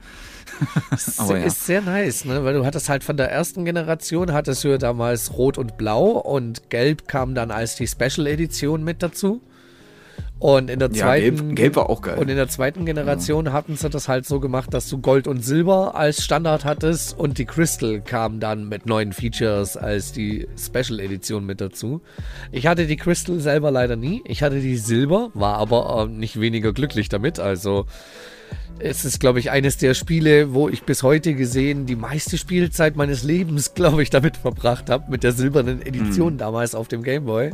[1.18, 1.44] Aber ja.
[1.44, 2.44] ist sehr nice, ne?
[2.44, 6.10] weil du hattest halt von der ersten Generation, hattest du ja damals Rot und Blau
[6.10, 9.40] und Gelb kam dann als die Special Edition mit dazu.
[10.40, 12.18] Und in der zweiten, ja, Gelb, Gelb, war auch geil.
[12.18, 13.52] Und in der zweiten Generation ja.
[13.52, 17.38] hatten sie das halt so gemacht, dass du Gold und Silber als Standard hattest und
[17.38, 22.02] die Crystal kam dann mit neuen Features als die Special Edition mit dazu.
[22.52, 24.22] Ich hatte die Crystal selber leider nie.
[24.26, 27.38] Ich hatte die Silber, war aber äh, nicht weniger glücklich damit.
[27.38, 27.86] Also
[28.78, 32.96] es ist, glaube ich, eines der Spiele, wo ich bis heute gesehen die meiste Spielzeit
[32.96, 36.38] meines Lebens, glaube ich, damit verbracht habe, mit der silbernen Edition mhm.
[36.38, 37.52] damals auf dem Game Boy.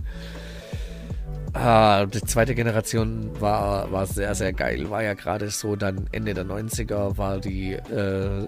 [1.52, 4.90] Ah, die zweite Generation war, war sehr, sehr geil.
[4.90, 8.46] War ja gerade so dann Ende der 90er, war die äh,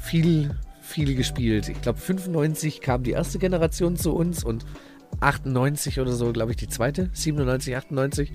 [0.00, 1.68] viel, viel gespielt.
[1.68, 4.64] Ich glaube, 95 kam die erste Generation zu uns und
[5.20, 7.10] 98 oder so, glaube ich, die zweite.
[7.12, 8.32] 97, 98.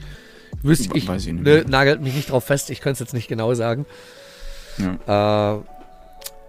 [0.61, 3.53] Wüsste ich, ich ne, nagelt mich nicht drauf fest, ich könnte es jetzt nicht genau
[3.53, 3.86] sagen.
[4.77, 5.57] Ja.
[5.57, 5.61] Äh,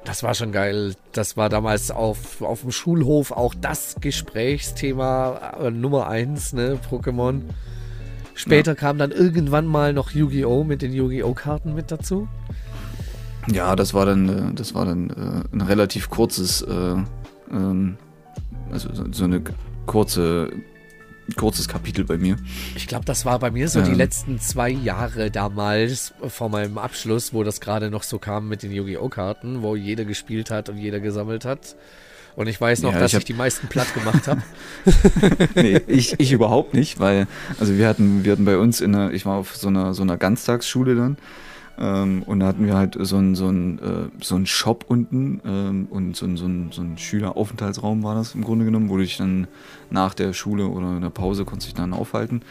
[0.07, 0.95] das war schon geil.
[1.13, 7.43] Das war damals auf, auf dem Schulhof auch das Gesprächsthema äh, Nummer eins, ne, Pokémon.
[8.35, 8.75] Später ja.
[8.77, 10.63] kam dann irgendwann mal noch Yu-Gi-Oh!
[10.63, 11.35] mit den Yu-Gi-Oh!
[11.35, 12.29] Karten mit dazu.
[13.51, 16.97] Ja, das war dann, äh, das war dann äh, ein relativ kurzes, äh,
[17.51, 17.97] ähm,
[18.71, 19.43] also so eine
[19.87, 20.51] kurze,
[21.35, 22.37] kurzes Kapitel bei mir.
[22.77, 23.87] Ich glaube, das war bei mir so ähm.
[23.87, 28.63] die letzten zwei Jahre damals vor meinem Abschluss, wo das gerade noch so kam mit
[28.63, 29.09] den Yu-Gi-Oh!
[29.09, 31.77] Karten, wo jeder gespielt hat und jeder gesammelt hat.
[32.37, 34.43] Und ich weiß noch, ja, dass ich, ich die meisten platt gemacht habe.
[35.55, 37.27] nee, ich, ich überhaupt nicht, weil,
[37.59, 40.03] also wir hatten, wir hatten bei uns in der, ich war auf so einer, so
[40.03, 41.17] einer Ganztagsschule dann.
[41.79, 45.87] Ähm, und da hatten wir halt so einen so äh, so ein Shop unten ähm,
[45.91, 49.19] und so ein, so, so ein Schüleraufenthaltsraum war das im Grunde genommen, wo du dich
[49.19, 49.47] dann
[49.91, 52.43] nach der Schule oder in der Pause konntest dich dann aufhalten.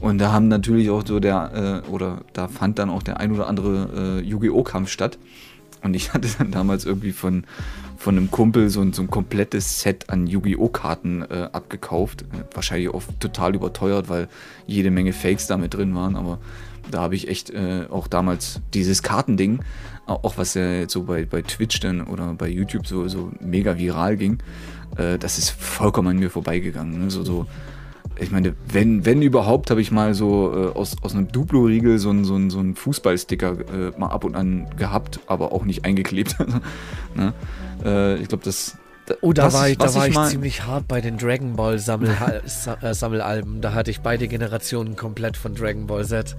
[0.00, 3.32] Und da haben natürlich auch so der, äh, oder da fand dann auch der ein
[3.32, 4.62] oder andere äh, Yu-Gi-Oh!
[4.62, 5.18] Kampf statt.
[5.82, 7.44] Und ich hatte dann damals irgendwie von,
[7.96, 10.68] von einem Kumpel so ein, so ein komplettes Set an Yu-Gi-Oh!
[10.68, 12.24] Karten äh, abgekauft.
[12.52, 14.28] Wahrscheinlich auch total überteuert, weil
[14.66, 16.14] jede Menge Fakes damit drin waren.
[16.16, 16.38] Aber
[16.90, 19.60] da habe ich echt äh, auch damals dieses Kartending,
[20.06, 23.76] auch was ja jetzt so bei, bei Twitch dann oder bei YouTube so, so mega
[23.76, 24.38] viral ging,
[24.96, 27.04] äh, das ist vollkommen an mir vorbeigegangen.
[27.04, 27.10] Ne?
[27.10, 27.46] So, so
[28.18, 32.10] ich meine, wenn, wenn überhaupt, habe ich mal so äh, aus, aus einem Duplo-Riegel so
[32.10, 36.36] einen so so ein Fußballsticker äh, mal ab und an gehabt, aber auch nicht eingeklebt.
[37.14, 37.34] ne?
[37.84, 38.78] äh, ich glaube, das.
[39.20, 41.78] Oh, da was, war ich, da war ich, ich ziemlich hart bei den Dragon Ball
[41.78, 42.10] Sammel
[42.82, 43.60] äh, Sammelalben.
[43.60, 46.36] Da hatte ich beide Generationen komplett von Dragon Ball Z.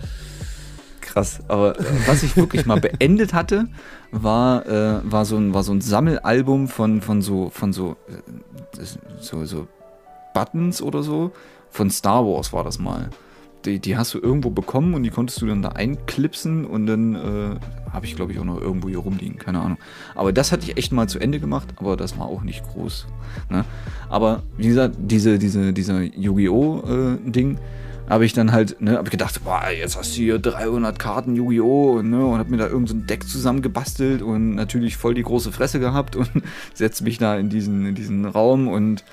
[1.17, 1.39] Krass.
[1.47, 3.67] Aber äh, was ich wirklich mal beendet hatte,
[4.11, 8.83] war, äh, war, so ein, war so ein Sammelalbum von, von so, von so, äh,
[9.19, 9.67] so, so
[10.35, 11.31] Buttons oder so
[11.71, 13.09] von Star Wars war das mal.
[13.65, 17.15] Die, die, hast du irgendwo bekommen und die konntest du dann da einklipsen und dann
[17.15, 19.79] äh, habe ich glaube ich auch noch irgendwo hier rumliegen, keine Ahnung.
[20.13, 23.07] Aber das hatte ich echt mal zu Ende gemacht, aber das war auch nicht groß.
[23.49, 23.65] Ne?
[24.07, 26.83] Aber wie gesagt, diese, diese, dieser Yu-Gi-Oh!
[26.87, 27.57] Äh, Ding
[28.09, 31.97] habe ich dann halt, ne, habe gedacht, boah, jetzt hast du hier 300 Karten Yu-Gi-Oh!
[31.99, 35.51] und, ne, und habe mir da irgendein so Deck zusammengebastelt und natürlich voll die große
[35.51, 36.29] Fresse gehabt und
[36.73, 39.03] setze mich da in diesen, in diesen Raum und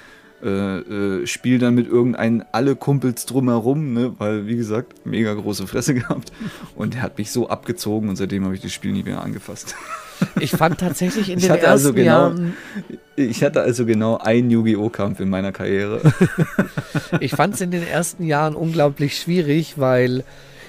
[0.43, 4.15] äh, äh, spiel dann mit irgendeinen alle Kumpels drumherum, ne?
[4.19, 6.33] weil wie gesagt, mega große Fresse gehabt.
[6.77, 9.75] Und der hat mich so abgezogen und seitdem habe ich das Spiel nie mehr angefasst.
[10.41, 12.57] Ich fand tatsächlich in den also ersten also genau, Jahren.
[13.17, 14.89] Ich hatte also genau einen Yu-Gi-Oh!
[14.89, 16.01] Kampf in meiner Karriere.
[17.21, 20.25] ich fand es in den ersten Jahren unglaublich schwierig, weil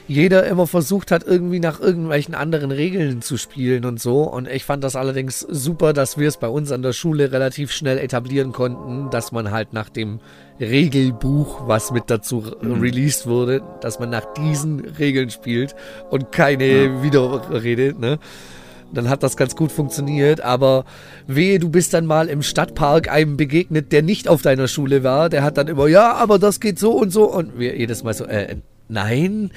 [0.07, 4.21] jeder immer versucht hat, irgendwie nach irgendwelchen anderen Regeln zu spielen und so.
[4.23, 7.71] Und ich fand das allerdings super, dass wir es bei uns an der Schule relativ
[7.71, 10.19] schnell etablieren konnten, dass man halt nach dem
[10.59, 12.79] Regelbuch, was mit dazu mhm.
[12.79, 15.75] released wurde, dass man nach diesen Regeln spielt
[16.11, 17.03] und keine ja.
[17.03, 18.19] Widerrede, ne?
[18.95, 20.85] Dann hat das ganz gut funktioniert, aber
[21.27, 25.29] wehe, du bist dann mal im Stadtpark einem begegnet, der nicht auf deiner Schule war,
[25.29, 28.13] der hat dann immer, ja, aber das geht so und so und wir jedes Mal
[28.13, 28.55] so, äh,
[28.87, 29.51] nein.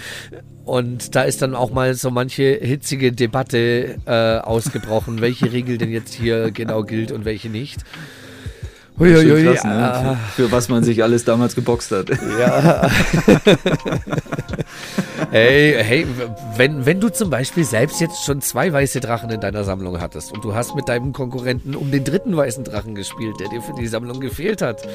[0.64, 5.90] Und da ist dann auch mal so manche hitzige Debatte äh, ausgebrochen, welche Regel denn
[5.90, 7.80] jetzt hier genau gilt und welche nicht.
[9.00, 10.18] Uiuiui, krass, ne?
[10.34, 12.10] für, für, was man sich alles damals geboxt hat.
[12.38, 12.90] Ja.
[15.30, 16.06] hey, hey,
[16.56, 20.32] wenn, wenn du zum Beispiel selbst jetzt schon zwei weiße Drachen in deiner Sammlung hattest
[20.32, 23.74] und du hast mit deinem Konkurrenten um den dritten weißen Drachen gespielt, der dir für
[23.74, 24.86] die Sammlung gefehlt hat,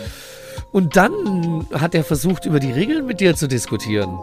[0.71, 4.19] und dann hat er versucht, über die Regeln mit dir zu diskutieren.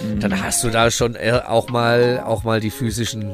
[0.00, 0.20] Mhm.
[0.20, 3.32] Dann hast du da schon äh, auch mal, auch mal die physischen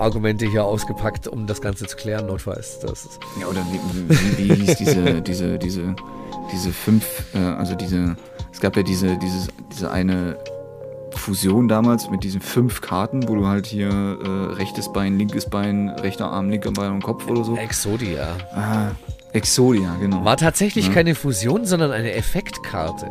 [0.00, 2.80] Argumente hier ausgepackt, um das Ganze zu klären, notfalls.
[2.80, 3.08] Das
[3.40, 5.94] ja, oder wie, wie, wie hieß diese, diese, diese,
[6.52, 7.04] diese fünf,
[7.34, 8.16] äh, also diese,
[8.52, 10.38] es gab ja diese, dieses, diese eine
[11.14, 15.88] Fusion damals mit diesen fünf Karten, wo du halt hier äh, rechtes Bein, linkes Bein,
[15.88, 17.56] rechter Arm, linker Bein und Kopf oder so.
[17.56, 18.36] Exodia.
[18.54, 18.90] Ah,
[19.32, 20.24] Exodia, genau.
[20.24, 20.92] War tatsächlich ja.
[20.92, 23.10] keine Fusion, sondern eine Effektkarte.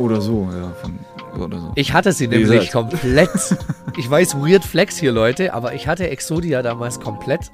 [0.00, 0.72] Oder so, ja.
[0.80, 0.98] Von,
[1.38, 1.72] oder so.
[1.74, 2.72] Ich hatte sie Wie nämlich gesagt.
[2.72, 3.30] komplett.
[3.98, 7.52] ich weiß, Weird Flex hier, Leute, aber ich hatte Exodia damals komplett.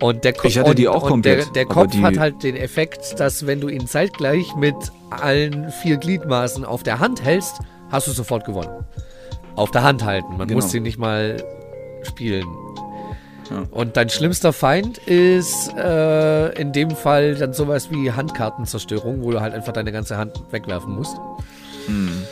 [0.00, 1.46] Und der, Ko ich hatte die auch komplett.
[1.46, 4.74] Der, der Kopf hat halt den Effekt, dass wenn du ihn zeitgleich mit
[5.10, 7.60] allen vier Gliedmaßen auf der Hand hältst,
[7.90, 8.84] hast du sofort gewonnen.
[9.54, 10.38] Auf der Hand halten.
[10.38, 10.60] Man genau.
[10.60, 11.36] muss sie nicht mal
[12.02, 12.46] spielen.
[13.70, 19.42] Und dein schlimmster Feind ist äh, in dem Fall dann sowas wie Handkartenzerstörung, wo du
[19.42, 21.18] halt einfach deine ganze Hand wegwerfen musst.
[21.86, 22.24] Hm.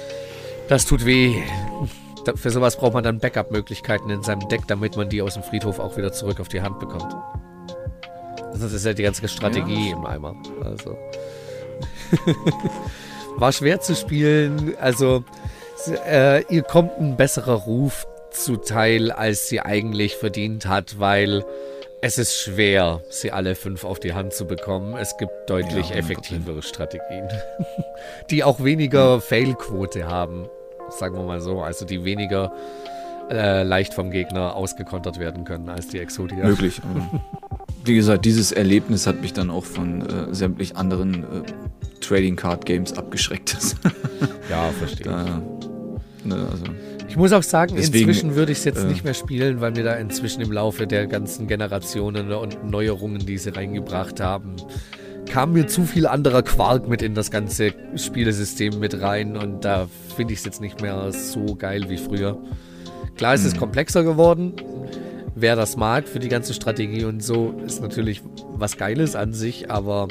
[0.68, 1.42] Das tut weh.
[2.36, 5.78] Für sowas braucht man dann Backup-Möglichkeiten in seinem Deck, damit man die aus dem Friedhof
[5.78, 7.14] auch wieder zurück auf die Hand bekommt.
[8.52, 9.96] Das ist ja die ganze Strategie ja.
[9.96, 10.36] im Eimer.
[10.64, 10.96] Also.
[13.36, 14.74] War schwer zu spielen.
[14.78, 15.24] Also,
[16.06, 21.44] äh, ihr kommt ein besserer Ruf zuteil, als sie eigentlich verdient hat, weil
[22.02, 24.96] es ist schwer, sie alle fünf auf die Hand zu bekommen.
[24.96, 27.28] Es gibt deutlich ja, effektivere Strategien,
[28.30, 30.48] die auch weniger Failquote haben.
[30.88, 31.62] sagen wir mal so.
[31.62, 32.52] Also die weniger
[33.30, 36.46] äh, leicht vom Gegner ausgekontert werden können als die Exodia.
[36.46, 36.80] Möglich.
[37.84, 41.42] wie gesagt, dieses Erlebnis hat mich dann auch von äh, sämtlich anderen äh,
[42.00, 43.56] Trading Card Games abgeschreckt.
[44.50, 45.04] ja, verstehe.
[45.04, 45.42] Da,
[46.24, 46.64] ne, also
[47.10, 49.72] ich muss auch sagen, Deswegen, inzwischen würde ich es jetzt äh, nicht mehr spielen, weil
[49.72, 54.54] mir da inzwischen im Laufe der ganzen Generationen und Neuerungen, die sie reingebracht haben,
[55.26, 59.88] kam mir zu viel anderer Quark mit in das ganze Spielesystem mit rein und da
[60.14, 62.38] finde ich es jetzt nicht mehr so geil wie früher.
[63.16, 63.58] Klar ist es hm.
[63.58, 64.54] komplexer geworden.
[65.34, 68.22] Wer das mag für die ganze Strategie und so, ist natürlich
[68.52, 70.06] was Geiles an sich, aber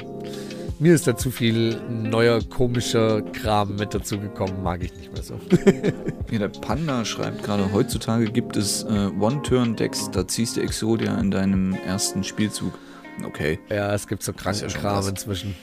[0.80, 5.22] mir ist da zu viel neuer komischer Kram mit dazu gekommen, mag ich nicht mehr
[5.22, 5.39] so.
[6.31, 11.31] ja, der Panda schreibt gerade, heutzutage gibt es äh, One-Turn-Decks, da ziehst du Exodia in
[11.31, 12.73] deinem ersten Spielzug.
[13.26, 13.60] Okay.
[13.69, 15.53] Ja, es gibt so kranken ja Kram inzwischen.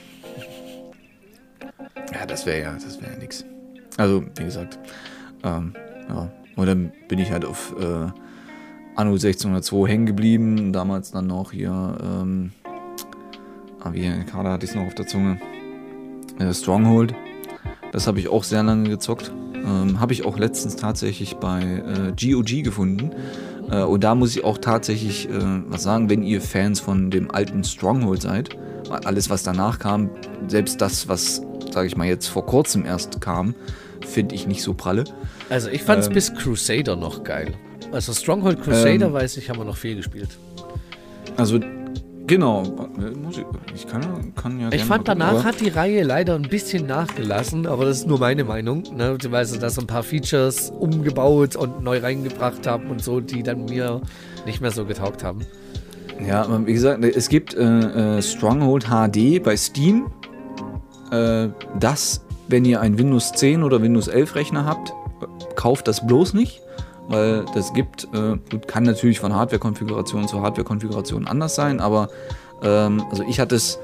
[2.13, 3.43] Ja, das wäre ja, das wäre ja nix.
[3.97, 4.77] Also, wie gesagt,
[5.43, 5.73] ähm,
[6.07, 6.31] ja.
[6.55, 8.09] Und dann bin ich halt auf äh,
[8.95, 10.73] Anno 1602 hängen geblieben.
[10.73, 12.51] Damals dann noch hier, ähm,
[13.87, 15.39] Ah, wie gerade hatte ich es noch auf der Zunge.
[16.39, 17.13] Äh, Stronghold.
[17.93, 19.31] Das habe ich auch sehr lange gezockt.
[19.55, 23.11] Ähm, habe ich auch letztens tatsächlich bei äh, GOG gefunden.
[23.71, 25.31] Äh, und da muss ich auch tatsächlich äh,
[25.67, 28.57] was sagen, wenn ihr Fans von dem alten Stronghold seid,
[28.89, 30.09] alles was danach kam,
[30.47, 31.41] selbst das, was,
[31.71, 33.55] sage ich mal, jetzt vor kurzem erst kam,
[34.01, 35.05] finde ich nicht so pralle.
[35.49, 37.53] Also ich fand es ähm, bis Crusader noch geil.
[37.93, 40.37] Also Stronghold Crusader, ähm, weiß ich, haben wir noch viel gespielt.
[41.37, 41.59] Also
[42.27, 42.63] Genau,
[43.73, 44.69] ich kann, kann ja.
[44.73, 48.43] Ich fand danach hat die Reihe leider ein bisschen nachgelassen, aber das ist nur meine
[48.43, 48.83] Meinung.
[48.93, 49.17] Ne?
[49.29, 53.43] Weil sie da so ein paar Features umgebaut und neu reingebracht haben und so, die
[53.43, 54.01] dann mir
[54.45, 55.45] nicht mehr so getaugt haben.
[56.27, 60.07] Ja, wie gesagt, es gibt äh, äh Stronghold HD bei Steam.
[61.11, 61.47] Äh,
[61.79, 64.91] das, wenn ihr einen Windows 10 oder Windows 11 Rechner habt,
[65.55, 66.61] kauft das bloß nicht
[67.07, 72.09] weil das gibt, äh, kann natürlich von Hardware-Konfiguration zu Hardware-Konfiguration anders sein, aber
[72.61, 73.79] ähm, also ich hatte es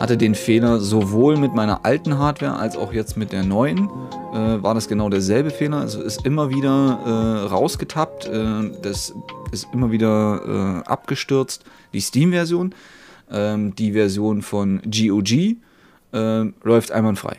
[0.00, 3.88] hatte den Fehler sowohl mit meiner alten Hardware als auch jetzt mit der neuen.
[4.32, 5.78] Äh, war das genau derselbe Fehler.
[5.78, 9.14] Also ist immer wieder äh, rausgetappt, äh, das
[9.50, 11.64] ist immer wieder äh, abgestürzt.
[11.92, 12.74] Die Steam-Version,
[13.30, 15.56] ähm, die Version von GOG
[16.12, 17.38] äh, läuft einwandfrei.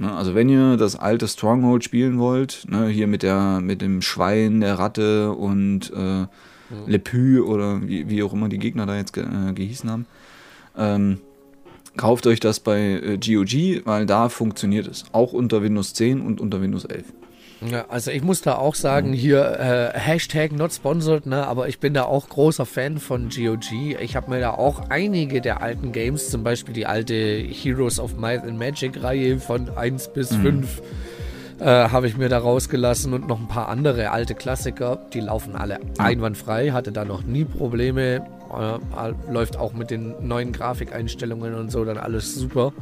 [0.00, 4.00] Ne, also wenn ihr das alte Stronghold spielen wollt, ne, hier mit der mit dem
[4.00, 6.28] Schwein, der Ratte und äh, mhm.
[6.86, 10.06] Le Pü oder wie, wie, auch immer die Gegner da jetzt ge äh, gehießen haben,
[10.76, 11.18] ähm,
[11.96, 15.04] kauft euch das bei äh, GOG, weil da funktioniert es.
[15.10, 17.04] Auch unter Windows 10 und unter Windows 11.
[17.60, 21.80] Ja, also ich muss da auch sagen, hier äh, Hashtag not sponsored, ne, aber ich
[21.80, 23.72] bin da auch großer Fan von GOG.
[24.00, 28.16] Ich habe mir da auch einige der alten Games, zum Beispiel die alte Heroes of
[28.16, 30.42] Might and Magic Reihe von 1 bis mhm.
[30.42, 30.82] 5,
[31.58, 35.00] äh, habe ich mir da rausgelassen und noch ein paar andere alte Klassiker.
[35.12, 38.24] Die laufen alle einwandfrei, hatte da noch nie Probleme.
[38.56, 42.72] Äh, läuft auch mit den neuen Grafikeinstellungen und so dann alles super.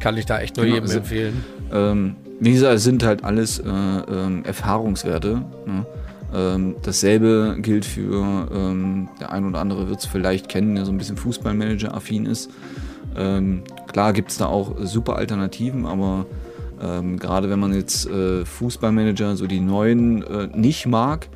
[0.00, 1.44] Kann ich da echt nur genau, jedem also, empfehlen.
[1.72, 5.42] Ähm, wie gesagt, es sind halt alles äh, ähm, Erfahrungswerte.
[5.64, 5.86] Ne?
[6.34, 10.90] Ähm, dasselbe gilt für ähm, der ein oder andere wird es vielleicht kennen, der so
[10.90, 12.50] ein bisschen Fußballmanager-affin ist.
[13.16, 16.26] Ähm, klar gibt es da auch super Alternativen, aber
[16.82, 21.28] ähm, gerade wenn man jetzt äh, Fußballmanager, so die neuen, äh, nicht mag,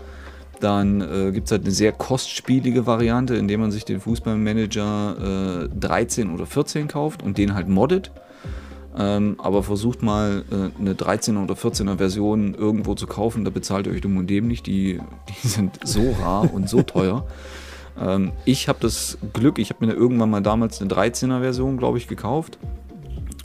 [0.58, 6.28] dann äh, gibt es halt eine sehr kostspielige Variante, indem man sich den Fußballmanager 13
[6.30, 8.10] äh, oder 14 kauft und den halt moddet.
[8.98, 13.86] Ähm, aber versucht mal äh, eine 13er oder 14er Version irgendwo zu kaufen, da bezahlt
[13.86, 14.66] ihr euch dumm und dem nicht.
[14.66, 17.26] Die, die sind so rar und so teuer.
[17.98, 21.96] Ähm, ich habe das Glück, ich habe mir irgendwann mal damals eine 13er Version, glaube
[21.96, 22.58] ich, gekauft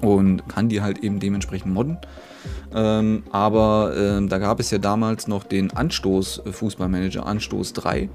[0.02, 1.98] und kann die halt eben dementsprechend modden.
[2.74, 8.10] Ähm, aber ähm, da gab es ja damals noch den Anstoß äh, Fußballmanager, Anstoß 3.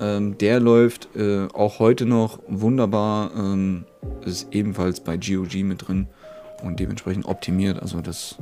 [0.00, 3.30] Ähm, der läuft äh, auch heute noch wunderbar.
[3.36, 3.84] Ähm,
[4.24, 6.08] ist ebenfalls bei GOG mit drin
[6.62, 7.80] und dementsprechend optimiert.
[7.80, 8.36] Also das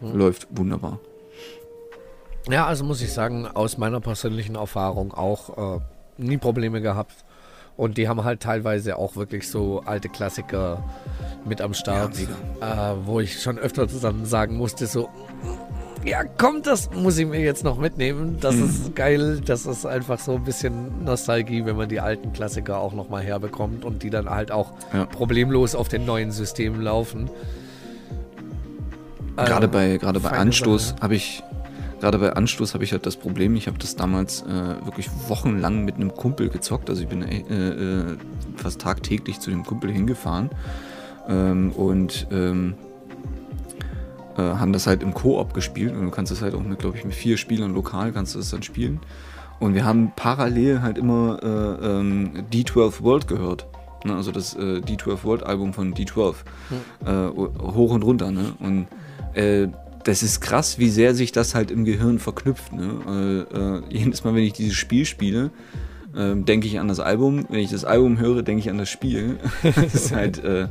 [0.00, 0.16] hm.
[0.16, 0.98] läuft wunderbar.
[2.48, 5.80] Ja, also muss ich sagen, aus meiner persönlichen Erfahrung auch äh,
[6.16, 7.24] nie Probleme gehabt.
[7.76, 10.82] Und die haben halt teilweise auch wirklich so alte Klassiker
[11.44, 12.14] mit am Start,
[12.60, 15.08] ja, äh, wo ich schon öfter zusammen sagen musste, so,
[16.04, 18.38] ja, komm, das muss ich mir jetzt noch mitnehmen.
[18.40, 18.64] Das mhm.
[18.64, 19.40] ist geil.
[19.44, 23.84] Das ist einfach so ein bisschen Nostalgie, wenn man die alten Klassiker auch nochmal herbekommt
[23.84, 25.06] und die dann halt auch ja.
[25.06, 27.30] problemlos auf den neuen Systemen laufen.
[29.36, 31.42] Gerade ähm, bei, gerade bei Anstoß habe ich,
[32.00, 35.84] gerade bei Anstoß habe ich halt das Problem, ich habe das damals äh, wirklich wochenlang
[35.84, 36.90] mit einem Kumpel gezockt.
[36.90, 38.16] Also ich bin äh, äh,
[38.56, 40.50] fast tagtäglich zu dem Kumpel hingefahren.
[41.28, 42.74] Ähm, und ähm,
[44.38, 46.96] äh, haben das halt im Koop gespielt und du kannst das halt auch mit, glaube
[46.96, 49.00] ich, mit vier Spielern lokal kannst du das dann spielen.
[49.58, 53.66] Und wir haben parallel halt immer äh, ähm, D12 World gehört.
[54.04, 54.14] Ne?
[54.14, 56.36] Also das äh, D12 World Album von D12.
[57.04, 57.32] Hm.
[57.34, 58.30] hoch und runter.
[58.30, 58.52] Ne?
[58.60, 58.86] Und
[59.34, 59.66] äh,
[60.04, 62.72] das ist krass, wie sehr sich das halt im Gehirn verknüpft.
[62.72, 63.48] Ne?
[63.90, 65.50] Äh, jedes Mal, wenn ich dieses Spiel spiele,
[66.14, 67.46] äh, denke ich an das Album.
[67.48, 69.38] Wenn ich das Album höre, denke ich an das Spiel.
[69.62, 70.42] das ist halt.
[70.42, 70.68] Äh,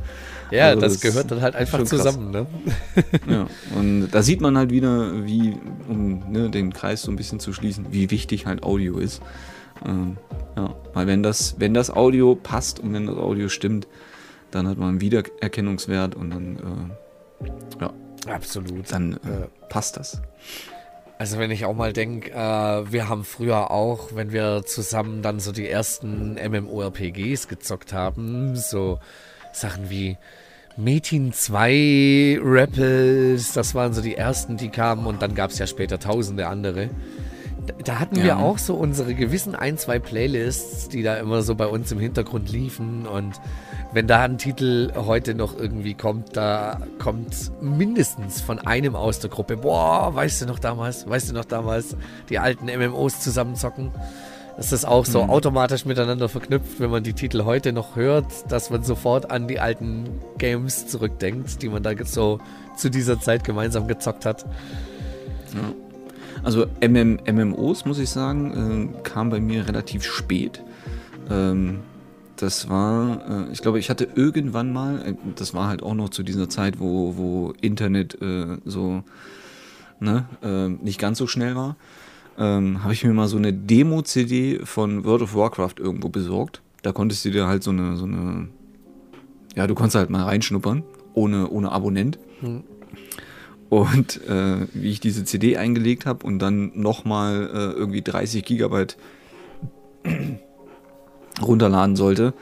[0.50, 2.30] ja, also das, das, gehört dann halt einfach zusammen.
[2.30, 2.46] Ne?
[3.28, 3.46] ja,
[3.76, 5.54] und da sieht man halt wieder, wie,
[5.88, 9.20] um ne, den Kreis so ein bisschen zu schließen, wie wichtig halt Audio ist.
[9.86, 10.16] Ähm,
[10.56, 13.86] ja, weil wenn das, wenn das Audio passt und wenn das Audio stimmt,
[14.50, 16.56] dann hat man einen Wiedererkennungswert und dann,
[17.42, 17.92] äh, ja,
[18.26, 18.90] Absolut.
[18.92, 20.20] Dann äh, passt das.
[21.18, 25.40] Also wenn ich auch mal denke, äh, wir haben früher auch, wenn wir zusammen dann
[25.40, 29.00] so die ersten MMORPGs gezockt haben, so
[29.52, 30.16] Sachen wie
[30.76, 35.66] Metin 2, Rapples, das waren so die ersten, die kamen und dann gab es ja
[35.66, 36.88] später tausende andere.
[37.84, 38.24] Da hatten ja.
[38.24, 41.98] wir auch so unsere gewissen ein, zwei Playlists, die da immer so bei uns im
[41.98, 43.40] Hintergrund liefen und
[43.92, 49.30] wenn da ein Titel heute noch irgendwie kommt, da kommt mindestens von einem aus der
[49.30, 51.96] Gruppe, boah, weißt du noch damals, weißt du noch damals,
[52.28, 53.90] die alten MMOs zusammenzocken.
[54.58, 55.30] Das ist auch so mhm.
[55.30, 59.60] automatisch miteinander verknüpft, wenn man die Titel heute noch hört, dass man sofort an die
[59.60, 62.40] alten Games zurückdenkt, die man da so
[62.76, 64.44] zu dieser Zeit gemeinsam gezockt hat.
[65.54, 65.72] Ja.
[66.42, 70.62] Also MM, MMOs, muss ich sagen, äh, kam bei mir relativ spät.
[71.30, 71.80] Ähm,
[72.38, 76.08] das war, äh, ich glaube, ich hatte irgendwann mal, äh, das war halt auch noch
[76.08, 79.02] zu dieser Zeit, wo, wo Internet äh, so
[80.00, 81.76] ne, äh, nicht ganz so schnell war,
[82.38, 86.62] ähm, habe ich mir mal so eine Demo-CD von World of Warcraft irgendwo besorgt.
[86.82, 88.48] Da konntest du dir halt so eine, so eine,
[89.56, 90.84] ja, du konntest halt mal reinschnuppern,
[91.14, 92.18] ohne, ohne Abonnent.
[92.40, 92.62] Hm.
[93.68, 98.96] Und äh, wie ich diese CD eingelegt habe und dann nochmal äh, irgendwie 30 Gigabyte
[101.42, 102.34] runterladen sollte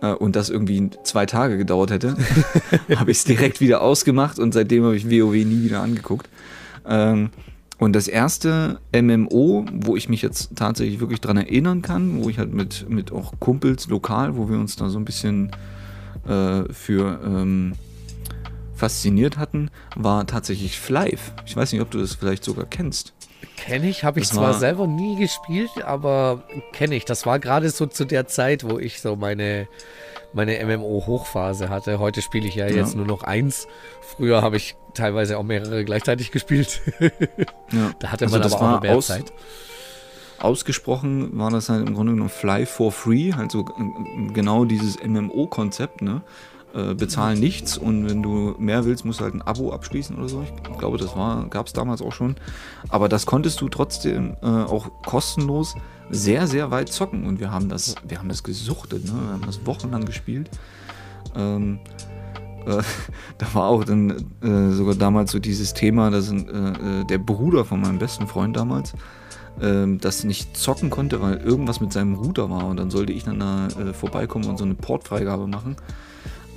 [0.00, 2.16] äh, und das irgendwie zwei Tage gedauert hätte,
[2.96, 6.28] habe ich es direkt wieder ausgemacht und seitdem habe ich WoW nie wieder angeguckt.
[6.86, 7.30] Ähm,
[7.78, 12.38] und das erste MMO, wo ich mich jetzt tatsächlich wirklich dran erinnern kann, wo ich
[12.38, 15.50] halt mit, mit auch Kumpels lokal, wo wir uns da so ein bisschen
[16.26, 17.74] äh, für ähm,
[18.74, 21.20] fasziniert hatten, war tatsächlich Flive.
[21.44, 23.12] Ich weiß nicht, ob du das vielleicht sogar kennst.
[23.56, 27.04] Kenne ich, habe ich das zwar selber nie gespielt, aber kenne ich.
[27.04, 29.66] Das war gerade so zu der Zeit, wo ich so meine,
[30.32, 31.98] meine MMO-Hochphase hatte.
[31.98, 33.66] Heute spiele ich ja, ja, jetzt nur noch eins.
[34.00, 36.80] Früher habe ich teilweise auch mehrere gleichzeitig gespielt.
[37.00, 37.92] ja.
[37.98, 39.32] Da hatte also man aber auch mehr aus, Zeit.
[40.38, 43.64] Ausgesprochen war das halt im Grunde genommen Fly for Free, also
[44.32, 46.22] genau dieses MMO-Konzept, ne?
[46.76, 50.28] Äh, bezahlen nichts und wenn du mehr willst, musst du halt ein Abo abschließen oder
[50.28, 50.42] so.
[50.42, 51.14] Ich glaube, das
[51.48, 52.36] gab es damals auch schon.
[52.90, 55.74] Aber das konntest du trotzdem äh, auch kostenlos
[56.10, 59.12] sehr, sehr weit zocken und wir haben das, wir haben das gesuchtet, ne?
[59.12, 60.50] wir haben das wochenlang gespielt.
[61.34, 61.78] Ähm,
[62.66, 62.82] äh,
[63.38, 64.10] da war auch dann
[64.42, 68.92] äh, sogar damals so dieses Thema, dass der Bruder von meinem besten Freund damals
[69.60, 73.24] ähm, das nicht zocken konnte, weil irgendwas mit seinem Router war und dann sollte ich
[73.24, 75.76] dann da äh, vorbeikommen und so eine Portfreigabe machen.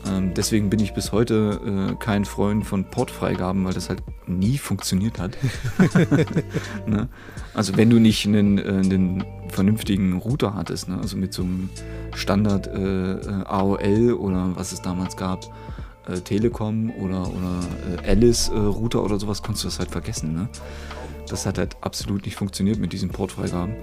[0.07, 4.57] Ähm, deswegen bin ich bis heute äh, kein Freund von Portfreigaben, weil das halt nie
[4.57, 5.37] funktioniert hat.
[6.87, 7.09] ne?
[7.53, 10.97] Also wenn du nicht einen, äh, einen vernünftigen Router hattest, ne?
[10.97, 11.69] also mit so einem
[12.15, 15.45] Standard äh, äh AOL oder was es damals gab,
[16.07, 20.33] äh, Telekom oder, oder Alice-Router oder sowas, konntest du das halt vergessen.
[20.33, 20.49] Ne?
[21.27, 23.75] Das hat halt absolut nicht funktioniert mit diesen Portfreigaben.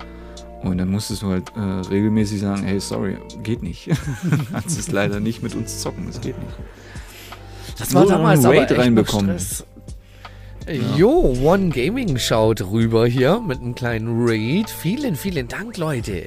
[0.62, 3.90] Und dann musstest du halt äh, regelmäßig sagen, hey, sorry, geht nicht.
[4.52, 6.56] Kannst es leider nicht mit uns zocken, es geht nicht.
[7.78, 9.36] Das war damals aber echt reinbekommen.
[10.66, 10.96] Ja.
[10.96, 14.68] Jo, One Gaming schaut rüber hier mit einem kleinen Raid.
[14.68, 16.24] Vielen, vielen Dank, Leute.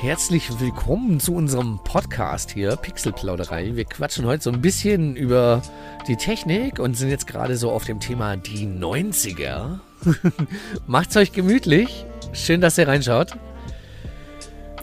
[0.00, 3.76] Herzlich willkommen zu unserem Podcast hier, Pixelplauderei.
[3.76, 5.62] Wir quatschen heute so ein bisschen über
[6.06, 9.78] die Technik und sind jetzt gerade so auf dem Thema die 90er.
[10.86, 12.04] Macht's euch gemütlich.
[12.34, 13.36] Schön, dass ihr reinschaut.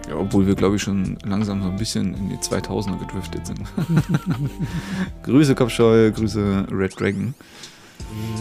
[0.09, 3.59] Ja, obwohl wir, glaube ich, schon langsam so ein bisschen in die 2000er gedriftet sind.
[5.23, 7.33] Grüße Kopfscheu, Grüße Red Dragon.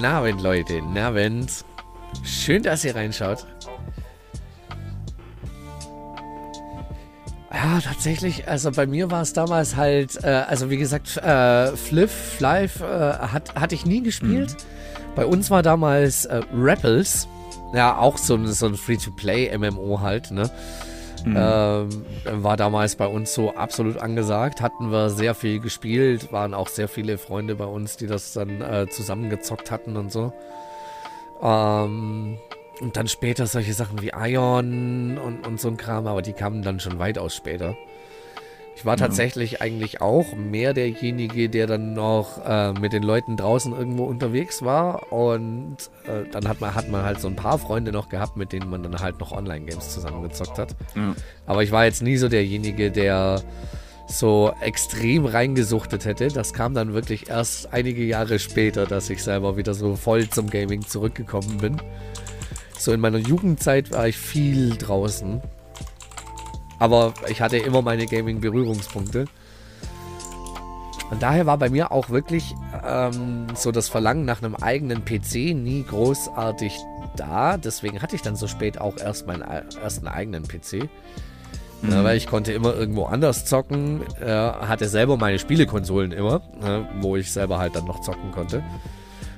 [0.01, 1.65] Nabend, Leute, Nabend.
[2.25, 3.47] Schön, dass ihr reinschaut.
[7.53, 8.49] Ja, tatsächlich.
[8.49, 12.85] Also bei mir war es damals halt, äh, also wie gesagt, äh, Fliff, Live äh,
[12.85, 14.53] hat, hatte ich nie gespielt.
[14.53, 15.15] Mhm.
[15.17, 17.29] Bei uns war damals äh, Rapples.
[17.73, 20.51] Ja, auch so, so ein Free-to-Play-MMO halt, ne?
[21.25, 21.37] Mhm.
[21.37, 24.61] Ähm, war damals bei uns so absolut angesagt.
[24.61, 28.61] Hatten wir sehr viel gespielt, waren auch sehr viele Freunde bei uns, die das dann
[28.61, 30.33] äh, zusammengezockt hatten und so.
[31.43, 32.39] Ähm,
[32.81, 36.63] und dann später solche Sachen wie Ion und, und so ein Kram, aber die kamen
[36.63, 37.77] dann schon weitaus später.
[38.81, 43.77] Ich war tatsächlich eigentlich auch mehr derjenige, der dann noch äh, mit den Leuten draußen
[43.77, 45.13] irgendwo unterwegs war.
[45.13, 45.77] Und
[46.07, 48.71] äh, dann hat man, hat man halt so ein paar Freunde noch gehabt, mit denen
[48.71, 50.77] man dann halt noch Online-Games zusammengezockt hat.
[50.97, 51.15] Ja.
[51.45, 53.43] Aber ich war jetzt nie so derjenige, der
[54.07, 56.29] so extrem reingesuchtet hätte.
[56.29, 60.49] Das kam dann wirklich erst einige Jahre später, dass ich selber wieder so voll zum
[60.49, 61.77] Gaming zurückgekommen bin.
[62.79, 65.43] So in meiner Jugendzeit war ich viel draußen
[66.81, 69.27] aber ich hatte immer meine Gaming-Berührungspunkte.
[71.11, 72.55] Und daher war bei mir auch wirklich
[72.85, 76.79] ähm, so das Verlangen nach einem eigenen PC nie großartig
[77.17, 77.57] da.
[77.59, 80.89] Deswegen hatte ich dann so spät auch erst meinen ersten eigenen PC.
[81.83, 81.91] Mhm.
[81.91, 86.81] Ja, weil ich konnte immer irgendwo anders zocken, äh, hatte selber meine Spielekonsolen immer, äh,
[87.03, 88.63] wo ich selber halt dann noch zocken konnte.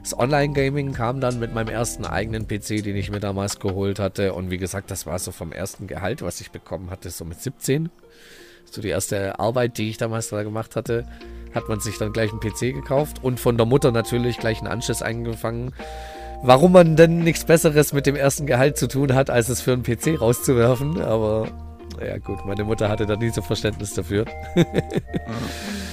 [0.03, 4.35] Das Online-Gaming kam dann mit meinem ersten eigenen PC, den ich mir damals geholt hatte.
[4.35, 7.41] Und wie gesagt, das war so vom ersten Gehalt, was ich bekommen hatte, so mit
[7.41, 7.89] 17.
[8.65, 11.07] So die erste Arbeit, die ich damals da gemacht hatte,
[11.55, 14.67] hat man sich dann gleich einen PC gekauft und von der Mutter natürlich gleich einen
[14.69, 15.73] Anschluss eingefangen.
[16.43, 19.73] Warum man denn nichts Besseres mit dem ersten Gehalt zu tun hat, als es für
[19.73, 21.01] einen PC rauszuwerfen.
[21.01, 21.47] Aber
[22.05, 24.25] ja gut, meine Mutter hatte da nie so Verständnis dafür.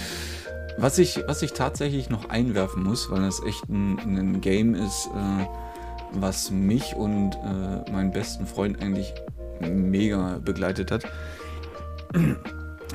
[0.82, 5.08] Was ich, was ich tatsächlich noch einwerfen muss, weil das echt ein, ein Game ist,
[5.08, 5.46] äh,
[6.14, 9.14] was mich und äh, meinen besten Freund eigentlich
[9.60, 11.04] mega begleitet hat.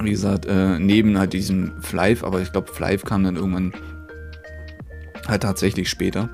[0.01, 3.74] Wie gesagt, äh, neben halt diesem Flive, aber ich glaube, Flive kam dann irgendwann
[5.28, 6.31] halt tatsächlich später,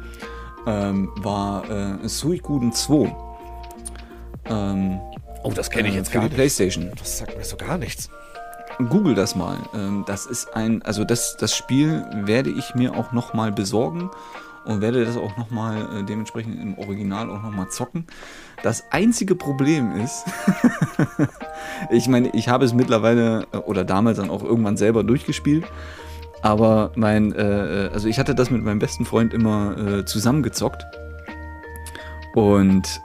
[0.69, 3.13] ähm, war äh, Suikoden 2.
[4.47, 5.01] Ähm,
[5.43, 6.35] oh, das kenne ich jetzt äh, gar nicht.
[6.35, 6.93] PlayStation.
[6.97, 8.09] Das sagt mir so gar nichts.
[8.89, 9.59] Google das mal.
[9.75, 14.11] Ähm, das ist ein, also das, das Spiel werde ich mir auch nochmal besorgen
[14.65, 18.07] und werde das auch nochmal äh, dementsprechend im Original auch nochmal zocken.
[18.63, 20.25] Das einzige Problem ist,
[21.91, 25.65] ich meine, ich habe es mittlerweile äh, oder damals dann auch irgendwann selber durchgespielt.
[26.43, 30.85] Aber mein, äh, also ich hatte das mit meinem besten Freund immer zusammengezockt.
[32.35, 33.03] Und,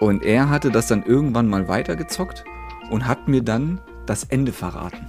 [0.00, 2.44] und er hatte das dann irgendwann mal weitergezockt
[2.90, 5.06] und hat mir dann das Ende verraten.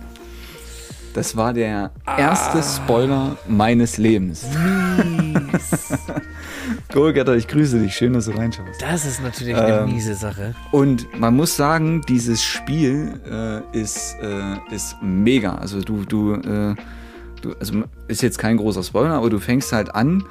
[1.13, 2.63] Das war der erste ah.
[2.63, 4.45] Spoiler meines Lebens.
[6.91, 7.95] Goalgetter, ich grüße dich.
[7.95, 8.79] Schön, dass du reinschaust.
[8.79, 10.53] Das ist natürlich eine ähm, miese Sache.
[10.71, 15.55] Und man muss sagen, dieses Spiel äh, ist, äh, ist mega.
[15.55, 16.75] Also du, du, äh,
[17.41, 20.25] du, also ist jetzt kein großer Spoiler, aber du fängst halt an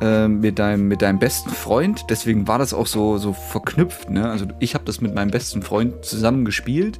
[0.00, 2.06] äh, mit, deinem, mit deinem besten Freund.
[2.10, 4.10] Deswegen war das auch so, so verknüpft.
[4.10, 4.28] Ne?
[4.28, 6.98] Also ich habe das mit meinem besten Freund zusammen gespielt.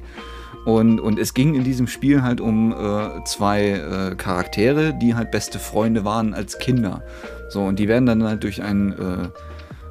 [0.65, 5.31] Und, und es ging in diesem Spiel halt um äh, zwei äh, Charaktere, die halt
[5.31, 7.01] beste Freunde waren als Kinder.
[7.49, 9.29] So, und die werden dann halt durch ein, äh,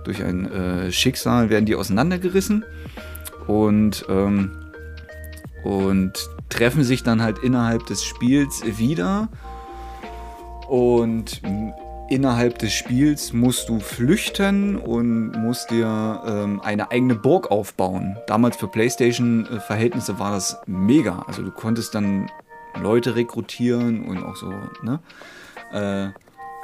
[0.05, 2.65] durch ein äh, Schicksal werden die auseinandergerissen
[3.47, 4.53] und, ähm,
[5.65, 6.13] und
[6.49, 9.29] treffen sich dann halt innerhalb des Spiels wieder.
[10.69, 11.41] Und
[12.09, 18.17] innerhalb des Spiels musst du flüchten und musst dir ähm, eine eigene Burg aufbauen.
[18.27, 21.25] Damals für PlayStation-Verhältnisse war das mega.
[21.27, 22.31] Also du konntest dann
[22.81, 24.53] Leute rekrutieren und auch so,
[24.83, 25.01] ne?
[25.73, 26.09] Äh,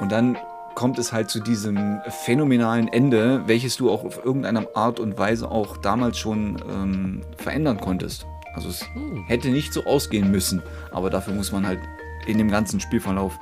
[0.01, 0.37] und dann
[0.75, 5.49] kommt es halt zu diesem phänomenalen Ende, welches du auch auf irgendeine Art und Weise
[5.49, 8.25] auch damals schon ähm, verändern konntest.
[8.53, 9.23] Also es hm.
[9.25, 10.61] hätte nicht so ausgehen müssen,
[10.91, 11.79] aber dafür muss man halt
[12.27, 13.39] in dem ganzen Spielverlauf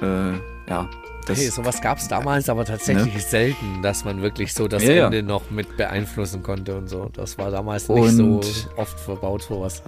[0.00, 0.32] äh,
[0.68, 0.88] ja,
[1.26, 3.20] das hey, sowas gab es damals aber tatsächlich ne?
[3.20, 5.22] selten, dass man wirklich so das ja, Ende ja.
[5.22, 7.10] noch mit beeinflussen konnte und so.
[7.12, 8.40] Das war damals nicht so
[8.76, 9.82] oft verbaut, sowas.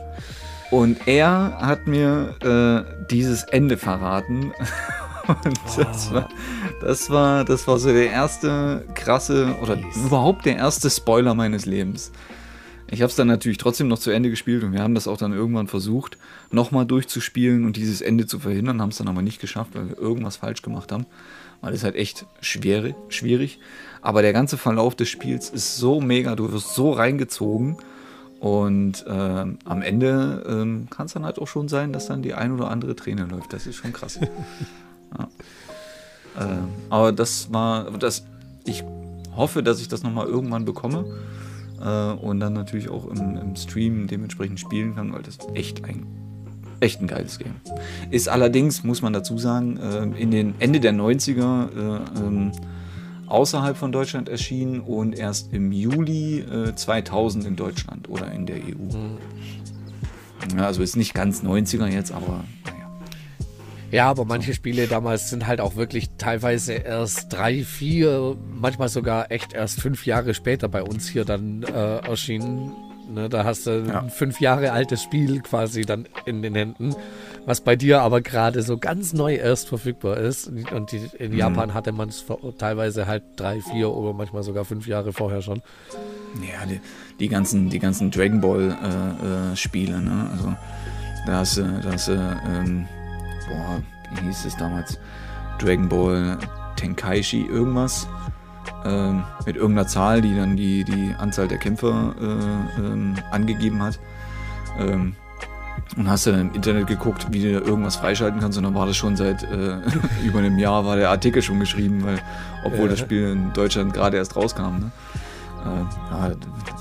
[0.70, 4.52] und er hat mir äh, dieses Ende verraten.
[5.28, 6.28] Und das, war,
[6.80, 9.96] das, war, das war so der erste krasse oder Jeez.
[9.96, 12.10] überhaupt der erste Spoiler meines Lebens.
[12.88, 15.18] Ich habe es dann natürlich trotzdem noch zu Ende gespielt und wir haben das auch
[15.18, 16.18] dann irgendwann versucht,
[16.50, 19.98] nochmal durchzuspielen und dieses Ende zu verhindern, haben es dann aber nicht geschafft, weil wir
[19.98, 21.06] irgendwas falsch gemacht haben.
[21.60, 23.58] Weil es halt echt schwer, schwierig.
[24.00, 27.76] Aber der ganze Verlauf des Spiels ist so mega, du wirst so reingezogen.
[28.40, 32.32] Und äh, am Ende äh, kann es dann halt auch schon sein, dass dann die
[32.32, 33.52] ein oder andere Träne läuft.
[33.52, 34.18] Das ist schon krass.
[35.18, 35.28] ja.
[36.38, 38.24] äh, aber das war, das,
[38.64, 38.82] ich
[39.36, 41.04] hoffe, dass ich das nochmal irgendwann bekomme
[41.82, 46.06] äh, und dann natürlich auch im, im, Stream dementsprechend spielen kann, weil das echt ein
[46.80, 47.56] echt ein geiles Game.
[48.10, 52.52] Ist allerdings, muss man dazu sagen, äh, in den Ende der 90er äh, ähm,
[53.26, 58.56] außerhalb von Deutschland erschienen und erst im Juli äh, 2000 in Deutschland oder in der
[58.56, 58.96] EU.
[58.96, 59.18] Mhm.
[60.56, 62.90] Ja, also ist nicht ganz 90er jetzt, aber naja.
[63.90, 69.30] Ja, aber manche Spiele damals sind halt auch wirklich teilweise erst drei, vier, manchmal sogar
[69.30, 72.72] echt erst fünf Jahre später bei uns hier dann äh, erschienen.
[73.10, 74.00] Ne, da hast du ja.
[74.00, 76.94] ein fünf Jahre altes Spiel quasi dann in den Händen,
[77.44, 80.48] was bei dir aber gerade so ganz neu erst verfügbar ist.
[80.48, 81.38] Und die, in mhm.
[81.38, 82.24] Japan hatte man es
[82.58, 85.60] teilweise halt drei, vier oder manchmal sogar fünf Jahre vorher schon.
[86.40, 86.80] Ja, die,
[87.18, 90.30] die ganzen, die ganzen Dragon Ball äh, äh, Spiele, ne?
[90.32, 90.54] Also
[91.26, 92.86] da hast du, da hast du, ähm,
[93.48, 93.82] boah,
[94.14, 94.98] wie hieß es damals?
[95.58, 96.38] Dragon Ball
[96.76, 98.06] Tenkaichi irgendwas.
[98.84, 103.98] Ähm, mit irgendeiner Zahl, die dann die, die Anzahl der Kämpfer äh, ähm, angegeben hat.
[104.78, 105.14] Ähm,
[105.96, 108.96] und hast dann im Internet geguckt, wie du irgendwas freischalten kannst und dann war das
[108.96, 109.78] schon seit äh,
[110.24, 112.20] über einem Jahr war der Artikel schon geschrieben, weil
[112.64, 112.90] obwohl ja.
[112.90, 114.78] das Spiel in Deutschland gerade erst rauskam.
[114.78, 114.90] Ne?
[115.64, 116.34] Äh,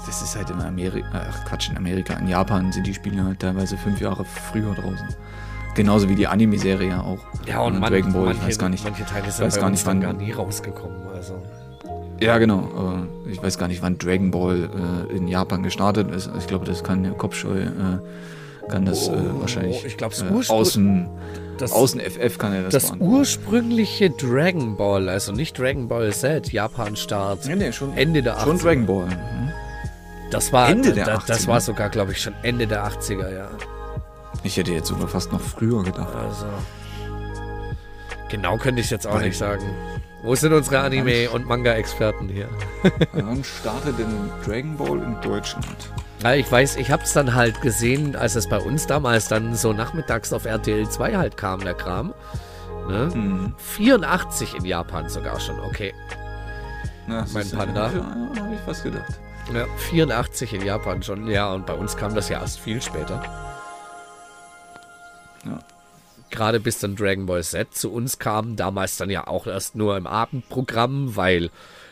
[0.06, 3.40] das ist halt in Amerika, ach Quatsch, in Amerika, in Japan sind die Spiele halt
[3.40, 5.08] teilweise fünf Jahre früher draußen.
[5.76, 7.20] Genauso wie die Anime-Serie auch.
[7.46, 8.84] Ja, und, und man, Dragon Ball, manche, ich weiß gar nicht.
[8.84, 11.08] Manche Teile sind weiß bei gar nicht, wann, gar nie rausgekommen.
[11.14, 11.42] Also.
[12.22, 13.08] Ja, genau.
[13.26, 14.70] Äh, ich weiß gar nicht, wann Dragon Ball
[15.12, 16.30] äh, in Japan gestartet ist.
[16.38, 21.08] Ich glaube, das kann der Kopfscheu, äh, kann das oh, wahrscheinlich ich glaub, äh, außen,
[21.58, 26.52] das, außen FF kann er das Das ursprüngliche Dragon Ball, also nicht Dragon Ball Z,
[26.52, 28.44] Japan-Start, nee, nee, schon, Ende der 80er.
[28.44, 29.06] Schon Dragon Ball.
[29.08, 29.52] Mhm.
[30.32, 31.28] Das war, Ende der 80er?
[31.28, 33.50] Das war sogar, glaube ich, schon Ende der 80er, ja.
[34.44, 36.16] Ich hätte jetzt sogar fast noch früher gedacht.
[36.16, 36.46] Also.
[38.30, 39.64] Genau könnte ich jetzt auch Weil, nicht sagen.
[40.22, 42.50] Wo sind unsere Anime- und Manga-Experten hier?
[43.14, 45.90] Wann startet denn Dragon Ball in Deutschland?
[46.22, 49.56] Ja, ich weiß, ich habe es dann halt gesehen, als es bei uns damals dann
[49.56, 52.14] so nachmittags auf RTL 2 halt kam, der Kram.
[52.90, 53.10] Ne?
[53.14, 53.54] Mhm.
[53.58, 55.94] 84 in Japan sogar schon, okay.
[57.08, 57.92] Na, mein Panda.
[57.92, 59.14] Ja, habe ich fast gedacht.
[59.54, 63.24] Ja, 84 in Japan schon, ja, und bei uns kam das ja erst viel später.
[65.46, 65.60] Ja
[66.30, 69.98] gerade bis dann Dragon Ball Z zu uns kam, damals dann ja auch erst nur
[69.98, 71.50] im Abendprogramm, weil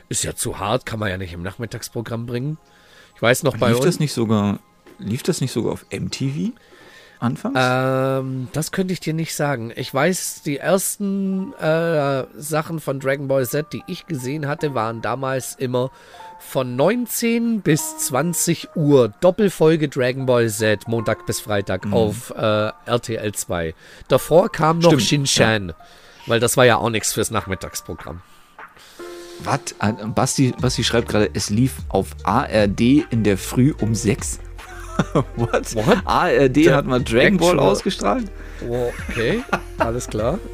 [0.09, 2.57] ist ja zu hart, kann man ja nicht im Nachmittagsprogramm bringen.
[3.15, 3.79] Ich weiß noch bei lief.
[3.81, 4.59] Das nicht sogar,
[4.99, 6.51] lief das nicht sogar auf MTV?
[7.19, 7.57] Anfangs?
[7.59, 9.73] Ähm, das könnte ich dir nicht sagen.
[9.75, 15.01] Ich weiß, die ersten äh, Sachen von Dragon Ball Z, die ich gesehen hatte, waren
[15.01, 15.89] damals immer
[16.39, 21.93] von 19 bis 20 Uhr Doppelfolge Dragon Ball Z, Montag bis Freitag mhm.
[21.93, 23.73] auf äh, RTL 2.
[24.07, 25.75] Davor kam noch Shin-Chan, ja.
[26.25, 28.21] weil das war ja auch nichts fürs Nachmittagsprogramm.
[29.43, 29.59] Was?
[29.79, 34.39] Äh, Basti, Basti schreibt gerade, es lief auf ARD in der Früh um 6.
[35.35, 35.75] What?
[35.75, 35.97] What?
[36.05, 38.31] ARD Der hat mal Dragon Ball ausgestrahlt?
[39.09, 39.43] Okay,
[39.77, 40.39] alles klar.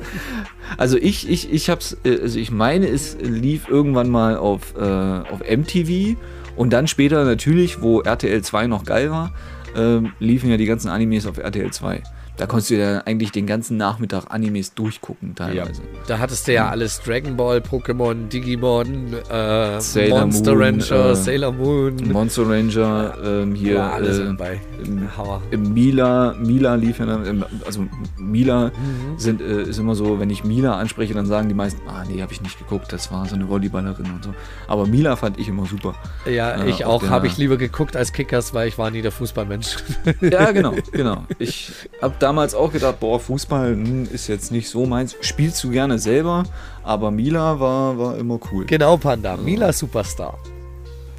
[0.77, 4.81] Also ich, ich, ich hab's, äh, also ich meine, es lief irgendwann mal auf, äh,
[4.81, 6.17] auf MTV
[6.55, 9.33] und dann später natürlich, wo RTL 2 noch geil war,
[9.75, 12.01] äh, liefen ja die ganzen Animes auf RTL 2.
[12.35, 15.83] Da konntest du ja eigentlich den ganzen Nachmittag Animes durchgucken teilweise.
[15.83, 15.99] Ja.
[16.07, 19.75] Da hattest du ja alles Dragon Ball, Pokémon, Digimon, äh,
[20.09, 22.11] Monster Moon, Ranger, äh, Sailor Moon.
[22.11, 24.59] Monster Ranger, ähm, hier ja, alles äh, dabei.
[24.83, 25.07] Im,
[25.51, 27.85] im, Mila, Mila lief ja dann, also
[28.17, 29.19] Mila mhm.
[29.19, 32.21] sind, äh, ist immer so, wenn ich Mila anspreche, dann sagen die meisten, ah nee,
[32.23, 34.33] habe ich nicht geguckt, das war so eine Volleyballerin und so.
[34.67, 35.93] Aber Mila fand ich immer super.
[36.25, 39.75] Ja, ich auch, habe ich lieber geguckt als Kickers, weil ich war nie der Fußballmensch.
[40.21, 41.25] ja, genau, genau.
[41.37, 45.15] Ich habe damals auch gedacht, boah, Fußball hm, ist jetzt nicht so meins.
[45.21, 46.43] Spielst du gerne selber,
[46.81, 48.65] aber Mila war, war immer cool.
[48.65, 49.37] Genau, Panda.
[49.37, 50.39] Mila Superstar.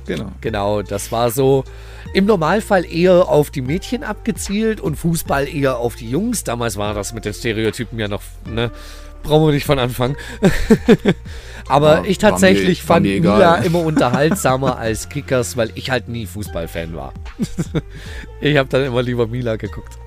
[0.07, 0.33] Genau.
[0.41, 1.65] Genau, das war so
[2.13, 6.45] im Normalfall eher auf die Mädchen abgezielt und Fußball eher auf die Jungs.
[6.45, 8.71] Damals war das mit den Stereotypen ja noch, ne?
[9.23, 10.17] Brauchen wir nicht von Anfang.
[11.69, 16.27] Aber ja, ich tatsächlich mir, fand Mila immer unterhaltsamer als Kickers, weil ich halt nie
[16.27, 17.15] Fußballfan war.
[18.41, 19.99] ich habe dann immer lieber Mila geguckt.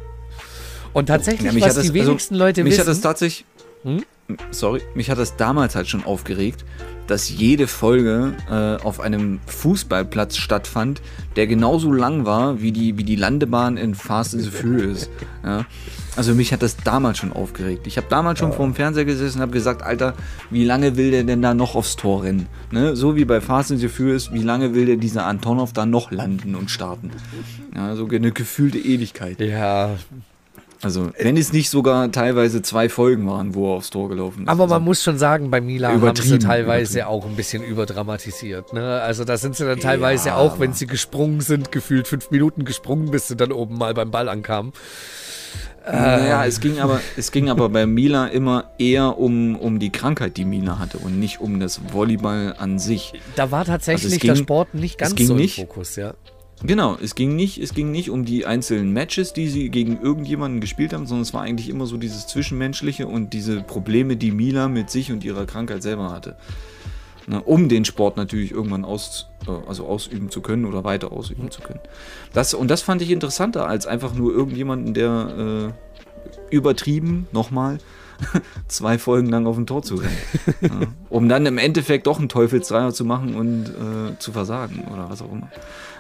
[0.98, 2.80] Und tatsächlich, ja, was die das, also wenigsten also, Leute mich wissen.
[2.80, 3.46] Mich hat das tatsächlich.
[3.84, 4.04] Hm?
[4.50, 6.66] Sorry, mich hat das damals halt schon aufgeregt,
[7.06, 11.04] dass jede Folge äh, auf einem Fußballplatz stattfand,
[11.36, 15.08] der genauso lang war wie die, wie die Landebahn in Fast and the Furious.
[15.46, 15.66] Ja?
[16.16, 17.86] Also mich hat das damals schon aufgeregt.
[17.86, 18.56] Ich habe damals schon ja.
[18.56, 20.16] vor dem Fernseher gesessen und habe gesagt, Alter,
[20.50, 22.48] wie lange will der denn da noch aufs Tor rennen?
[22.72, 22.96] Ne?
[22.96, 26.10] So wie bei Fast and the Furious, wie lange will der dieser Antonov da noch
[26.10, 27.12] landen und starten?
[27.76, 29.40] Ja, so eine gefühlte Ewigkeit.
[29.40, 29.92] Ja,
[30.82, 34.50] also, wenn es nicht sogar teilweise zwei Folgen waren, wo er aufs Tor gelaufen ist.
[34.50, 38.74] Aber man also, muss schon sagen, bei Mila haben sie teilweise auch ein bisschen überdramatisiert.
[38.74, 39.02] Ne?
[39.02, 42.66] Also, da sind sie dann teilweise ja, auch, wenn sie gesprungen sind, gefühlt fünf Minuten
[42.66, 44.74] gesprungen, bis sie dann oben mal beim Ball ankamen.
[45.92, 50.36] Naja, es ging aber, es ging aber bei Mila immer eher um, um die Krankheit,
[50.36, 53.14] die Mila hatte und nicht um das Volleyball an sich.
[53.36, 56.14] Da war tatsächlich also ging, der Sport nicht ganz so im Fokus, ja.
[56.64, 60.60] Genau, es ging, nicht, es ging nicht um die einzelnen Matches, die sie gegen irgendjemanden
[60.60, 64.68] gespielt haben, sondern es war eigentlich immer so dieses Zwischenmenschliche und diese Probleme, die Mila
[64.68, 66.36] mit sich und ihrer Krankheit selber hatte.
[67.28, 71.46] Na, um den Sport natürlich irgendwann aus, äh, also ausüben zu können oder weiter ausüben
[71.46, 71.52] mhm.
[71.52, 71.82] zu können.
[72.34, 75.74] Das, und das fand ich interessanter als einfach nur irgendjemanden, der
[76.50, 77.80] äh, übertrieben, nochmal,
[78.68, 80.18] zwei Folgen lang auf dem Tor zu rennen.
[80.62, 85.10] ja, um dann im Endeffekt doch einen Teufelsdreier zu machen und äh, zu versagen oder
[85.10, 85.50] was auch immer.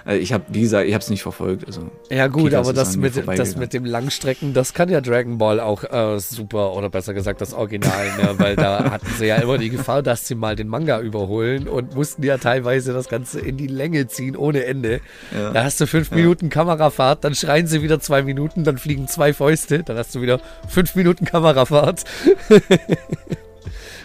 [0.08, 1.68] Also ich habe, wie gesagt, ich habe es nicht verfolgt.
[1.68, 5.38] Also ja gut, Kickers aber das mit, das mit dem Langstrecken, das kann ja Dragon
[5.38, 8.36] Ball auch äh, super, oder besser gesagt das Original, ne?
[8.38, 11.94] weil da hatten sie ja immer die Gefahr, dass sie mal den Manga überholen und
[11.94, 15.02] mussten ja teilweise das Ganze in die Länge ziehen, ohne Ende.
[15.36, 15.52] Ja.
[15.52, 16.16] Da hast du fünf ja.
[16.16, 20.22] Minuten Kamerafahrt, dann schreien sie wieder zwei Minuten, dann fliegen zwei Fäuste, dann hast du
[20.22, 20.40] wieder
[20.70, 22.06] fünf Minuten Kamerafahrt.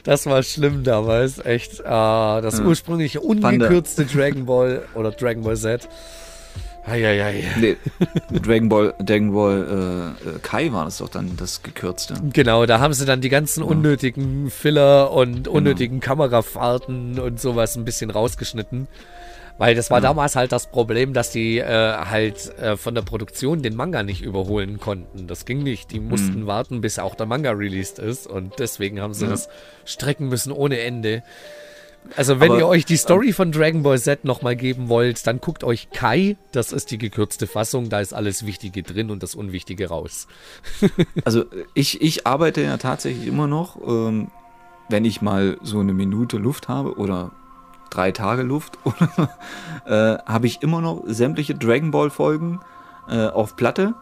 [0.04, 1.80] Das war schlimm damals, echt.
[1.80, 2.64] Äh, das ja.
[2.64, 5.88] ursprüngliche ungekürzte Dragon Ball oder Dragon Ball Z.
[6.84, 7.44] Eieiei.
[7.60, 7.76] Nee,
[8.42, 12.14] Dragon Ball, Dragon Ball äh, äh, Kai war das doch dann das gekürzte.
[12.32, 15.58] Genau, da haben sie dann die ganzen unnötigen Filler und genau.
[15.58, 16.14] unnötigen genau.
[16.14, 18.88] Kamerafahrten und sowas ein bisschen rausgeschnitten.
[19.58, 20.04] Weil das war mhm.
[20.04, 24.22] damals halt das Problem, dass die äh, halt äh, von der Produktion den Manga nicht
[24.22, 25.26] überholen konnten.
[25.26, 25.92] Das ging nicht.
[25.92, 26.46] Die mussten mhm.
[26.46, 28.26] warten, bis auch der Manga released ist.
[28.26, 29.30] Und deswegen haben sie ja.
[29.30, 29.48] das
[29.84, 31.22] strecken müssen ohne Ende.
[32.16, 35.26] Also wenn Aber, ihr euch die Story äh, von Dragon Ball Z nochmal geben wollt,
[35.26, 39.22] dann guckt euch Kai, das ist die gekürzte Fassung, da ist alles Wichtige drin und
[39.22, 40.26] das Unwichtige raus.
[41.24, 44.30] also ich, ich arbeite ja tatsächlich immer noch, ähm,
[44.88, 47.30] wenn ich mal so eine Minute Luft habe oder
[47.94, 48.78] drei Tage Luft,
[49.86, 52.60] äh, habe ich immer noch sämtliche Dragon Ball Folgen
[53.08, 53.94] äh, auf Platte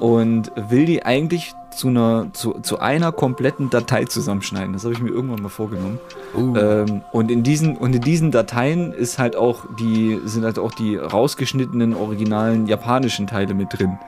[0.00, 4.72] und will die eigentlich zu einer, zu, zu einer kompletten Datei zusammenschneiden.
[4.72, 5.98] Das habe ich mir irgendwann mal vorgenommen.
[6.34, 6.56] Uh.
[6.56, 10.72] Ähm, und, in diesen, und in diesen Dateien ist halt auch die, sind halt auch
[10.72, 13.98] die rausgeschnittenen originalen japanischen Teile mit drin.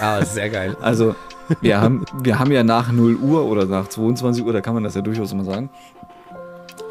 [0.00, 0.76] Ah, sehr geil.
[0.82, 1.14] also
[1.60, 4.84] wir haben, wir haben ja nach 0 Uhr oder nach 22 Uhr, da kann man
[4.84, 5.70] das ja durchaus immer sagen,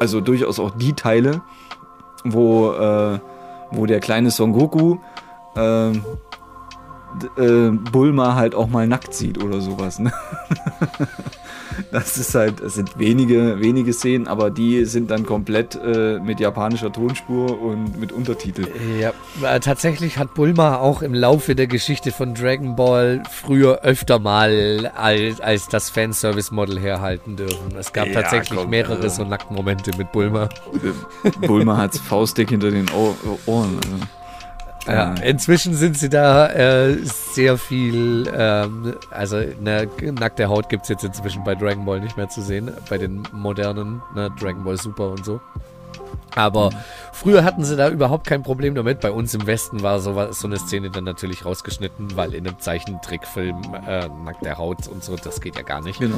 [0.02, 1.42] also durchaus auch die Teile,
[2.24, 3.20] wo, äh,
[3.70, 4.96] wo der kleine Son Goku
[5.54, 5.92] äh,
[7.36, 9.98] äh, Bulma halt auch mal nackt sieht oder sowas.
[9.98, 10.12] Ne?
[11.90, 16.40] Das ist halt, es sind wenige, wenige Szenen, aber die sind dann komplett äh, mit
[16.40, 18.66] japanischer Tonspur und mit Untertitel.
[18.98, 19.12] Ja,
[19.42, 24.90] äh, tatsächlich hat Bulma auch im Laufe der Geschichte von Dragon Ball früher öfter mal
[24.96, 27.76] als, als das Fanservice-Model herhalten dürfen.
[27.78, 29.22] Es gab ja, tatsächlich komm, mehrere also.
[29.22, 30.48] so Nacktmomente mit Bulma.
[31.46, 33.14] Bulma hat Faustdick hinter den Ohr
[33.46, 33.78] Ohren.
[33.84, 34.21] Also.
[34.86, 39.88] Ja, inzwischen sind sie da äh, sehr viel, ähm, also eine
[40.18, 43.22] nackte Haut gibt es jetzt inzwischen bei Dragon Ball nicht mehr zu sehen, bei den
[43.32, 45.40] modernen, ne, Dragon Ball Super und so.
[46.34, 46.76] Aber mhm.
[47.12, 49.00] früher hatten sie da überhaupt kein Problem damit.
[49.00, 52.58] Bei uns im Westen war so, so eine Szene dann natürlich rausgeschnitten, weil in einem
[52.58, 56.00] Zeichentrickfilm äh, nackte Haut und so, das geht ja gar nicht.
[56.00, 56.16] Genau.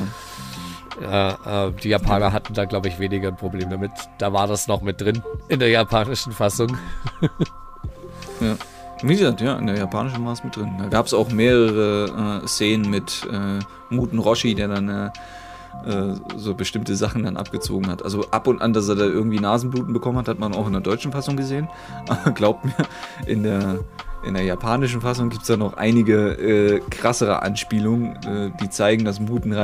[1.03, 3.91] Äh, äh, die Japaner hatten da, glaube ich, weniger ein Problem damit.
[4.19, 6.79] Da war das noch mit drin in der japanischen Fassung.
[8.41, 8.57] Ja.
[9.03, 10.73] Wie gesagt, ja, in der japanischen war es mit drin.
[10.79, 13.59] Da gab es auch mehrere äh, Szenen mit äh,
[13.91, 15.11] Muten Roshi, der dann äh,
[15.87, 18.03] äh, so bestimmte Sachen dann abgezogen hat.
[18.03, 20.73] Also ab und an, dass er da irgendwie Nasenbluten bekommen hat, hat man auch in
[20.73, 21.69] der deutschen Fassung gesehen.
[22.09, 22.75] Aber glaubt mir,
[23.27, 23.81] in der
[24.27, 29.05] in der japanischen Fassung gibt es da noch einige äh, krassere Anspielungen, äh, die zeigen,
[29.05, 29.55] dass Muten,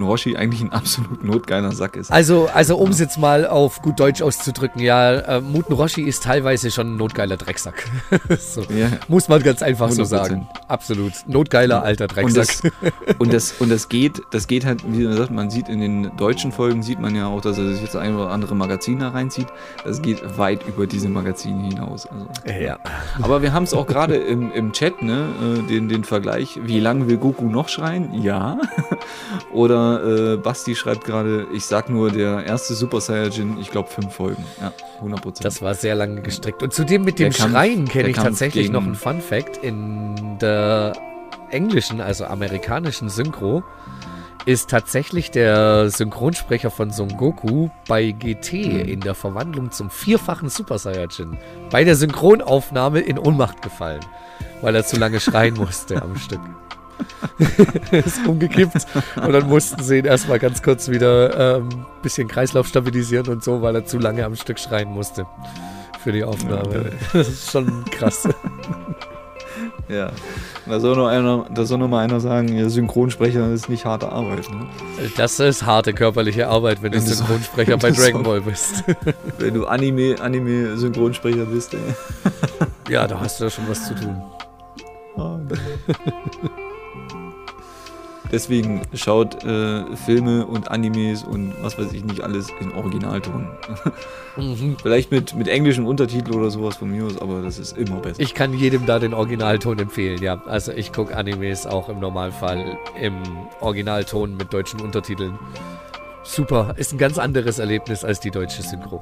[0.00, 2.12] Hoshi eigentlich ein absolut notgeiler Sack ist.
[2.12, 6.22] Also, also um es jetzt mal auf gut Deutsch auszudrücken, ja, äh, Muten Roshi ist
[6.24, 7.84] teilweise schon ein notgeiler Drecksack.
[8.38, 8.62] so.
[8.62, 8.88] ja.
[9.08, 9.92] Muss man ganz einfach 100%.
[9.94, 10.48] so sagen.
[10.68, 11.12] Absolut.
[11.26, 12.72] Notgeiler alter Drecksack.
[12.72, 15.80] Und das, und das, und das geht, das geht halt, wie gesagt, man sieht in
[15.80, 18.98] den deutschen Folgen, sieht man ja auch, dass er sich jetzt ein oder andere Magazin
[18.98, 19.48] da reinzieht.
[19.84, 22.06] Das geht weit über diese Magazine hinaus.
[22.06, 22.26] Also,
[22.60, 22.78] ja.
[23.22, 26.80] Aber wir haben es auch gerade im, im Chat, ne, äh, den, den Vergleich, wie
[26.80, 28.22] lange will Goku noch schreien?
[28.22, 28.58] Ja.
[29.52, 34.14] Oder äh, Basti schreibt gerade, ich sag nur, der erste Super Saiyajin, ich glaube fünf
[34.14, 34.44] Folgen.
[34.60, 34.72] Ja,
[35.02, 35.42] 100%.
[35.42, 36.62] Das war sehr lange gestrickt.
[36.62, 39.58] Und zudem mit dem Kampf, Schreien kenne ich tatsächlich noch einen Fun Fact.
[39.58, 40.92] In der
[41.50, 43.62] englischen, also amerikanischen Synchro
[44.48, 48.80] ist tatsächlich der Synchronsprecher von Son Goku bei GT mhm.
[48.80, 51.36] in der Verwandlung zum vierfachen Super Saiyajin
[51.70, 54.00] bei der Synchronaufnahme in Ohnmacht gefallen,
[54.62, 56.40] weil er zu lange schreien musste am Stück.
[57.90, 62.66] ist umgekippt und dann mussten sie ihn erstmal ganz kurz wieder ein ähm, bisschen Kreislauf
[62.66, 65.26] stabilisieren und so, weil er zu lange am Stück schreien musste
[66.02, 66.92] für die Aufnahme.
[67.12, 68.26] Das ist schon krass.
[69.88, 70.10] Ja.
[70.66, 74.10] Da soll nur einer, da soll nur mal einer sagen, ja, Synchronsprecher ist nicht harte
[74.12, 74.50] Arbeit.
[74.50, 74.66] Ne?
[75.16, 78.40] Das ist harte körperliche Arbeit, wenn, Wenn du so- Synchronsprecher wenn bei so- Dragon Ball
[78.42, 78.84] bist.
[79.38, 81.80] Wenn du Anime, Anime-Synchronsprecher bist, ey.
[82.90, 84.20] ja, da hast du ja schon was zu tun.
[88.30, 93.48] Deswegen schaut äh, Filme und Animes und was weiß ich nicht alles in Originalton.
[94.36, 94.76] Mhm.
[94.82, 98.20] Vielleicht mit, mit englischem Untertitel oder sowas von mir aus, aber das ist immer besser.
[98.20, 100.42] Ich kann jedem da den Originalton empfehlen, ja.
[100.46, 103.14] Also ich gucke Animes auch im Normalfall im
[103.60, 105.38] Originalton mit deutschen Untertiteln.
[106.22, 109.00] Super, ist ein ganz anderes Erlebnis als die deutsche Synchro.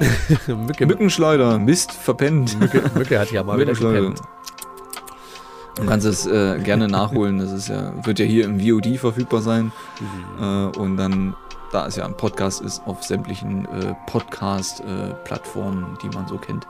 [0.46, 2.58] Mücke, Mückenschleuder, Mist, verpennt.
[2.58, 4.14] Mücke, Mücke hat ja mal wieder Mückenschleuder.
[5.80, 7.38] Du kannst es äh, gerne nachholen.
[7.38, 9.72] Das ist ja, wird ja hier im VOD verfügbar sein.
[10.40, 10.44] Äh,
[10.78, 11.34] und dann,
[11.72, 16.66] da es ja ein Podcast ist, auf sämtlichen äh, Podcast-Plattformen, die man so kennt.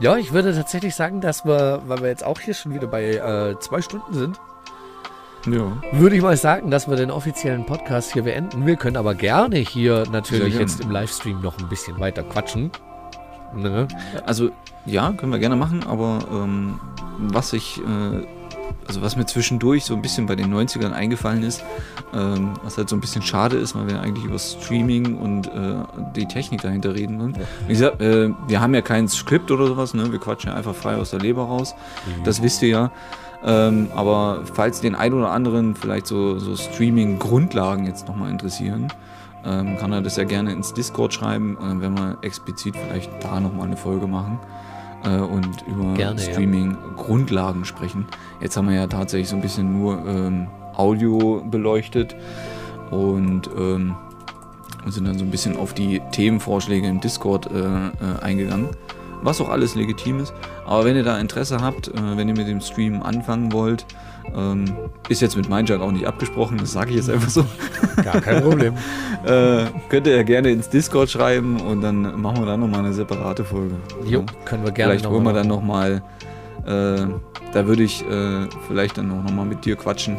[0.00, 3.04] Ja, ich würde tatsächlich sagen, dass wir, weil wir jetzt auch hier schon wieder bei
[3.14, 4.40] äh, zwei Stunden sind,
[5.46, 5.72] Ja.
[5.92, 8.66] würde ich mal sagen, dass wir den offiziellen Podcast hier beenden.
[8.66, 10.60] Wir können aber gerne hier natürlich gerne.
[10.60, 12.70] jetzt im Livestream noch ein bisschen weiter quatschen.
[13.54, 13.88] Ne?
[14.26, 14.50] Also,
[14.86, 16.80] ja, können wir gerne machen, aber ähm,
[17.18, 18.26] was ich, äh,
[18.86, 21.62] also was mir zwischendurch so ein bisschen bei den 90ern eingefallen ist,
[22.14, 25.84] ähm, was halt so ein bisschen schade ist, weil wir eigentlich über Streaming und äh,
[26.16, 27.36] die Technik dahinter reden wollen.
[27.66, 30.10] Wie gesagt, äh, wir haben ja kein Skript oder sowas, ne?
[30.10, 31.74] wir quatschen ja einfach frei aus der Leber raus,
[32.24, 32.92] das wisst ihr ja.
[33.44, 38.88] Ähm, aber falls den einen oder anderen vielleicht so, so Streaming-Grundlagen jetzt nochmal interessieren,
[39.44, 43.40] ähm, kann er das ja gerne ins Discord schreiben, äh, wenn wir explizit vielleicht da
[43.40, 44.38] nochmal eine Folge machen
[45.04, 46.16] äh, und über ja.
[46.16, 48.06] Streaming-Grundlagen sprechen.
[48.40, 52.16] Jetzt haben wir ja tatsächlich so ein bisschen nur ähm, Audio beleuchtet
[52.90, 53.94] und ähm,
[54.86, 57.90] sind dann so ein bisschen auf die Themenvorschläge im Discord äh, äh,
[58.20, 58.70] eingegangen.
[59.22, 60.34] Was auch alles legitim ist.
[60.66, 63.86] Aber wenn ihr da Interesse habt, äh, wenn ihr mit dem Stream anfangen wollt,
[64.34, 64.64] ähm,
[65.08, 67.44] ist jetzt mit Mindjug auch nicht abgesprochen, das sage ich jetzt einfach so.
[68.02, 68.74] Gar kein Problem.
[69.24, 72.92] Äh, könnt ihr ja gerne ins Discord schreiben und dann machen wir dann nochmal eine
[72.92, 73.74] separate Folge.
[74.04, 74.26] Jo, Ja.
[74.44, 76.02] können wir gerne Vielleicht holen wir dann nochmal,
[76.66, 77.04] äh,
[77.52, 80.16] da würde ich äh, vielleicht dann auch nochmal mit dir quatschen,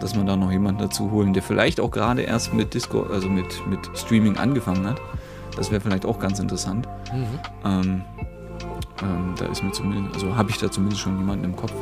[0.00, 3.28] dass wir da noch jemanden dazu holen, der vielleicht auch gerade erst mit Discord, also
[3.28, 5.00] mit, mit Streaming angefangen hat.
[5.56, 6.88] Das wäre vielleicht auch ganz interessant.
[7.12, 7.26] Mhm.
[7.64, 8.02] Ähm,
[9.02, 11.72] ähm, da ist mir zumindest, also habe ich da zumindest schon jemanden im Kopf.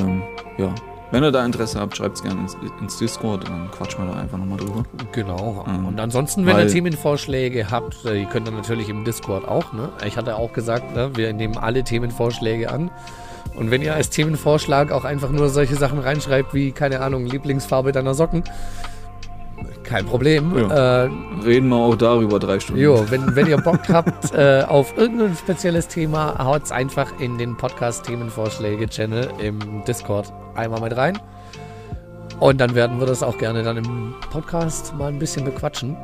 [0.00, 0.22] Ähm,
[0.58, 0.74] ja,
[1.12, 4.14] wenn ihr da Interesse habt, schreibt es gerne ins, ins Discord und dann quatschen wir
[4.14, 4.82] da einfach nochmal drüber.
[5.12, 5.62] Genau.
[5.68, 9.74] Ähm, Und ansonsten, wenn ihr Themenvorschläge habt, äh, die könnt ihr natürlich im Discord auch.
[9.74, 9.90] Ne?
[10.06, 12.90] Ich hatte auch gesagt, ne, wir nehmen alle Themenvorschläge an.
[13.54, 17.92] Und wenn ihr als Themenvorschlag auch einfach nur solche Sachen reinschreibt, wie, keine Ahnung, Lieblingsfarbe
[17.92, 18.44] deiner Socken,
[19.84, 20.56] kein Problem.
[20.56, 21.04] Ja.
[21.04, 21.10] Äh,
[21.44, 22.80] Reden wir auch darüber drei Stunden.
[22.80, 27.56] Jo, wenn, wenn ihr Bock habt äh, auf irgendein spezielles Thema, haut's einfach in den
[27.56, 31.18] Podcast-Themenvorschläge-Channel im Discord einmal mit rein.
[32.40, 35.96] Und dann werden wir das auch gerne dann im Podcast mal ein bisschen bequatschen.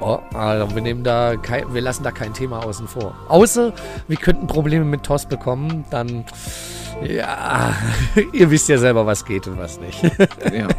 [0.00, 3.14] Oh, also wir nehmen da kein, wir lassen da kein Thema außen vor.
[3.28, 3.72] Außer
[4.08, 6.24] wir könnten Probleme mit TOS bekommen, dann
[7.02, 7.74] ja,
[8.32, 10.02] ihr wisst ja selber, was geht und was nicht.
[10.52, 10.68] Ja.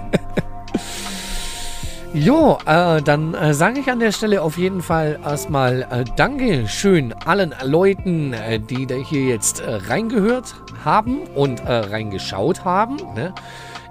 [2.20, 7.14] Jo, äh, dann äh, sage ich an der Stelle auf jeden Fall erstmal äh, Dankeschön
[7.14, 12.96] allen Leuten, äh, die da hier jetzt äh, reingehört haben und äh, reingeschaut haben.
[13.14, 13.36] Ne?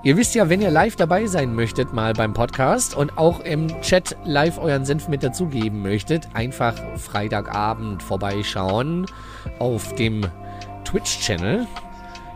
[0.02, 3.68] Ihr wisst ja, wenn ihr live dabei sein möchtet, mal beim Podcast und auch im
[3.80, 9.06] Chat live euren Senf mit dazugeben möchtet, einfach Freitagabend vorbeischauen
[9.60, 10.22] auf dem
[10.84, 11.64] Twitch-Channel.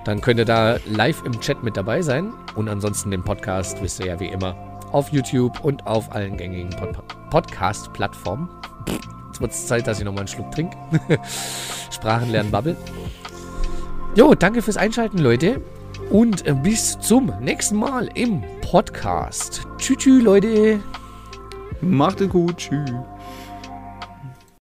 [0.05, 2.33] Dann könnt ihr da live im Chat mit dabei sein.
[2.55, 6.71] Und ansonsten den Podcast, wisst ihr ja wie immer, auf YouTube und auf allen gängigen
[6.71, 6.97] Pod
[7.31, 8.49] Podcast-Plattformen.
[9.29, 10.77] Jetzt wird es Zeit, dass ich nochmal einen Schluck trinke.
[11.91, 12.77] Sprachen lernen Bubble.
[14.17, 15.63] Jo, danke fürs Einschalten, Leute.
[16.11, 19.67] Und äh, bis zum nächsten Mal im Podcast.
[19.79, 20.81] Tschüss, tschüss, Leute.
[21.81, 22.57] Macht es gut.
[22.57, 22.91] Tschüss.